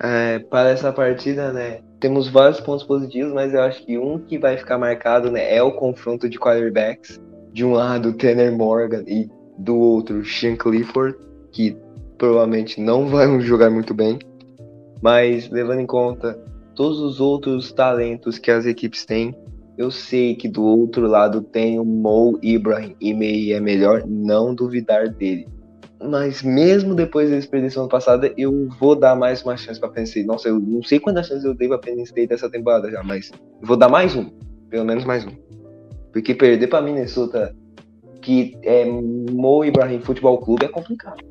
É, 0.00 0.38
para 0.38 0.70
essa 0.70 0.92
partida, 0.92 1.52
né, 1.52 1.80
temos 1.98 2.28
vários 2.28 2.60
pontos 2.60 2.86
positivos, 2.86 3.32
mas 3.32 3.52
eu 3.52 3.60
acho 3.60 3.84
que 3.84 3.98
um 3.98 4.20
que 4.20 4.38
vai 4.38 4.56
ficar 4.56 4.78
marcado 4.78 5.28
né, 5.28 5.52
é 5.52 5.60
o 5.60 5.72
confronto 5.72 6.28
de 6.28 6.38
quarterbacks. 6.38 7.20
De 7.52 7.64
um 7.64 7.72
lado, 7.72 8.12
Tanner 8.12 8.56
Morgan 8.56 9.02
e 9.04 9.28
do 9.58 9.76
outro, 9.76 10.24
Sean 10.24 10.54
Clifford, 10.54 11.18
que 11.50 11.76
provavelmente 12.16 12.80
não 12.80 13.08
vão 13.10 13.40
jogar 13.40 13.68
muito 13.68 13.92
bem. 13.92 14.16
Mas 15.02 15.50
levando 15.50 15.80
em 15.80 15.86
conta 15.86 16.38
todos 16.80 16.98
os 16.98 17.20
outros 17.20 17.70
talentos 17.72 18.38
que 18.38 18.50
as 18.50 18.64
equipes 18.64 19.04
têm, 19.04 19.36
eu 19.76 19.90
sei 19.90 20.34
que 20.34 20.48
do 20.48 20.64
outro 20.64 21.06
lado 21.06 21.42
tem 21.42 21.78
o 21.78 21.84
Mo 21.84 22.38
Ibrahim 22.42 22.96
e 22.98 23.52
é 23.52 23.60
melhor 23.60 24.04
não 24.06 24.54
duvidar 24.54 25.10
dele. 25.10 25.46
Mas 26.02 26.42
mesmo 26.42 26.94
depois 26.94 27.28
da 27.28 27.36
expedição 27.36 27.86
passada, 27.86 28.32
eu 28.34 28.66
vou 28.80 28.96
dar 28.96 29.14
mais 29.14 29.42
uma 29.42 29.58
chance 29.58 29.78
para 29.78 29.90
Penn 29.90 30.04
State. 30.04 30.26
Nossa, 30.26 30.48
eu 30.48 30.58
não 30.58 30.82
sei 30.82 30.98
quantas 30.98 31.26
chances 31.26 31.44
eu 31.44 31.52
dei 31.52 31.68
pra 31.68 31.76
Penn 31.76 32.00
State 32.00 32.28
dessa 32.28 32.48
temporada 32.48 32.90
já, 32.90 33.02
mas 33.02 33.30
vou 33.60 33.76
dar 33.76 33.90
mais 33.90 34.16
um. 34.16 34.30
Pelo 34.70 34.86
menos 34.86 35.04
mais 35.04 35.26
um. 35.26 35.32
Porque 36.14 36.34
perder 36.34 36.68
para 36.68 36.80
Minnesota, 36.80 37.54
que 38.22 38.56
é 38.62 38.86
Mo 38.86 39.66
Ibrahim 39.66 40.00
Futebol 40.00 40.38
Clube, 40.38 40.64
é 40.64 40.68
complicado. 40.68 41.22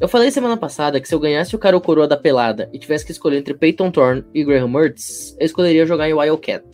Eu 0.00 0.08
falei 0.08 0.30
semana 0.30 0.56
passada 0.56 1.00
que 1.00 1.08
se 1.08 1.14
eu 1.14 1.20
ganhasse 1.20 1.56
o 1.56 1.58
cara 1.58 1.76
ou 1.76 1.80
coroa 1.80 2.06
da 2.06 2.16
pelada 2.16 2.68
e 2.72 2.78
tivesse 2.78 3.04
que 3.04 3.12
escolher 3.12 3.38
entre 3.38 3.54
Peyton 3.54 3.90
Thorne 3.90 4.24
e 4.34 4.44
Graham 4.44 4.68
Mertz, 4.68 5.36
eu 5.40 5.46
escolheria 5.46 5.86
jogar 5.86 6.08
em 6.08 6.14
Wildcat. 6.14 6.64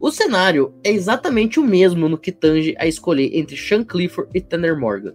O 0.00 0.10
cenário 0.10 0.72
é 0.84 0.90
exatamente 0.90 1.58
o 1.58 1.64
mesmo 1.64 2.08
no 2.08 2.16
que 2.16 2.32
tange 2.32 2.74
a 2.78 2.86
escolher 2.86 3.36
entre 3.36 3.56
Sean 3.56 3.84
Clifford 3.84 4.30
e 4.34 4.40
Tanner 4.40 4.78
Morgan 4.78 5.14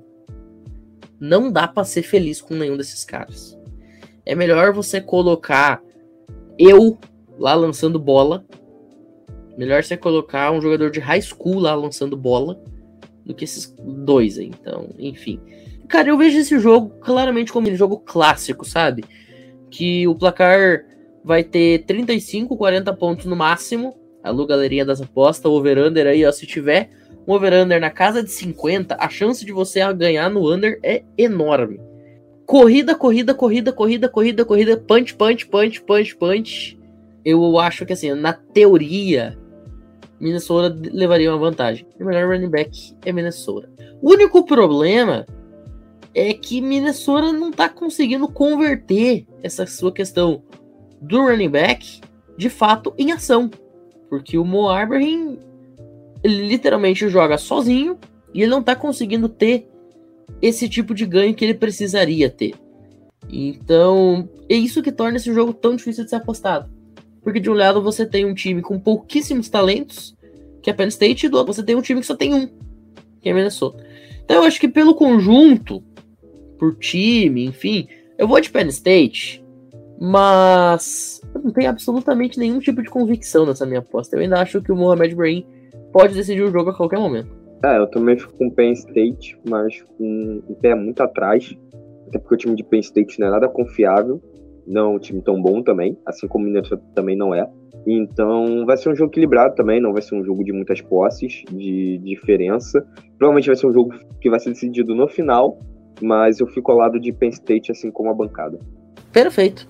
não 1.20 1.52
dá 1.52 1.68
para 1.68 1.84
ser 1.84 2.04
feliz 2.04 2.42
com 2.42 2.54
nenhum 2.56 2.78
desses 2.78 3.04
caras. 3.04 3.58
É 4.26 4.36
melhor 4.36 4.74
você 4.74 5.00
colocar 5.00 5.82
eu 6.58 6.98
lá 7.38 7.54
lançando 7.54 8.00
bola. 8.00 8.46
Melhor 9.58 9.84
você 9.84 9.96
colocar 9.96 10.52
um 10.52 10.62
jogador 10.62 10.92
de 10.92 11.00
high 11.00 11.22
school 11.22 11.60
lá 11.60 11.74
lançando 11.74 12.18
bola 12.18 12.62
do 13.26 13.34
que 13.34 13.46
esses 13.46 13.74
dois 13.80 14.38
aí. 14.38 14.48
Então, 14.48 14.90
enfim. 15.00 15.40
Cara, 15.88 16.10
eu 16.10 16.18
vejo 16.18 16.40
esse 16.40 16.60
jogo 16.60 16.90
claramente 17.00 17.52
como 17.52 17.70
um 17.70 17.76
jogo 17.76 18.00
clássico, 18.00 18.66
sabe? 18.66 19.04
Que 19.70 20.08
o 20.08 20.16
placar 20.16 20.86
vai 21.24 21.44
ter 21.44 21.86
35, 21.86 22.56
40 22.56 22.94
pontos 22.94 23.26
no 23.26 23.36
máximo. 23.36 23.96
Alô, 24.24 24.46
galerinha 24.46 24.86
das 24.86 25.02
apostas, 25.02 25.52
over-under 25.52 26.08
aí, 26.08 26.26
ó, 26.26 26.32
se 26.32 26.48
tiver 26.48 26.90
um 27.28 27.34
over-under 27.34 27.80
na 27.80 27.90
casa 27.90 28.24
de 28.24 28.32
50, 28.32 28.96
a 29.00 29.10
chance 29.10 29.46
de 29.46 29.52
você 29.52 29.82
ganhar 29.94 30.30
no 30.30 30.52
under 30.52 30.80
é 30.84 31.04
enorme. 31.18 31.80
Corrida, 32.46 32.96
corrida, 32.96 33.34
corrida, 33.34 33.72
corrida, 33.72 34.08
corrida, 34.08 34.46
corrida, 34.46 34.78
punch, 34.78 35.16
punch, 35.16 35.48
punch, 35.48 35.82
punch, 35.82 36.16
punch. 36.16 36.80
Eu 37.24 37.58
acho 37.58 37.86
que 37.86 37.94
assim, 37.94 38.14
na 38.14 38.34
teoria, 38.34 39.36
Minnesota 40.20 40.76
levaria 40.92 41.32
uma 41.32 41.40
vantagem. 41.40 41.88
O 42.00 42.06
melhor 42.06 42.28
running 42.28 42.50
back 42.50 42.96
é 43.04 43.12
Minnesota. 43.12 43.68
O 44.02 44.12
único 44.12 44.46
problema 44.46 45.26
é 46.16 46.34
que 46.34 46.62
Minnesota 46.62 47.34
não 47.34 47.52
tá 47.52 47.68
conseguindo 47.68 48.26
converter 48.30 49.28
essa 49.44 49.68
sua 49.68 49.92
questão 49.92 50.42
do 51.02 51.22
running 51.22 51.50
back 51.50 52.00
de 52.38 52.50
fato 52.50 52.94
em 52.98 53.12
ação. 53.12 53.52
Porque 54.10 54.38
o 54.38 54.46
Mo 54.46 54.68
ele 56.24 56.48
literalmente 56.48 57.10
joga 57.10 57.38
sozinho 57.38 58.00
e 58.34 58.42
ele 58.42 58.50
não 58.50 58.64
tá 58.64 58.76
conseguindo 58.76 59.28
ter 59.28 59.68
esse 60.42 60.70
tipo 60.70 60.94
de 60.94 61.06
ganho 61.06 61.36
que 61.36 61.44
ele 61.44 61.54
precisaria 61.54 62.30
ter. 62.30 62.56
Então, 63.30 64.30
é 64.48 64.56
isso 64.56 64.82
que 64.82 64.92
torna 64.92 65.18
esse 65.18 65.34
jogo 65.34 65.54
tão 65.54 65.76
difícil 65.76 66.06
de 66.06 66.10
ser 66.10 66.16
apostado. 66.16 66.70
Porque 67.22 67.40
de 67.40 67.50
um 67.50 67.54
lado 67.54 67.82
você 67.82 68.06
tem 68.06 68.26
um 68.26 68.34
time 68.34 68.62
com 68.62 68.80
pouquíssimos 68.80 69.50
talentos, 69.50 70.16
que 70.62 70.70
é 70.70 70.74
Penn 70.74 70.88
State, 70.88 71.26
e 71.26 71.30
do 71.30 71.38
outro 71.38 71.54
você 71.54 71.64
tem 71.64 71.76
um 71.76 71.82
time 71.82 72.00
que 72.00 72.08
só 72.08 72.16
tem 72.16 72.34
um, 72.34 72.48
que 73.20 73.30
é 73.30 73.34
Minnesota. 73.34 73.86
Então 74.24 74.38
eu 74.38 74.44
acho 74.44 74.60
que 74.60 74.68
pelo 74.68 74.96
conjunto, 74.96 75.84
por 76.58 76.76
time, 76.76 77.46
enfim, 77.46 77.88
eu 78.18 78.28
vou 78.28 78.40
de 78.40 78.50
Penn 78.50 78.68
State, 78.68 79.44
mas 80.00 81.22
eu 81.34 81.42
não 81.42 81.52
tenho 81.52 81.70
absolutamente 81.70 82.40
nenhum 82.40 82.60
tipo 82.60 82.82
de 82.82 82.90
convicção 82.90 83.46
nessa 83.46 83.66
minha 83.66 83.80
aposta. 83.80 84.16
Eu 84.16 84.22
ainda 84.22 84.42
acho 84.42 84.62
que 84.62 84.72
o 84.72 84.76
Mohamed 84.76 85.14
Ibrahim 85.14 85.46
pode 85.92 86.14
decidir 86.14 86.44
o 86.44 86.52
jogo 86.52 86.70
a 86.70 86.76
qualquer 86.76 87.00
momento. 87.00 87.30
É, 87.64 87.78
eu 87.78 87.88
também 87.88 88.18
fico 88.18 88.34
com 88.38 88.48
o 88.48 88.52
Penn 88.52 88.74
State, 88.74 89.38
mas 89.50 89.82
com 89.98 90.42
um 90.48 90.54
pé 90.56 90.76
muito 90.76 91.02
atrás. 91.02 91.56
Até 92.08 92.20
porque 92.20 92.36
o 92.36 92.38
time 92.38 92.56
de 92.56 92.64
Penn 92.64 92.80
State 92.80 93.20
não 93.20 93.28
é 93.28 93.32
nada 93.32 93.48
confiável. 93.48 94.22
Não 94.68 94.94
é 94.94 94.96
um 94.96 95.00
time 95.00 95.22
tão 95.22 95.42
bom 95.42 95.62
também, 95.62 95.98
assim 96.06 96.28
como 96.28 96.44
o 96.44 96.48
Minnesota 96.48 96.84
também 96.94 97.16
não 97.16 97.34
é. 97.34 97.48
Então 97.88 98.66
vai 98.66 98.78
ser 98.78 98.90
um 98.90 98.96
jogo 98.96 99.12
equilibrado 99.12 99.56
também, 99.56 99.80
não 99.80 99.94
vai 99.94 100.02
ser 100.02 100.16
um 100.16 100.24
jogo 100.24 100.44
de 100.44 100.52
muitas 100.52 100.82
posses, 100.82 101.44
de 101.52 102.00
diferença. 102.00 102.86
Provavelmente 103.18 103.48
vai 103.48 103.56
ser 103.56 103.68
um 103.68 103.74
jogo 103.74 103.94
que 104.20 104.30
vai 104.30 104.40
ser 104.40 104.50
decidido 104.50 104.96
no 104.96 105.08
final, 105.08 105.60
mas 106.02 106.40
eu 106.40 106.48
fico 106.48 106.72
ao 106.72 106.78
lado 106.78 107.00
de 107.00 107.12
Penn 107.12 107.30
State, 107.30 107.72
assim 107.72 107.92
como 107.92 108.10
a 108.10 108.14
bancada. 108.14 108.60
Perfeito. 109.12 109.68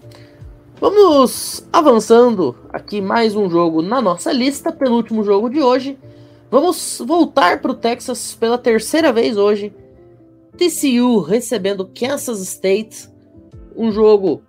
Vamos 0.80 1.66
avançando 1.72 2.56
aqui 2.70 3.00
mais 3.00 3.36
um 3.36 3.50
jogo 3.50 3.82
na 3.82 4.02
nossa 4.02 4.32
lista, 4.32 4.72
pelo 4.72 4.96
último 4.96 5.24
jogo 5.24 5.50
de 5.50 5.62
hoje. 5.62 5.98
Vamos 6.52 7.02
voltar 7.06 7.62
para 7.62 7.72
o 7.72 7.76
Texas 7.76 8.36
pela 8.36 8.58
terceira 8.58 9.12
vez 9.14 9.38
hoje. 9.38 9.74
TCU 10.58 11.20
recebendo 11.20 11.90
Kansas 11.94 12.40
State. 12.42 13.10
Um 13.76 13.92
jogo 13.92 14.42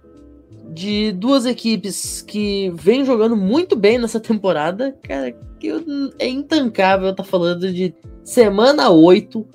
de 0.72 1.12
duas 1.12 1.46
equipes 1.46 2.22
que 2.22 2.70
vêm 2.74 3.04
jogando 3.04 3.36
muito 3.36 3.76
bem 3.76 3.98
nessa 3.98 4.20
temporada, 4.20 4.96
cara, 5.02 5.32
que 5.58 5.70
é 6.18 6.28
intancável 6.28 7.14
tá 7.14 7.24
falando 7.24 7.72
de 7.72 7.94
semana 8.24 8.90
8, 8.90 9.46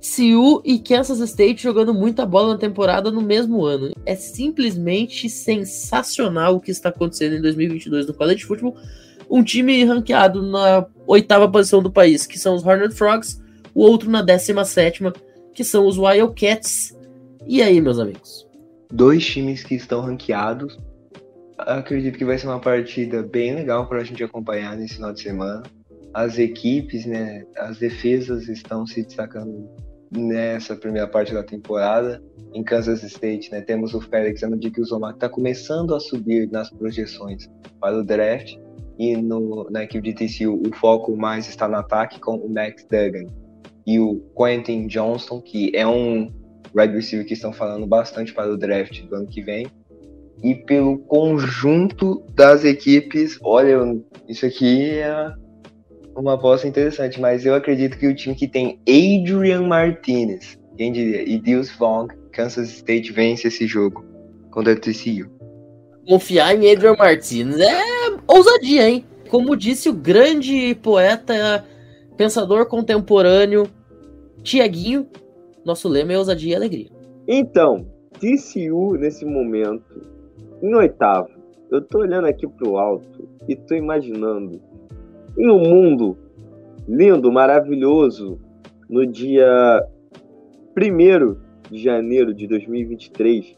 Siu 0.00 0.62
e 0.64 0.78
Kansas 0.78 1.18
State 1.20 1.62
jogando 1.62 1.92
muita 1.92 2.24
bola 2.24 2.52
na 2.52 2.58
temporada 2.58 3.10
no 3.10 3.20
mesmo 3.20 3.64
ano. 3.64 3.92
É 4.06 4.14
simplesmente 4.14 5.28
sensacional 5.28 6.56
o 6.56 6.60
que 6.60 6.70
está 6.70 6.88
acontecendo 6.88 7.34
em 7.34 7.42
2022 7.42 8.06
no 8.06 8.14
college 8.14 8.44
football. 8.44 8.76
Um 9.28 9.42
time 9.42 9.84
ranqueado 9.84 10.42
na 10.42 10.86
oitava 11.06 11.50
posição 11.50 11.82
do 11.82 11.90
país, 11.90 12.26
que 12.26 12.38
são 12.38 12.54
os 12.54 12.64
Horned 12.64 12.94
Frogs, 12.94 13.42
o 13.74 13.82
outro 13.82 14.08
na 14.08 14.22
décima 14.22 14.64
sétima, 14.64 15.12
que 15.52 15.64
são 15.64 15.86
os 15.86 15.98
Wildcats. 15.98 16.96
E 17.46 17.60
aí, 17.60 17.80
meus 17.80 17.98
amigos? 17.98 18.46
Dois 18.92 19.26
times 19.26 19.64
que 19.64 19.74
estão 19.74 20.00
ranqueados. 20.00 20.78
Acredito 21.58 22.16
que 22.16 22.24
vai 22.24 22.38
ser 22.38 22.46
uma 22.46 22.60
partida 22.60 23.22
bem 23.22 23.54
legal 23.54 23.88
para 23.88 24.00
a 24.00 24.04
gente 24.04 24.22
acompanhar 24.22 24.76
nesse 24.76 24.94
final 24.94 25.12
de 25.12 25.20
semana. 25.20 25.64
As 26.14 26.38
equipes, 26.38 27.04
né, 27.04 27.44
as 27.56 27.78
defesas 27.78 28.48
estão 28.48 28.86
se 28.86 29.02
destacando 29.02 29.68
nessa 30.10 30.74
primeira 30.76 31.06
parte 31.06 31.32
da 31.32 31.42
temporada. 31.42 32.22
Em 32.54 32.62
Kansas 32.62 33.02
State, 33.02 33.50
né, 33.50 33.60
temos 33.60 33.94
o 33.94 34.00
Félix 34.00 34.40
que 34.40 34.80
está 34.80 35.28
começando 35.28 35.94
a 35.94 36.00
subir 36.00 36.50
nas 36.50 36.70
projeções 36.70 37.48
para 37.80 37.98
o 37.98 38.04
draft. 38.04 38.56
E 38.98 39.16
no, 39.16 39.68
na 39.70 39.84
equipe 39.84 40.12
de 40.12 40.26
TCU, 40.26 40.60
o 40.66 40.74
foco 40.74 41.16
mais 41.16 41.48
está 41.48 41.68
no 41.68 41.76
ataque 41.76 42.18
com 42.18 42.36
o 42.36 42.48
Max 42.48 42.84
Duggan 42.84 43.26
e 43.86 44.00
o 44.00 44.20
Quentin 44.36 44.86
Johnston, 44.86 45.40
que 45.40 45.70
é 45.74 45.86
um 45.86 46.32
wide 46.74 46.94
receiver 46.94 47.26
que 47.26 47.34
estão 47.34 47.52
falando 47.52 47.86
bastante 47.86 48.34
para 48.34 48.52
o 48.52 48.56
draft 48.56 49.02
do 49.04 49.14
ano 49.14 49.26
que 49.26 49.40
vem. 49.40 49.66
E 50.42 50.54
pelo 50.54 50.98
conjunto 50.98 52.22
das 52.34 52.64
equipes, 52.64 53.38
olha, 53.42 53.78
isso 54.28 54.44
aqui 54.44 54.90
é 54.98 55.32
uma 56.18 56.34
aposta 56.34 56.66
interessante, 56.66 57.20
mas 57.20 57.46
eu 57.46 57.54
acredito 57.54 57.96
que 57.96 58.06
o 58.06 58.14
time 58.14 58.34
que 58.34 58.48
tem 58.48 58.80
Adrian 58.88 59.62
Martinez, 59.62 60.58
quem 60.76 60.92
diria, 60.92 61.22
e 61.22 61.38
Deuce 61.38 61.72
Vaughn, 61.78 62.08
Kansas 62.32 62.68
State 62.70 63.12
vence 63.12 63.46
esse 63.46 63.66
jogo 63.66 64.04
contra 64.50 64.72
o 64.72 64.76
TCU. 64.76 65.30
Confiar 66.06 66.54
em 66.54 66.70
Adrian 66.72 66.96
Martinez 66.96 67.60
é 67.60 67.82
ousadia, 68.26 68.88
hein? 68.88 69.04
Como 69.30 69.56
disse 69.56 69.88
o 69.88 69.94
grande 69.94 70.74
poeta, 70.76 71.64
pensador 72.16 72.66
contemporâneo 72.66 73.68
Tiaguinho, 74.42 75.06
nosso 75.64 75.88
lema 75.88 76.14
é 76.14 76.18
ousadia 76.18 76.52
e 76.52 76.56
alegria. 76.56 76.88
Então, 77.26 77.86
TCU 78.18 78.96
nesse 78.96 79.24
momento, 79.24 80.02
em 80.62 80.74
oitavo, 80.74 81.28
eu 81.70 81.82
tô 81.82 81.98
olhando 81.98 82.26
aqui 82.26 82.46
pro 82.46 82.78
alto 82.78 83.28
e 83.46 83.54
tô 83.54 83.74
imaginando 83.74 84.60
em 85.38 85.48
um 85.48 85.58
mundo 85.58 86.18
lindo, 86.88 87.30
maravilhoso, 87.30 88.40
no 88.88 89.06
dia 89.06 89.80
1 90.76 91.36
de 91.70 91.78
janeiro 91.82 92.34
de 92.34 92.46
2023, 92.46 93.56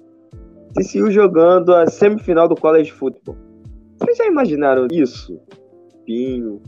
TCU 0.75 1.11
jogando 1.11 1.75
a 1.75 1.87
semifinal 1.87 2.49
do 2.49 2.55
College 2.55 2.93
Football. 2.93 3.37
Vocês 3.99 4.19
já 4.19 4.27
imaginaram 4.27 4.89
isso? 4.91 5.41
Pinho, 6.05 6.61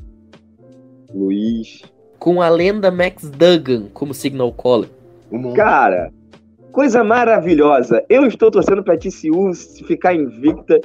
Luiz. 1.13 1.83
Com 2.19 2.41
a 2.41 2.49
lenda 2.49 2.91
Max 2.91 3.31
Duggan 3.31 3.89
como 3.93 4.15
signal 4.15 4.53
caller. 4.53 4.89
Cara, 5.55 6.13
coisa 6.71 7.03
maravilhosa. 7.03 8.05
Eu 8.09 8.27
estou 8.27 8.51
torcendo 8.51 8.83
para 8.83 8.97
TCU 8.97 9.53
ficar 9.87 10.15
invicta 10.15 10.81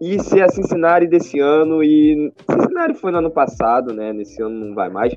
e 0.00 0.18
ser 0.22 0.42
a 0.42 0.48
Cincinnati 0.48 1.06
desse 1.06 1.38
ano. 1.38 1.82
E 1.82 2.32
Cincinnati 2.50 2.94
foi 2.94 3.10
no 3.10 3.18
ano 3.18 3.30
passado, 3.30 3.92
né? 3.92 4.12
Nesse 4.12 4.42
ano 4.42 4.66
não 4.66 4.74
vai 4.74 4.88
mais. 4.88 5.14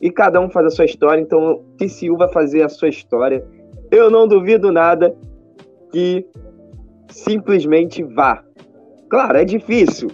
E 0.00 0.10
cada 0.10 0.40
um 0.40 0.48
faz 0.50 0.66
a 0.66 0.70
sua 0.70 0.84
história, 0.84 1.20
então 1.20 1.64
TCU 1.76 2.16
vai 2.16 2.28
fazer 2.32 2.62
a 2.62 2.68
sua 2.68 2.88
história. 2.88 3.44
Eu 3.90 4.10
não 4.10 4.28
duvido 4.28 4.70
nada 4.70 5.14
que 5.90 6.24
simplesmente 7.08 8.02
vá. 8.02 8.44
Claro, 9.10 9.38
é 9.38 9.44
difícil, 9.44 10.10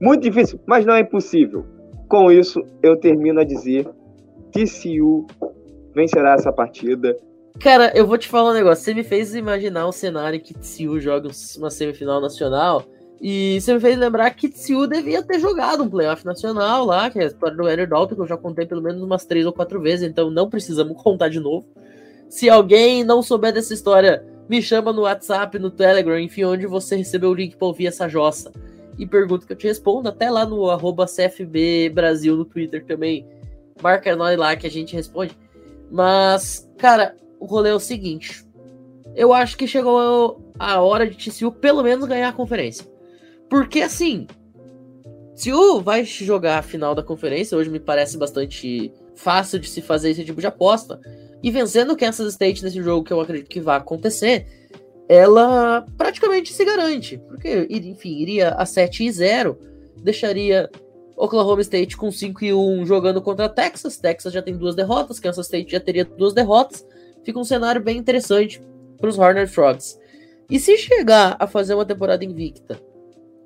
muito 0.00 0.22
difícil, 0.22 0.60
mas 0.66 0.84
não 0.84 0.94
é 0.94 1.00
impossível. 1.00 1.64
Com 2.08 2.30
isso, 2.30 2.62
eu 2.82 2.96
termino 2.96 3.40
a 3.40 3.44
dizer: 3.44 3.88
TCU 4.52 5.26
vencerá 5.94 6.34
essa 6.34 6.52
partida 6.52 7.16
Cara, 7.60 7.92
eu 7.92 8.06
vou 8.06 8.16
te 8.16 8.28
falar 8.28 8.50
um 8.50 8.54
negócio. 8.54 8.84
Você 8.84 8.94
me 8.94 9.02
fez 9.02 9.34
imaginar 9.34 9.88
um 9.88 9.92
cenário 9.92 10.40
que 10.40 10.54
Tsiu 10.54 11.00
joga 11.00 11.28
uma 11.56 11.70
semifinal 11.70 12.20
nacional. 12.20 12.84
E 13.20 13.60
você 13.60 13.74
me 13.74 13.80
fez 13.80 13.98
lembrar 13.98 14.30
que 14.30 14.48
Tsiu 14.48 14.86
devia 14.86 15.22
ter 15.22 15.40
jogado 15.40 15.82
um 15.82 15.90
playoff 15.90 16.24
nacional 16.24 16.84
lá, 16.84 17.10
que 17.10 17.18
é 17.18 17.24
a 17.24 17.26
história 17.26 17.56
do 17.56 17.68
Henry 17.68 17.86
Dalton, 17.86 18.14
que 18.14 18.20
eu 18.20 18.26
já 18.26 18.36
contei 18.36 18.64
pelo 18.64 18.80
menos 18.80 19.02
umas 19.02 19.24
três 19.24 19.44
ou 19.44 19.52
quatro 19.52 19.80
vezes, 19.80 20.08
então 20.08 20.30
não 20.30 20.48
precisamos 20.48 20.96
contar 21.02 21.28
de 21.28 21.40
novo. 21.40 21.66
Se 22.28 22.48
alguém 22.48 23.02
não 23.02 23.22
souber 23.22 23.52
dessa 23.52 23.74
história, 23.74 24.24
me 24.48 24.62
chama 24.62 24.92
no 24.92 25.02
WhatsApp, 25.02 25.58
no 25.58 25.70
Telegram, 25.70 26.18
enfim, 26.18 26.44
onde 26.44 26.66
você 26.66 26.94
recebeu 26.94 27.30
o 27.30 27.34
link 27.34 27.56
para 27.56 27.66
ouvir 27.66 27.88
essa 27.88 28.08
jossa. 28.08 28.52
E 28.96 29.06
pergunta 29.06 29.46
que 29.46 29.52
eu 29.52 29.56
te 29.56 29.66
respondo, 29.66 30.08
até 30.08 30.30
lá 30.30 30.44
no 30.44 30.70
arroba 30.70 31.06
CFB 31.06 31.90
Brasil 31.90 32.36
no 32.36 32.44
Twitter 32.44 32.84
também. 32.84 33.26
Marca 33.80 34.14
nós 34.14 34.36
lá 34.38 34.56
que 34.56 34.66
a 34.66 34.70
gente 34.70 34.94
responde. 34.94 35.36
Mas, 35.90 36.68
cara, 36.78 37.16
o 37.40 37.46
rolê 37.46 37.70
é 37.70 37.74
o 37.74 37.80
seguinte. 37.80 38.44
Eu 39.14 39.32
acho 39.32 39.56
que 39.56 39.66
chegou 39.66 40.52
a 40.58 40.80
hora 40.80 41.08
de 41.08 41.16
TCU 41.16 41.50
pelo 41.52 41.82
menos 41.82 42.08
ganhar 42.08 42.28
a 42.28 42.32
conferência. 42.32 42.86
Porque 43.48 43.80
assim, 43.80 44.26
TCU 45.34 45.80
vai 45.80 46.04
jogar 46.04 46.58
a 46.58 46.62
final 46.62 46.94
da 46.94 47.02
conferência, 47.02 47.56
hoje 47.56 47.70
me 47.70 47.80
parece 47.80 48.16
bastante 48.16 48.92
fácil 49.14 49.58
de 49.58 49.68
se 49.68 49.80
fazer 49.80 50.10
esse 50.10 50.24
tipo 50.24 50.40
de 50.40 50.46
aposta. 50.46 51.00
E 51.42 51.50
vencendo 51.50 51.92
o 51.92 51.96
Kansas 51.96 52.32
State 52.32 52.64
nesse 52.64 52.82
jogo, 52.82 53.04
que 53.04 53.12
eu 53.12 53.20
acredito 53.20 53.48
que 53.48 53.60
vai 53.60 53.76
acontecer, 53.76 54.46
ela 55.08 55.86
praticamente 55.96 56.52
se 56.52 56.64
garante. 56.64 57.18
Porque, 57.28 57.66
enfim, 57.70 58.18
iria 58.18 58.50
a 58.50 58.66
7 58.66 59.04
e 59.04 59.12
0, 59.12 59.58
deixaria 59.98 60.68
Oklahoma 61.16 61.60
State 61.62 61.96
com 61.96 62.10
5 62.10 62.44
e 62.44 62.52
1 62.52 62.84
jogando 62.84 63.22
contra 63.22 63.48
Texas. 63.48 63.96
Texas 63.96 64.32
já 64.32 64.42
tem 64.42 64.56
duas 64.56 64.74
derrotas, 64.74 65.20
Kansas 65.20 65.46
State 65.46 65.70
já 65.70 65.80
teria 65.80 66.04
duas 66.04 66.34
derrotas 66.34 66.84
fica 67.28 67.38
um 67.38 67.44
cenário 67.44 67.82
bem 67.82 67.98
interessante 67.98 68.62
para 68.98 69.10
os 69.10 69.18
Horned 69.18 69.50
Frogs. 69.50 69.98
E 70.48 70.58
se 70.58 70.78
chegar 70.78 71.36
a 71.38 71.46
fazer 71.46 71.74
uma 71.74 71.84
temporada 71.84 72.24
invicta 72.24 72.80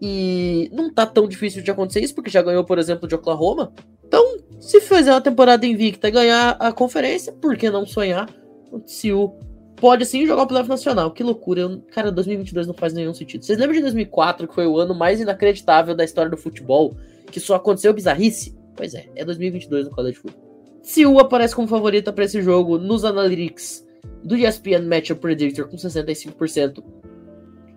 e 0.05 0.69
não 0.73 0.93
tá 0.93 1.07
tão 1.07 1.29
difícil 1.29 1.63
de 1.63 1.71
acontecer 1.71 2.01
isso, 2.01 2.13
porque 2.13 2.29
já 2.29 2.43
ganhou, 2.43 2.65
por 2.65 2.77
exemplo, 2.77 3.07
de 3.07 3.15
Oklahoma. 3.15 3.73
Então, 4.05 4.37
se 4.59 4.81
fizer 4.81 5.13
uma 5.13 5.21
temporada 5.21 5.65
invicta 5.65 6.09
e 6.09 6.11
ganhar 6.11 6.57
a 6.59 6.73
conferência, 6.73 7.33
por 7.33 7.57
que 7.57 7.71
não 7.71 7.87
sonhar? 7.87 8.29
O 8.73 8.81
TCU 8.81 9.33
pode 9.77 10.05
sim 10.05 10.27
jogar 10.27 10.43
o 10.43 10.47
playoff 10.49 10.69
nacional. 10.69 11.13
Que 11.13 11.23
loucura. 11.23 11.81
Cara, 11.93 12.11
2022 12.11 12.67
não 12.67 12.75
faz 12.75 12.93
nenhum 12.93 13.15
sentido. 13.15 13.45
Vocês 13.45 13.57
lembram 13.57 13.77
de 13.77 13.83
2004, 13.83 14.49
que 14.49 14.55
foi 14.57 14.67
o 14.67 14.77
ano 14.77 14.93
mais 14.93 15.21
inacreditável 15.21 15.95
da 15.95 16.03
história 16.03 16.31
do 16.31 16.37
futebol, 16.37 16.97
que 17.31 17.39
só 17.39 17.55
aconteceu 17.55 17.95
bizarrice? 17.95 18.59
Pois 18.75 18.95
é, 18.95 19.09
é 19.15 19.25
2022 19.25 19.85
no 19.85 19.93
college 19.93 20.17
football. 20.17 20.43
Siu 20.83 21.21
aparece 21.21 21.55
como 21.55 21.69
favorita 21.69 22.13
para 22.13 22.25
esse 22.25 22.43
jogo 22.43 22.77
nos 22.77 23.05
analytics 23.05 23.87
do 24.25 24.37
ESPN 24.37 24.83
Matchup 24.89 25.21
Predictor 25.21 25.69
com 25.69 25.77
65% 25.77 26.83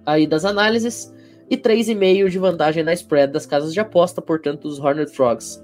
aí 0.03 0.25
das 0.25 0.43
análises 0.43 1.13
e 1.49 1.57
3,5 1.57 2.29
de 2.29 2.39
vantagem 2.39 2.83
na 2.83 2.93
spread 2.93 3.31
das 3.31 3.45
casas 3.45 3.73
de 3.73 3.79
aposta, 3.79 4.21
portanto 4.21 4.65
os 4.65 4.79
Hornet 4.79 5.11
Frogs 5.11 5.63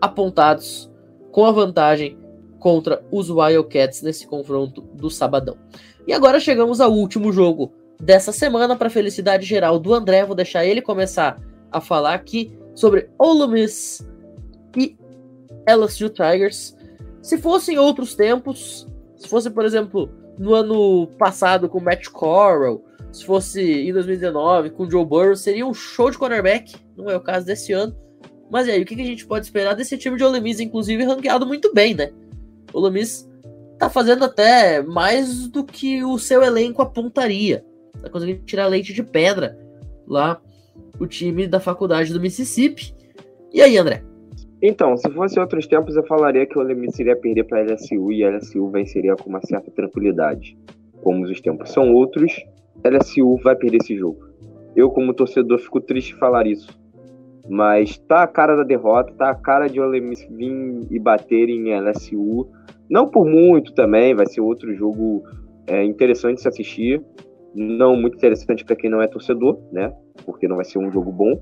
apontados 0.00 0.90
com 1.32 1.44
a 1.44 1.52
vantagem 1.52 2.16
contra 2.58 3.04
os 3.10 3.30
Wildcats 3.30 4.02
nesse 4.02 4.26
confronto 4.26 4.82
do 4.94 5.10
sabadão. 5.10 5.56
E 6.06 6.12
agora 6.12 6.40
chegamos 6.40 6.80
ao 6.80 6.92
último 6.92 7.32
jogo 7.32 7.72
dessa 8.00 8.32
semana 8.32 8.76
para 8.76 8.90
felicidade 8.90 9.44
geral 9.44 9.78
do 9.78 9.92
André, 9.92 10.24
vou 10.24 10.34
deixar 10.34 10.64
ele 10.64 10.80
começar 10.80 11.40
a 11.70 11.80
falar 11.80 12.14
aqui 12.14 12.56
sobre 12.74 13.10
Ole 13.18 13.46
Miss 13.48 14.08
e 14.76 14.96
LSU 15.68 16.08
Tigers. 16.08 16.76
Se 17.20 17.38
fosse 17.38 17.72
em 17.72 17.78
outros 17.78 18.14
tempos, 18.14 18.86
se 19.16 19.28
fosse, 19.28 19.50
por 19.50 19.64
exemplo, 19.64 20.10
no 20.38 20.54
ano 20.54 21.08
passado 21.18 21.68
com 21.68 21.80
Matt 21.80 22.08
Corral, 22.08 22.80
se 23.18 23.24
fosse 23.24 23.60
em 23.60 23.92
2019 23.92 24.70
com 24.70 24.88
Joe 24.88 25.04
Burrow, 25.04 25.36
seria 25.36 25.66
um 25.66 25.74
show 25.74 26.10
de 26.10 26.18
cornerback. 26.18 26.74
Não 26.96 27.10
é 27.10 27.16
o 27.16 27.20
caso 27.20 27.44
desse 27.44 27.72
ano. 27.72 27.94
Mas 28.50 28.66
e 28.66 28.70
aí, 28.70 28.82
o 28.82 28.86
que 28.86 28.94
a 28.94 29.04
gente 29.04 29.26
pode 29.26 29.44
esperar 29.44 29.74
desse 29.74 29.98
time 29.98 30.16
de 30.16 30.24
Ole 30.24 30.40
Miss, 30.40 30.60
inclusive 30.60 31.04
ranqueado 31.04 31.46
muito 31.46 31.72
bem, 31.74 31.94
né? 31.94 32.10
O 32.72 32.80
Ole 32.80 32.92
Miss 32.92 33.28
tá 33.78 33.90
fazendo 33.90 34.24
até 34.24 34.82
mais 34.82 35.48
do 35.48 35.64
que 35.64 36.02
o 36.02 36.18
seu 36.18 36.42
elenco 36.42 36.80
apontaria. 36.80 37.64
Tá 38.00 38.08
conseguindo 38.08 38.44
tirar 38.44 38.66
leite 38.66 38.92
de 38.92 39.02
pedra 39.02 39.58
lá 40.06 40.40
o 40.98 41.06
time 41.06 41.46
da 41.46 41.60
faculdade 41.60 42.12
do 42.12 42.20
Mississippi. 42.20 42.94
E 43.52 43.60
aí, 43.60 43.76
André? 43.76 44.02
Então, 44.62 44.96
se 44.96 45.08
fosse 45.10 45.38
outros 45.38 45.66
tempos, 45.66 45.94
eu 45.94 46.04
falaria 46.06 46.46
que 46.46 46.58
o 46.58 46.60
Ole 46.60 46.74
Miss 46.74 46.98
iria 46.98 47.16
perder 47.16 47.44
para 47.44 47.60
a 47.60 47.64
LSU 47.64 48.12
e 48.12 48.24
a 48.24 48.30
LSU 48.30 48.68
venceria 48.70 49.14
com 49.14 49.28
uma 49.28 49.40
certa 49.42 49.70
tranquilidade. 49.70 50.56
Como 51.02 51.24
os 51.24 51.40
tempos 51.40 51.70
são 51.70 51.92
outros, 51.92 52.32
LSU 52.84 53.36
vai 53.42 53.56
perder 53.56 53.78
esse 53.78 53.96
jogo. 53.96 54.18
Eu, 54.76 54.90
como 54.90 55.14
torcedor, 55.14 55.58
fico 55.58 55.80
triste 55.80 56.14
de 56.14 56.18
falar 56.20 56.46
isso. 56.46 56.78
Mas 57.48 57.98
tá 57.98 58.22
a 58.22 58.26
cara 58.26 58.56
da 58.56 58.62
derrota, 58.62 59.12
tá 59.14 59.30
a 59.30 59.34
cara 59.34 59.68
de 59.68 59.80
Ole 59.80 60.00
Miss 60.00 60.26
vir 60.30 60.86
e 60.90 60.98
bater 60.98 61.48
em 61.48 61.74
LSU. 61.74 62.46
Não 62.88 63.08
por 63.08 63.26
muito 63.26 63.72
também, 63.72 64.14
vai 64.14 64.26
ser 64.26 64.40
outro 64.40 64.74
jogo 64.74 65.22
é, 65.66 65.82
interessante 65.84 66.36
de 66.36 66.42
se 66.42 66.48
assistir. 66.48 67.02
Não 67.54 67.96
muito 67.96 68.16
interessante 68.16 68.64
para 68.64 68.76
quem 68.76 68.90
não 68.90 69.00
é 69.00 69.06
torcedor, 69.06 69.58
né? 69.72 69.92
Porque 70.24 70.46
não 70.46 70.56
vai 70.56 70.64
ser 70.64 70.78
um 70.78 70.90
jogo 70.92 71.10
bom. 71.10 71.40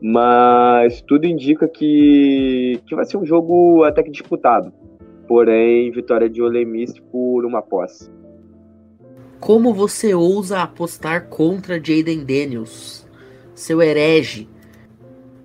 Mas 0.00 1.00
tudo 1.02 1.26
indica 1.26 1.66
que, 1.68 2.80
que 2.86 2.94
vai 2.94 3.04
ser 3.04 3.16
um 3.16 3.24
jogo 3.24 3.84
até 3.84 4.02
que 4.02 4.10
disputado. 4.10 4.72
Porém, 5.26 5.90
vitória 5.90 6.28
de 6.28 6.42
Ole 6.42 6.64
Miss 6.64 6.98
por 7.10 7.46
uma 7.46 7.62
posse. 7.62 8.10
Como 9.44 9.74
você 9.74 10.14
ousa 10.14 10.62
apostar 10.62 11.28
contra 11.28 11.74
Jaden 11.74 12.24
Daniels, 12.24 13.06
seu 13.54 13.82
herege? 13.82 14.48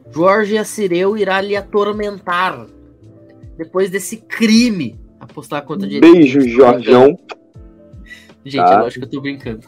Jorge 0.09 0.57
Assireu 0.57 1.17
irá 1.17 1.41
lhe 1.41 1.53
atormentar 1.53 2.65
depois 3.57 3.89
desse 3.89 4.15
crime 4.15 4.97
apostar 5.19 5.63
contra 5.65 5.89
Jaden 5.89 6.13
Beijo, 6.13 6.39
Daniels. 6.39 7.17
Gente, 8.45 8.65
tá. 8.65 8.75
é 8.75 8.81
lógico 8.83 9.05
que 9.05 9.05
eu 9.05 9.19
tô 9.19 9.21
brincando. 9.21 9.67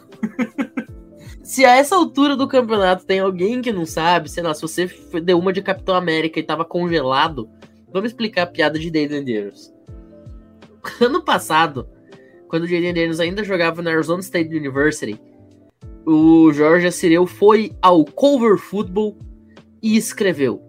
se 1.44 1.66
a 1.66 1.76
essa 1.76 1.94
altura 1.94 2.34
do 2.34 2.48
campeonato 2.48 3.04
tem 3.04 3.20
alguém 3.20 3.60
que 3.60 3.70
não 3.70 3.84
sabe, 3.84 4.30
sei 4.30 4.42
lá, 4.42 4.54
se 4.54 4.62
você 4.62 4.90
deu 5.22 5.38
uma 5.38 5.52
de 5.52 5.60
Capitão 5.60 5.94
América 5.94 6.40
e 6.40 6.42
tava 6.42 6.64
congelado, 6.64 7.50
vamos 7.92 8.12
explicar 8.12 8.44
a 8.44 8.46
piada 8.46 8.78
de 8.78 8.86
Jaden 8.86 9.08
Daniels. 9.08 9.70
Ano 11.02 11.22
passado, 11.22 11.86
quando 12.52 12.64
o 12.64 12.66
Jaden 12.66 12.92
Daniels 12.92 13.18
ainda 13.18 13.42
jogava 13.42 13.80
na 13.80 13.92
Arizona 13.92 14.20
State 14.20 14.54
University, 14.54 15.18
o 16.04 16.52
Jorge 16.52 16.86
Assireu 16.86 17.26
foi 17.26 17.74
ao 17.80 18.04
Cover 18.04 18.58
Football 18.58 19.16
e 19.82 19.96
escreveu: 19.96 20.62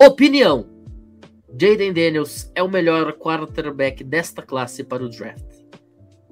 Opinião: 0.00 0.64
Jaden 1.60 1.92
Daniels 1.92 2.52
é 2.54 2.62
o 2.62 2.70
melhor 2.70 3.14
quarterback 3.14 4.04
desta 4.04 4.42
classe 4.42 4.84
para 4.84 5.02
o 5.02 5.08
draft. 5.08 5.42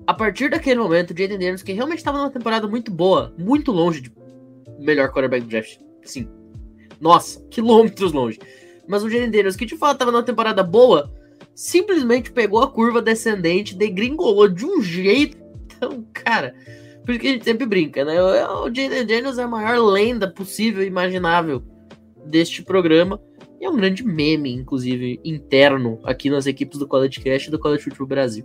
A 0.06 0.14
partir 0.14 0.50
daquele 0.50 0.78
momento, 0.78 1.08
Jaden 1.08 1.36
Daniels, 1.36 1.64
que 1.64 1.72
realmente 1.72 1.98
estava 1.98 2.18
numa 2.18 2.30
temporada 2.30 2.68
muito 2.68 2.92
boa, 2.92 3.34
muito 3.36 3.72
longe 3.72 4.02
de 4.02 4.12
melhor 4.78 5.08
quarterback 5.08 5.42
do 5.42 5.50
draft, 5.50 5.80
sim. 6.04 6.28
Nossa, 7.00 7.44
quilômetros 7.50 8.12
longe. 8.12 8.38
Mas 8.86 9.02
o 9.02 9.10
Jaden 9.10 9.32
Daniels, 9.32 9.56
que 9.56 9.66
de 9.66 9.76
fato 9.76 9.94
estava 9.94 10.12
numa 10.12 10.22
temporada 10.22 10.62
boa, 10.62 11.12
simplesmente 11.56 12.30
pegou 12.30 12.62
a 12.62 12.70
curva 12.70 13.00
descendente, 13.00 13.74
degringolou 13.74 14.46
de 14.46 14.66
um 14.66 14.82
jeito. 14.82 15.38
Então, 15.64 16.04
cara, 16.12 16.54
por 17.04 17.12
isso 17.12 17.20
que 17.20 17.26
a 17.26 17.32
gente 17.32 17.44
sempre 17.44 17.66
brinca, 17.66 18.04
né? 18.04 18.22
O 18.22 18.66
Jaden 18.66 19.06
Daniels 19.06 19.38
é 19.38 19.42
a 19.42 19.48
maior 19.48 19.78
lenda 19.78 20.30
possível 20.30 20.82
e 20.82 20.86
imaginável 20.86 21.62
deste 22.26 22.62
programa. 22.62 23.20
E 23.60 23.64
é 23.64 23.70
um 23.70 23.76
grande 23.76 24.04
meme, 24.04 24.52
inclusive, 24.52 25.18
interno 25.24 25.98
aqui 26.04 26.28
nas 26.28 26.46
equipes 26.46 26.78
do 26.78 26.86
College 26.86 27.20
Cast 27.20 27.48
e 27.48 27.50
do 27.50 27.58
College 27.58 27.84
Football 27.84 28.06
Brasil. 28.06 28.44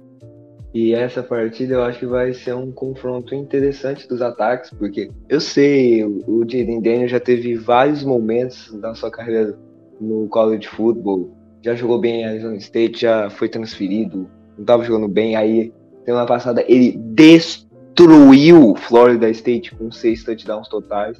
E 0.74 0.94
essa 0.94 1.22
partida 1.22 1.74
eu 1.74 1.84
acho 1.84 2.00
que 2.00 2.06
vai 2.06 2.34
ser 2.34 2.56
um 2.56 2.72
confronto 2.72 3.36
interessante 3.36 4.08
dos 4.08 4.22
ataques, 4.22 4.70
porque 4.72 5.12
eu 5.28 5.42
sei, 5.42 6.06
o 6.06 6.46
Jaden 6.48 6.82
Daniels 6.82 7.12
já 7.12 7.20
teve 7.20 7.56
vários 7.56 8.06
momentos 8.06 8.72
da 8.80 8.96
sua 8.96 9.12
carreira 9.12 9.58
no 10.00 10.30
college 10.30 10.68
football 10.70 11.41
já 11.62 11.76
jogou 11.76 12.00
bem 12.00 12.22
em 12.22 12.26
Arizona 12.26 12.56
State, 12.58 13.02
já 13.02 13.30
foi 13.30 13.48
transferido, 13.48 14.30
não 14.56 14.62
estava 14.62 14.84
jogando 14.84 15.08
bem. 15.08 15.36
Aí, 15.36 15.72
semana 16.06 16.26
passada, 16.26 16.64
ele 16.68 16.98
destruiu 16.98 18.76
Florida 18.76 19.30
State 19.30 19.76
com 19.76 19.92
seis 19.92 20.24
touchdowns 20.24 20.68
totais, 20.68 21.18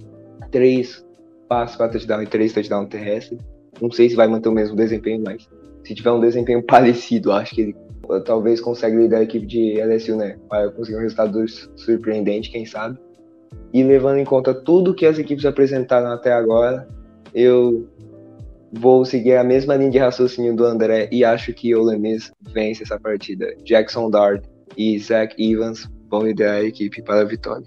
três 0.50 1.06
passes 1.48 1.76
para 1.76 1.90
touchdown 1.90 2.24
e 2.24 2.28
três 2.28 2.54
touchdowns 2.54 2.90
terrestres. 2.90 3.40
Não 3.82 3.92
sei 3.92 4.10
se 4.10 4.16
vai 4.16 4.28
manter 4.28 4.50
o 4.50 4.54
mesmo 4.54 4.76
desempenho, 4.76 5.22
mas 5.24 5.48
se 5.84 5.96
tiver 5.96 6.12
um 6.12 6.20
desempenho 6.20 6.62
parecido, 6.66 7.32
acho 7.32 7.56
que 7.56 7.62
ele 7.62 7.76
talvez 8.26 8.60
consiga 8.60 8.96
liderar 8.96 9.22
a 9.22 9.24
equipe 9.24 9.46
de 9.46 9.80
LSU, 9.82 10.16
né? 10.16 10.38
Vai 10.50 10.70
conseguir 10.72 10.98
um 10.98 11.02
resultado 11.02 11.46
surpreendente, 11.76 12.52
quem 12.52 12.66
sabe. 12.66 12.98
E 13.74 13.84
levando 13.84 14.18
em 14.18 14.26
conta 14.26 14.54
tudo 14.54 14.94
que 14.94 15.06
as 15.06 15.18
equipes 15.18 15.46
apresentaram 15.46 16.08
até 16.12 16.34
agora, 16.34 16.88
eu 17.34 17.88
vou 18.72 19.04
seguir 19.04 19.36
a 19.36 19.44
mesma 19.44 19.76
linha 19.76 19.92
de 19.92 19.98
raciocínio 19.98 20.56
do 20.56 20.66
André 20.66 21.10
e 21.12 21.24
acho 21.24 21.54
que 21.54 21.76
o 21.76 21.84
Lemis 21.84 22.32
vence 22.42 22.84
essa 22.84 23.00
partida. 23.00 23.54
Jackson 23.64 24.10
Dart 24.10 24.44
e 24.78 24.98
Zach 24.98 25.36
Evans 25.38 25.90
vão 26.10 26.26
liderar 26.26 26.56
a 26.56 26.64
equipe 26.64 27.02
para 27.02 27.22
a 27.22 27.26
vitória. 27.26 27.66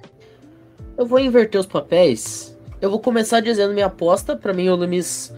Eu 0.97 1.07
vou 1.07 1.19
inverter 1.19 1.61
os 1.61 1.67
papéis. 1.67 2.57
Eu 2.81 2.91
vou 2.91 3.01
começar 3.01 3.41
dizendo 3.41 3.75
minha 3.75 3.87
aposta. 3.87 4.37
Para 4.37 4.53
mim, 4.53 4.69
o 4.69 4.77
Lemis 4.77 5.35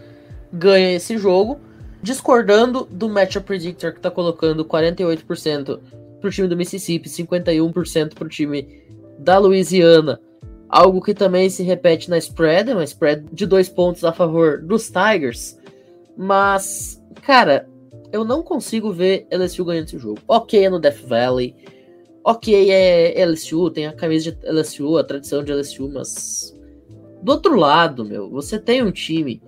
ganha 0.51 0.95
esse 0.95 1.17
jogo. 1.17 1.59
Discordando 2.01 2.87
do 2.91 3.09
Matchup 3.09 3.45
Predictor 3.45 3.93
que 3.93 3.99
tá 3.99 4.11
colocando 4.11 4.63
48% 4.63 5.79
pro 6.21 6.29
time 6.29 6.47
do 6.47 6.55
Mississippi, 6.55 7.09
51% 7.09 8.13
pro 8.13 8.29
time 8.29 8.83
da 9.17 9.37
Louisiana 9.39 10.19
Algo 10.69 11.01
que 11.01 11.13
também 11.13 11.49
se 11.49 11.63
repete 11.63 12.09
na 12.09 12.17
spread, 12.17 12.71
uma 12.71 12.83
spread 12.83 13.25
de 13.31 13.45
dois 13.45 13.69
pontos 13.69 14.03
a 14.03 14.11
favor 14.11 14.61
dos 14.61 14.89
Tigers. 14.89 15.57
Mas, 16.17 17.01
cara, 17.21 17.69
eu 18.11 18.25
não 18.25 18.43
consigo 18.43 18.91
ver 18.91 19.27
LSU 19.31 19.63
ganhando 19.63 19.85
esse 19.85 19.97
jogo. 19.97 20.19
Ok, 20.27 20.65
é 20.65 20.69
no 20.69 20.79
Death 20.79 21.01
Valley. 21.05 21.55
Ok, 22.23 22.69
é 22.69 23.25
LSU, 23.25 23.69
tem 23.71 23.87
a 23.87 23.93
camisa 23.93 24.33
de 24.33 24.45
LSU, 24.45 24.97
a 24.97 25.03
tradição 25.03 25.43
de 25.43 25.53
LSU, 25.53 25.89
mas. 25.89 26.53
Do 27.21 27.31
outro 27.31 27.55
lado, 27.55 28.03
meu, 28.03 28.29
você 28.29 28.59
tem 28.59 28.83
um 28.83 28.91
time 28.91 29.41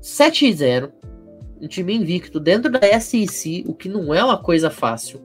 7-0, 0.00 0.92
um 1.60 1.66
time 1.66 1.94
invicto 1.94 2.38
dentro 2.38 2.70
da 2.70 3.00
SEC, 3.00 3.64
o 3.66 3.74
que 3.74 3.88
não 3.88 4.14
é 4.14 4.22
uma 4.22 4.36
coisa 4.36 4.70
fácil. 4.70 5.20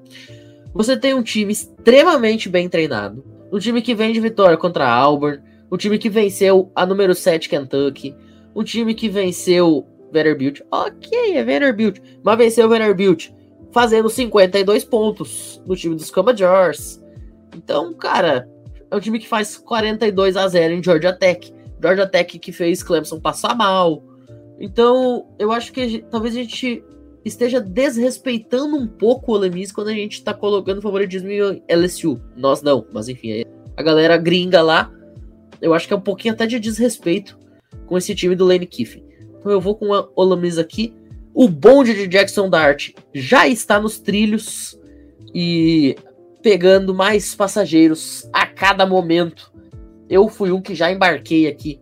Você 0.74 0.98
tem 0.98 1.14
um 1.14 1.22
time 1.22 1.52
extremamente 1.52 2.50
bem 2.50 2.68
treinado 2.68 3.33
o 3.54 3.60
time 3.60 3.84
que 3.84 3.94
vem 3.94 4.12
de 4.12 4.20
vitória 4.20 4.58
contra 4.58 4.92
Auburn, 4.92 5.40
o 5.70 5.78
time 5.78 6.00
que 6.00 6.10
venceu 6.10 6.72
a 6.76 6.88
número 6.88 7.14
7 7.14 7.48
Kentucky, 7.48 8.16
o 8.52 8.64
time 8.64 8.96
que 8.96 9.08
venceu 9.08 9.86
Vanderbilt. 10.12 10.62
Ok, 10.72 11.38
é 11.38 11.44
Vanderbilt, 11.44 12.00
mas 12.24 12.36
venceu 12.36 12.68
Vanderbilt 12.68 13.30
fazendo 13.72 14.10
52 14.10 14.84
pontos 14.86 15.62
no 15.68 15.76
time 15.76 15.94
dos 15.94 16.10
Commodores. 16.10 17.00
Então, 17.56 17.94
cara, 17.94 18.50
é 18.90 18.96
um 18.96 19.00
time 19.00 19.20
que 19.20 19.28
faz 19.28 19.56
42 19.56 20.36
a 20.36 20.48
0 20.48 20.74
em 20.74 20.84
Georgia 20.84 21.14
Tech. 21.14 21.54
Georgia 21.80 22.08
Tech 22.08 22.40
que 22.40 22.52
fez 22.52 22.82
Clemson 22.82 23.20
passar 23.20 23.56
mal. 23.56 24.04
Então, 24.60 25.28
eu 25.38 25.52
acho 25.52 25.72
que 25.72 26.04
talvez 26.10 26.36
a 26.36 26.40
gente 26.40 26.84
esteja 27.24 27.60
desrespeitando 27.60 28.76
um 28.76 28.88
pouco 28.88 29.32
o 29.32 29.36
Ole 29.36 29.50
Miss 29.50 29.72
quando 29.72 29.90
a 29.90 29.94
gente 29.94 30.14
está 30.14 30.34
colocando 30.34 30.82
favoritismo 30.82 31.30
em 31.30 31.64
LSU. 31.70 32.20
Nós 32.36 32.62
não, 32.62 32.86
mas 32.92 33.08
enfim, 33.08 33.44
a 33.76 33.84
galera 33.84 34.18
gringa 34.18 34.62
lá, 34.62 34.92
eu 35.62 35.74
acho 35.74 35.88
que 35.88 35.94
é 35.94 35.98
um 35.98 36.02
pouquinho 36.02 36.34
até 36.34 36.46
de 36.46 36.60
desrespeito 36.60 37.38
com 37.86 37.98
esse 37.98 38.14
time 38.14 38.36
do 38.36 38.46
Lane 38.46 38.68
Kiffin. 38.68 39.04
Então 39.40 39.52
eu 39.52 39.62
vou 39.62 39.76
com 39.76 39.90
o 39.90 40.10
Ole 40.16 40.40
Miss 40.40 40.58
aqui. 40.58 40.94
O 41.34 41.48
bonde 41.48 41.94
de 41.94 42.08
Jackson 42.08 42.50
Dart 42.50 42.92
já 43.14 43.48
está 43.48 43.80
nos 43.80 44.00
trilhos 44.00 44.80
e 45.34 45.96
pegando 46.42 46.94
mais 46.94 47.34
passageiros 47.34 48.30
a 48.32 48.46
cada 48.46 48.86
momento. 48.86 49.52
Eu 50.10 50.28
fui 50.28 50.52
um 50.52 50.62
que 50.62 50.76
já 50.76 50.92
embarquei 50.92 51.48
aqui 51.48 51.80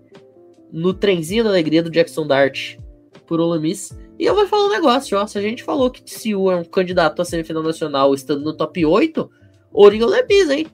no 0.71 0.93
trenzinho 0.93 1.43
da 1.43 1.49
alegria 1.49 1.83
do 1.83 1.89
Jackson 1.89 2.25
Dart 2.25 2.77
por 3.25 3.39
Ole 3.39 3.59
Miss. 3.59 3.97
E 4.21 4.25
eu 4.27 4.35
vou 4.35 4.45
falar 4.45 4.67
um 4.67 4.69
negócio, 4.69 5.17
ó. 5.17 5.25
Se 5.25 5.39
a 5.39 5.41
gente 5.41 5.63
falou 5.63 5.89
que 5.89 6.03
TCU 6.03 6.51
é 6.51 6.55
um 6.55 6.63
candidato 6.63 7.23
a 7.23 7.25
semifinal 7.25 7.63
nacional 7.63 8.13
estando 8.13 8.43
no 8.43 8.53
top 8.53 8.85
8, 8.85 9.27
Ourinho 9.73 10.05
Lebis, 10.05 10.47
hein? 10.47 10.67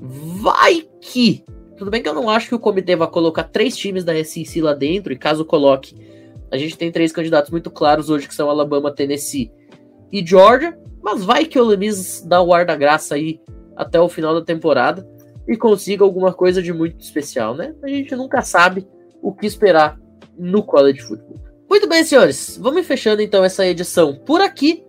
Vai 0.00 0.88
que! 1.00 1.44
Tudo 1.76 1.90
bem 1.90 2.00
que 2.00 2.08
eu 2.08 2.14
não 2.14 2.30
acho 2.30 2.48
que 2.48 2.54
o 2.54 2.58
comitê 2.60 2.94
vai 2.94 3.08
colocar 3.10 3.42
três 3.42 3.76
times 3.76 4.04
da 4.04 4.14
SEC 4.22 4.62
lá 4.62 4.74
dentro, 4.74 5.12
e 5.12 5.18
caso 5.18 5.44
coloque, 5.44 5.96
a 6.52 6.56
gente 6.56 6.78
tem 6.78 6.92
três 6.92 7.10
candidatos 7.10 7.50
muito 7.50 7.68
claros 7.68 8.10
hoje, 8.10 8.28
que 8.28 8.34
são 8.34 8.48
Alabama, 8.48 8.94
Tennessee 8.94 9.50
e 10.12 10.24
Georgia, 10.24 10.78
mas 11.02 11.24
vai 11.24 11.46
que 11.46 11.58
o 11.58 11.64
Lemis 11.64 12.22
dá 12.24 12.40
o 12.40 12.54
ar 12.54 12.64
da 12.64 12.76
graça 12.76 13.16
aí 13.16 13.40
até 13.74 14.00
o 14.00 14.08
final 14.08 14.34
da 14.34 14.44
temporada 14.44 15.04
e 15.48 15.56
consiga 15.56 16.04
alguma 16.04 16.32
coisa 16.32 16.62
de 16.62 16.72
muito 16.72 17.00
especial, 17.00 17.56
né? 17.56 17.74
A 17.82 17.88
gente 17.88 18.14
nunca 18.14 18.40
sabe 18.40 18.86
o 19.20 19.34
que 19.34 19.46
esperar 19.46 19.98
no 20.38 20.62
college 20.62 21.00
football. 21.00 21.47
Muito 21.68 21.86
bem, 21.86 22.02
senhores. 22.02 22.58
Vamos 22.60 22.86
fechando 22.86 23.20
então 23.20 23.44
essa 23.44 23.66
edição 23.66 24.14
por 24.14 24.40
aqui. 24.40 24.84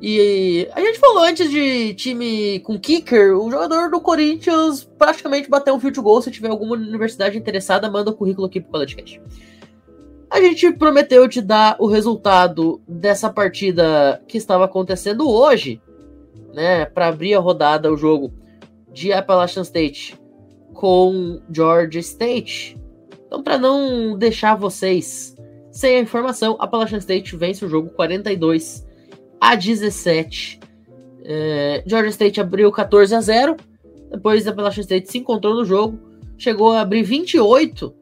E 0.00 0.68
a 0.72 0.80
gente 0.80 0.98
falou 0.98 1.24
antes 1.24 1.50
de 1.50 1.92
time 1.94 2.60
com 2.60 2.78
kicker, 2.78 3.36
o 3.36 3.50
jogador 3.50 3.90
do 3.90 4.00
Corinthians 4.00 4.84
praticamente 4.96 5.50
bateu 5.50 5.74
um 5.74 5.80
field 5.80 6.00
goal. 6.00 6.22
Se 6.22 6.30
tiver 6.30 6.50
alguma 6.50 6.76
universidade 6.76 7.36
interessada, 7.36 7.90
manda 7.90 8.10
o 8.10 8.14
currículo 8.14 8.46
aqui 8.46 8.60
pro 8.60 8.70
podcast. 8.70 9.20
A 10.30 10.40
gente 10.40 10.72
prometeu 10.72 11.28
te 11.28 11.40
dar 11.40 11.76
o 11.80 11.86
resultado 11.86 12.80
dessa 12.86 13.28
partida 13.28 14.22
que 14.28 14.38
estava 14.38 14.66
acontecendo 14.66 15.28
hoje, 15.28 15.80
né, 16.54 16.84
para 16.84 17.08
abrir 17.08 17.34
a 17.34 17.40
rodada 17.40 17.92
o 17.92 17.96
jogo 17.96 18.32
de 18.92 19.12
Appalachian 19.12 19.62
State 19.62 20.18
com 20.74 21.40
Georgia 21.50 22.00
State. 22.00 22.78
Então, 23.26 23.42
para 23.42 23.58
não 23.58 24.16
deixar 24.16 24.54
vocês 24.54 25.37
sem 25.70 25.96
a 25.96 26.00
informação, 26.00 26.56
a 26.58 26.64
Appalachian 26.64 26.98
State 26.98 27.36
vence 27.36 27.64
o 27.64 27.68
jogo 27.68 27.90
42 27.90 28.86
a 29.40 29.54
17. 29.54 30.60
É, 31.24 31.82
Georgia 31.86 32.10
State 32.10 32.40
abriu 32.40 32.70
14 32.72 33.14
a 33.14 33.20
0. 33.20 33.56
Depois 34.10 34.46
a 34.46 34.50
Appalachian 34.50 34.82
State 34.82 35.10
se 35.10 35.18
encontrou 35.18 35.54
no 35.54 35.64
jogo, 35.64 35.98
chegou 36.38 36.72
a 36.72 36.80
abrir 36.80 37.02
28 37.02 37.94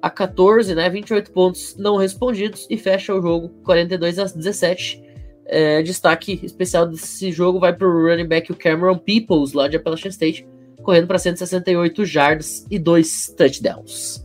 a 0.00 0.10
14, 0.10 0.74
né? 0.74 0.88
28 0.88 1.30
pontos 1.30 1.76
não 1.76 1.96
respondidos 1.96 2.66
e 2.70 2.76
fecha 2.76 3.14
o 3.14 3.20
jogo 3.20 3.50
42 3.64 4.18
a 4.18 4.24
17. 4.24 5.02
É, 5.44 5.82
destaque 5.82 6.40
especial 6.42 6.86
desse 6.86 7.30
jogo 7.30 7.60
vai 7.60 7.74
para 7.74 7.86
o 7.86 8.08
running 8.08 8.26
back 8.26 8.50
o 8.50 8.56
Cameron 8.56 8.96
Peoples, 8.96 9.52
lá 9.52 9.68
de 9.68 9.76
Appalachian 9.76 10.10
State, 10.10 10.46
correndo 10.82 11.06
para 11.06 11.18
168 11.18 12.04
jardas 12.04 12.66
e 12.70 12.78
dois 12.78 13.34
touchdowns. 13.36 14.24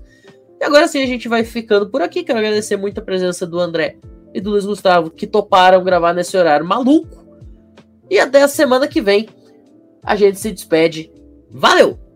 E 0.60 0.64
agora 0.64 0.88
sim 0.88 1.02
a 1.02 1.06
gente 1.06 1.28
vai 1.28 1.44
ficando 1.44 1.90
por 1.90 2.02
aqui. 2.02 2.24
Quero 2.24 2.40
agradecer 2.40 2.78
muito 2.78 3.00
a 3.00 3.04
presença 3.04 3.46
do 3.46 3.60
André 3.60 3.98
e 4.34 4.42
do 4.42 4.52
Luiz 4.52 4.66
Gustavo 4.66 5.10
que 5.10 5.28
toparam 5.28 5.84
gravar 5.84 6.14
nesse 6.14 6.36
horário 6.38 6.66
maluco. 6.66 7.26
E 8.10 8.20
até 8.20 8.42
a 8.42 8.48
semana 8.48 8.88
que 8.88 9.02
vem 9.02 9.28
a 10.04 10.16
gente 10.16 10.40
se 10.40 10.52
despede. 10.52 11.12
Valeu! 11.52 12.07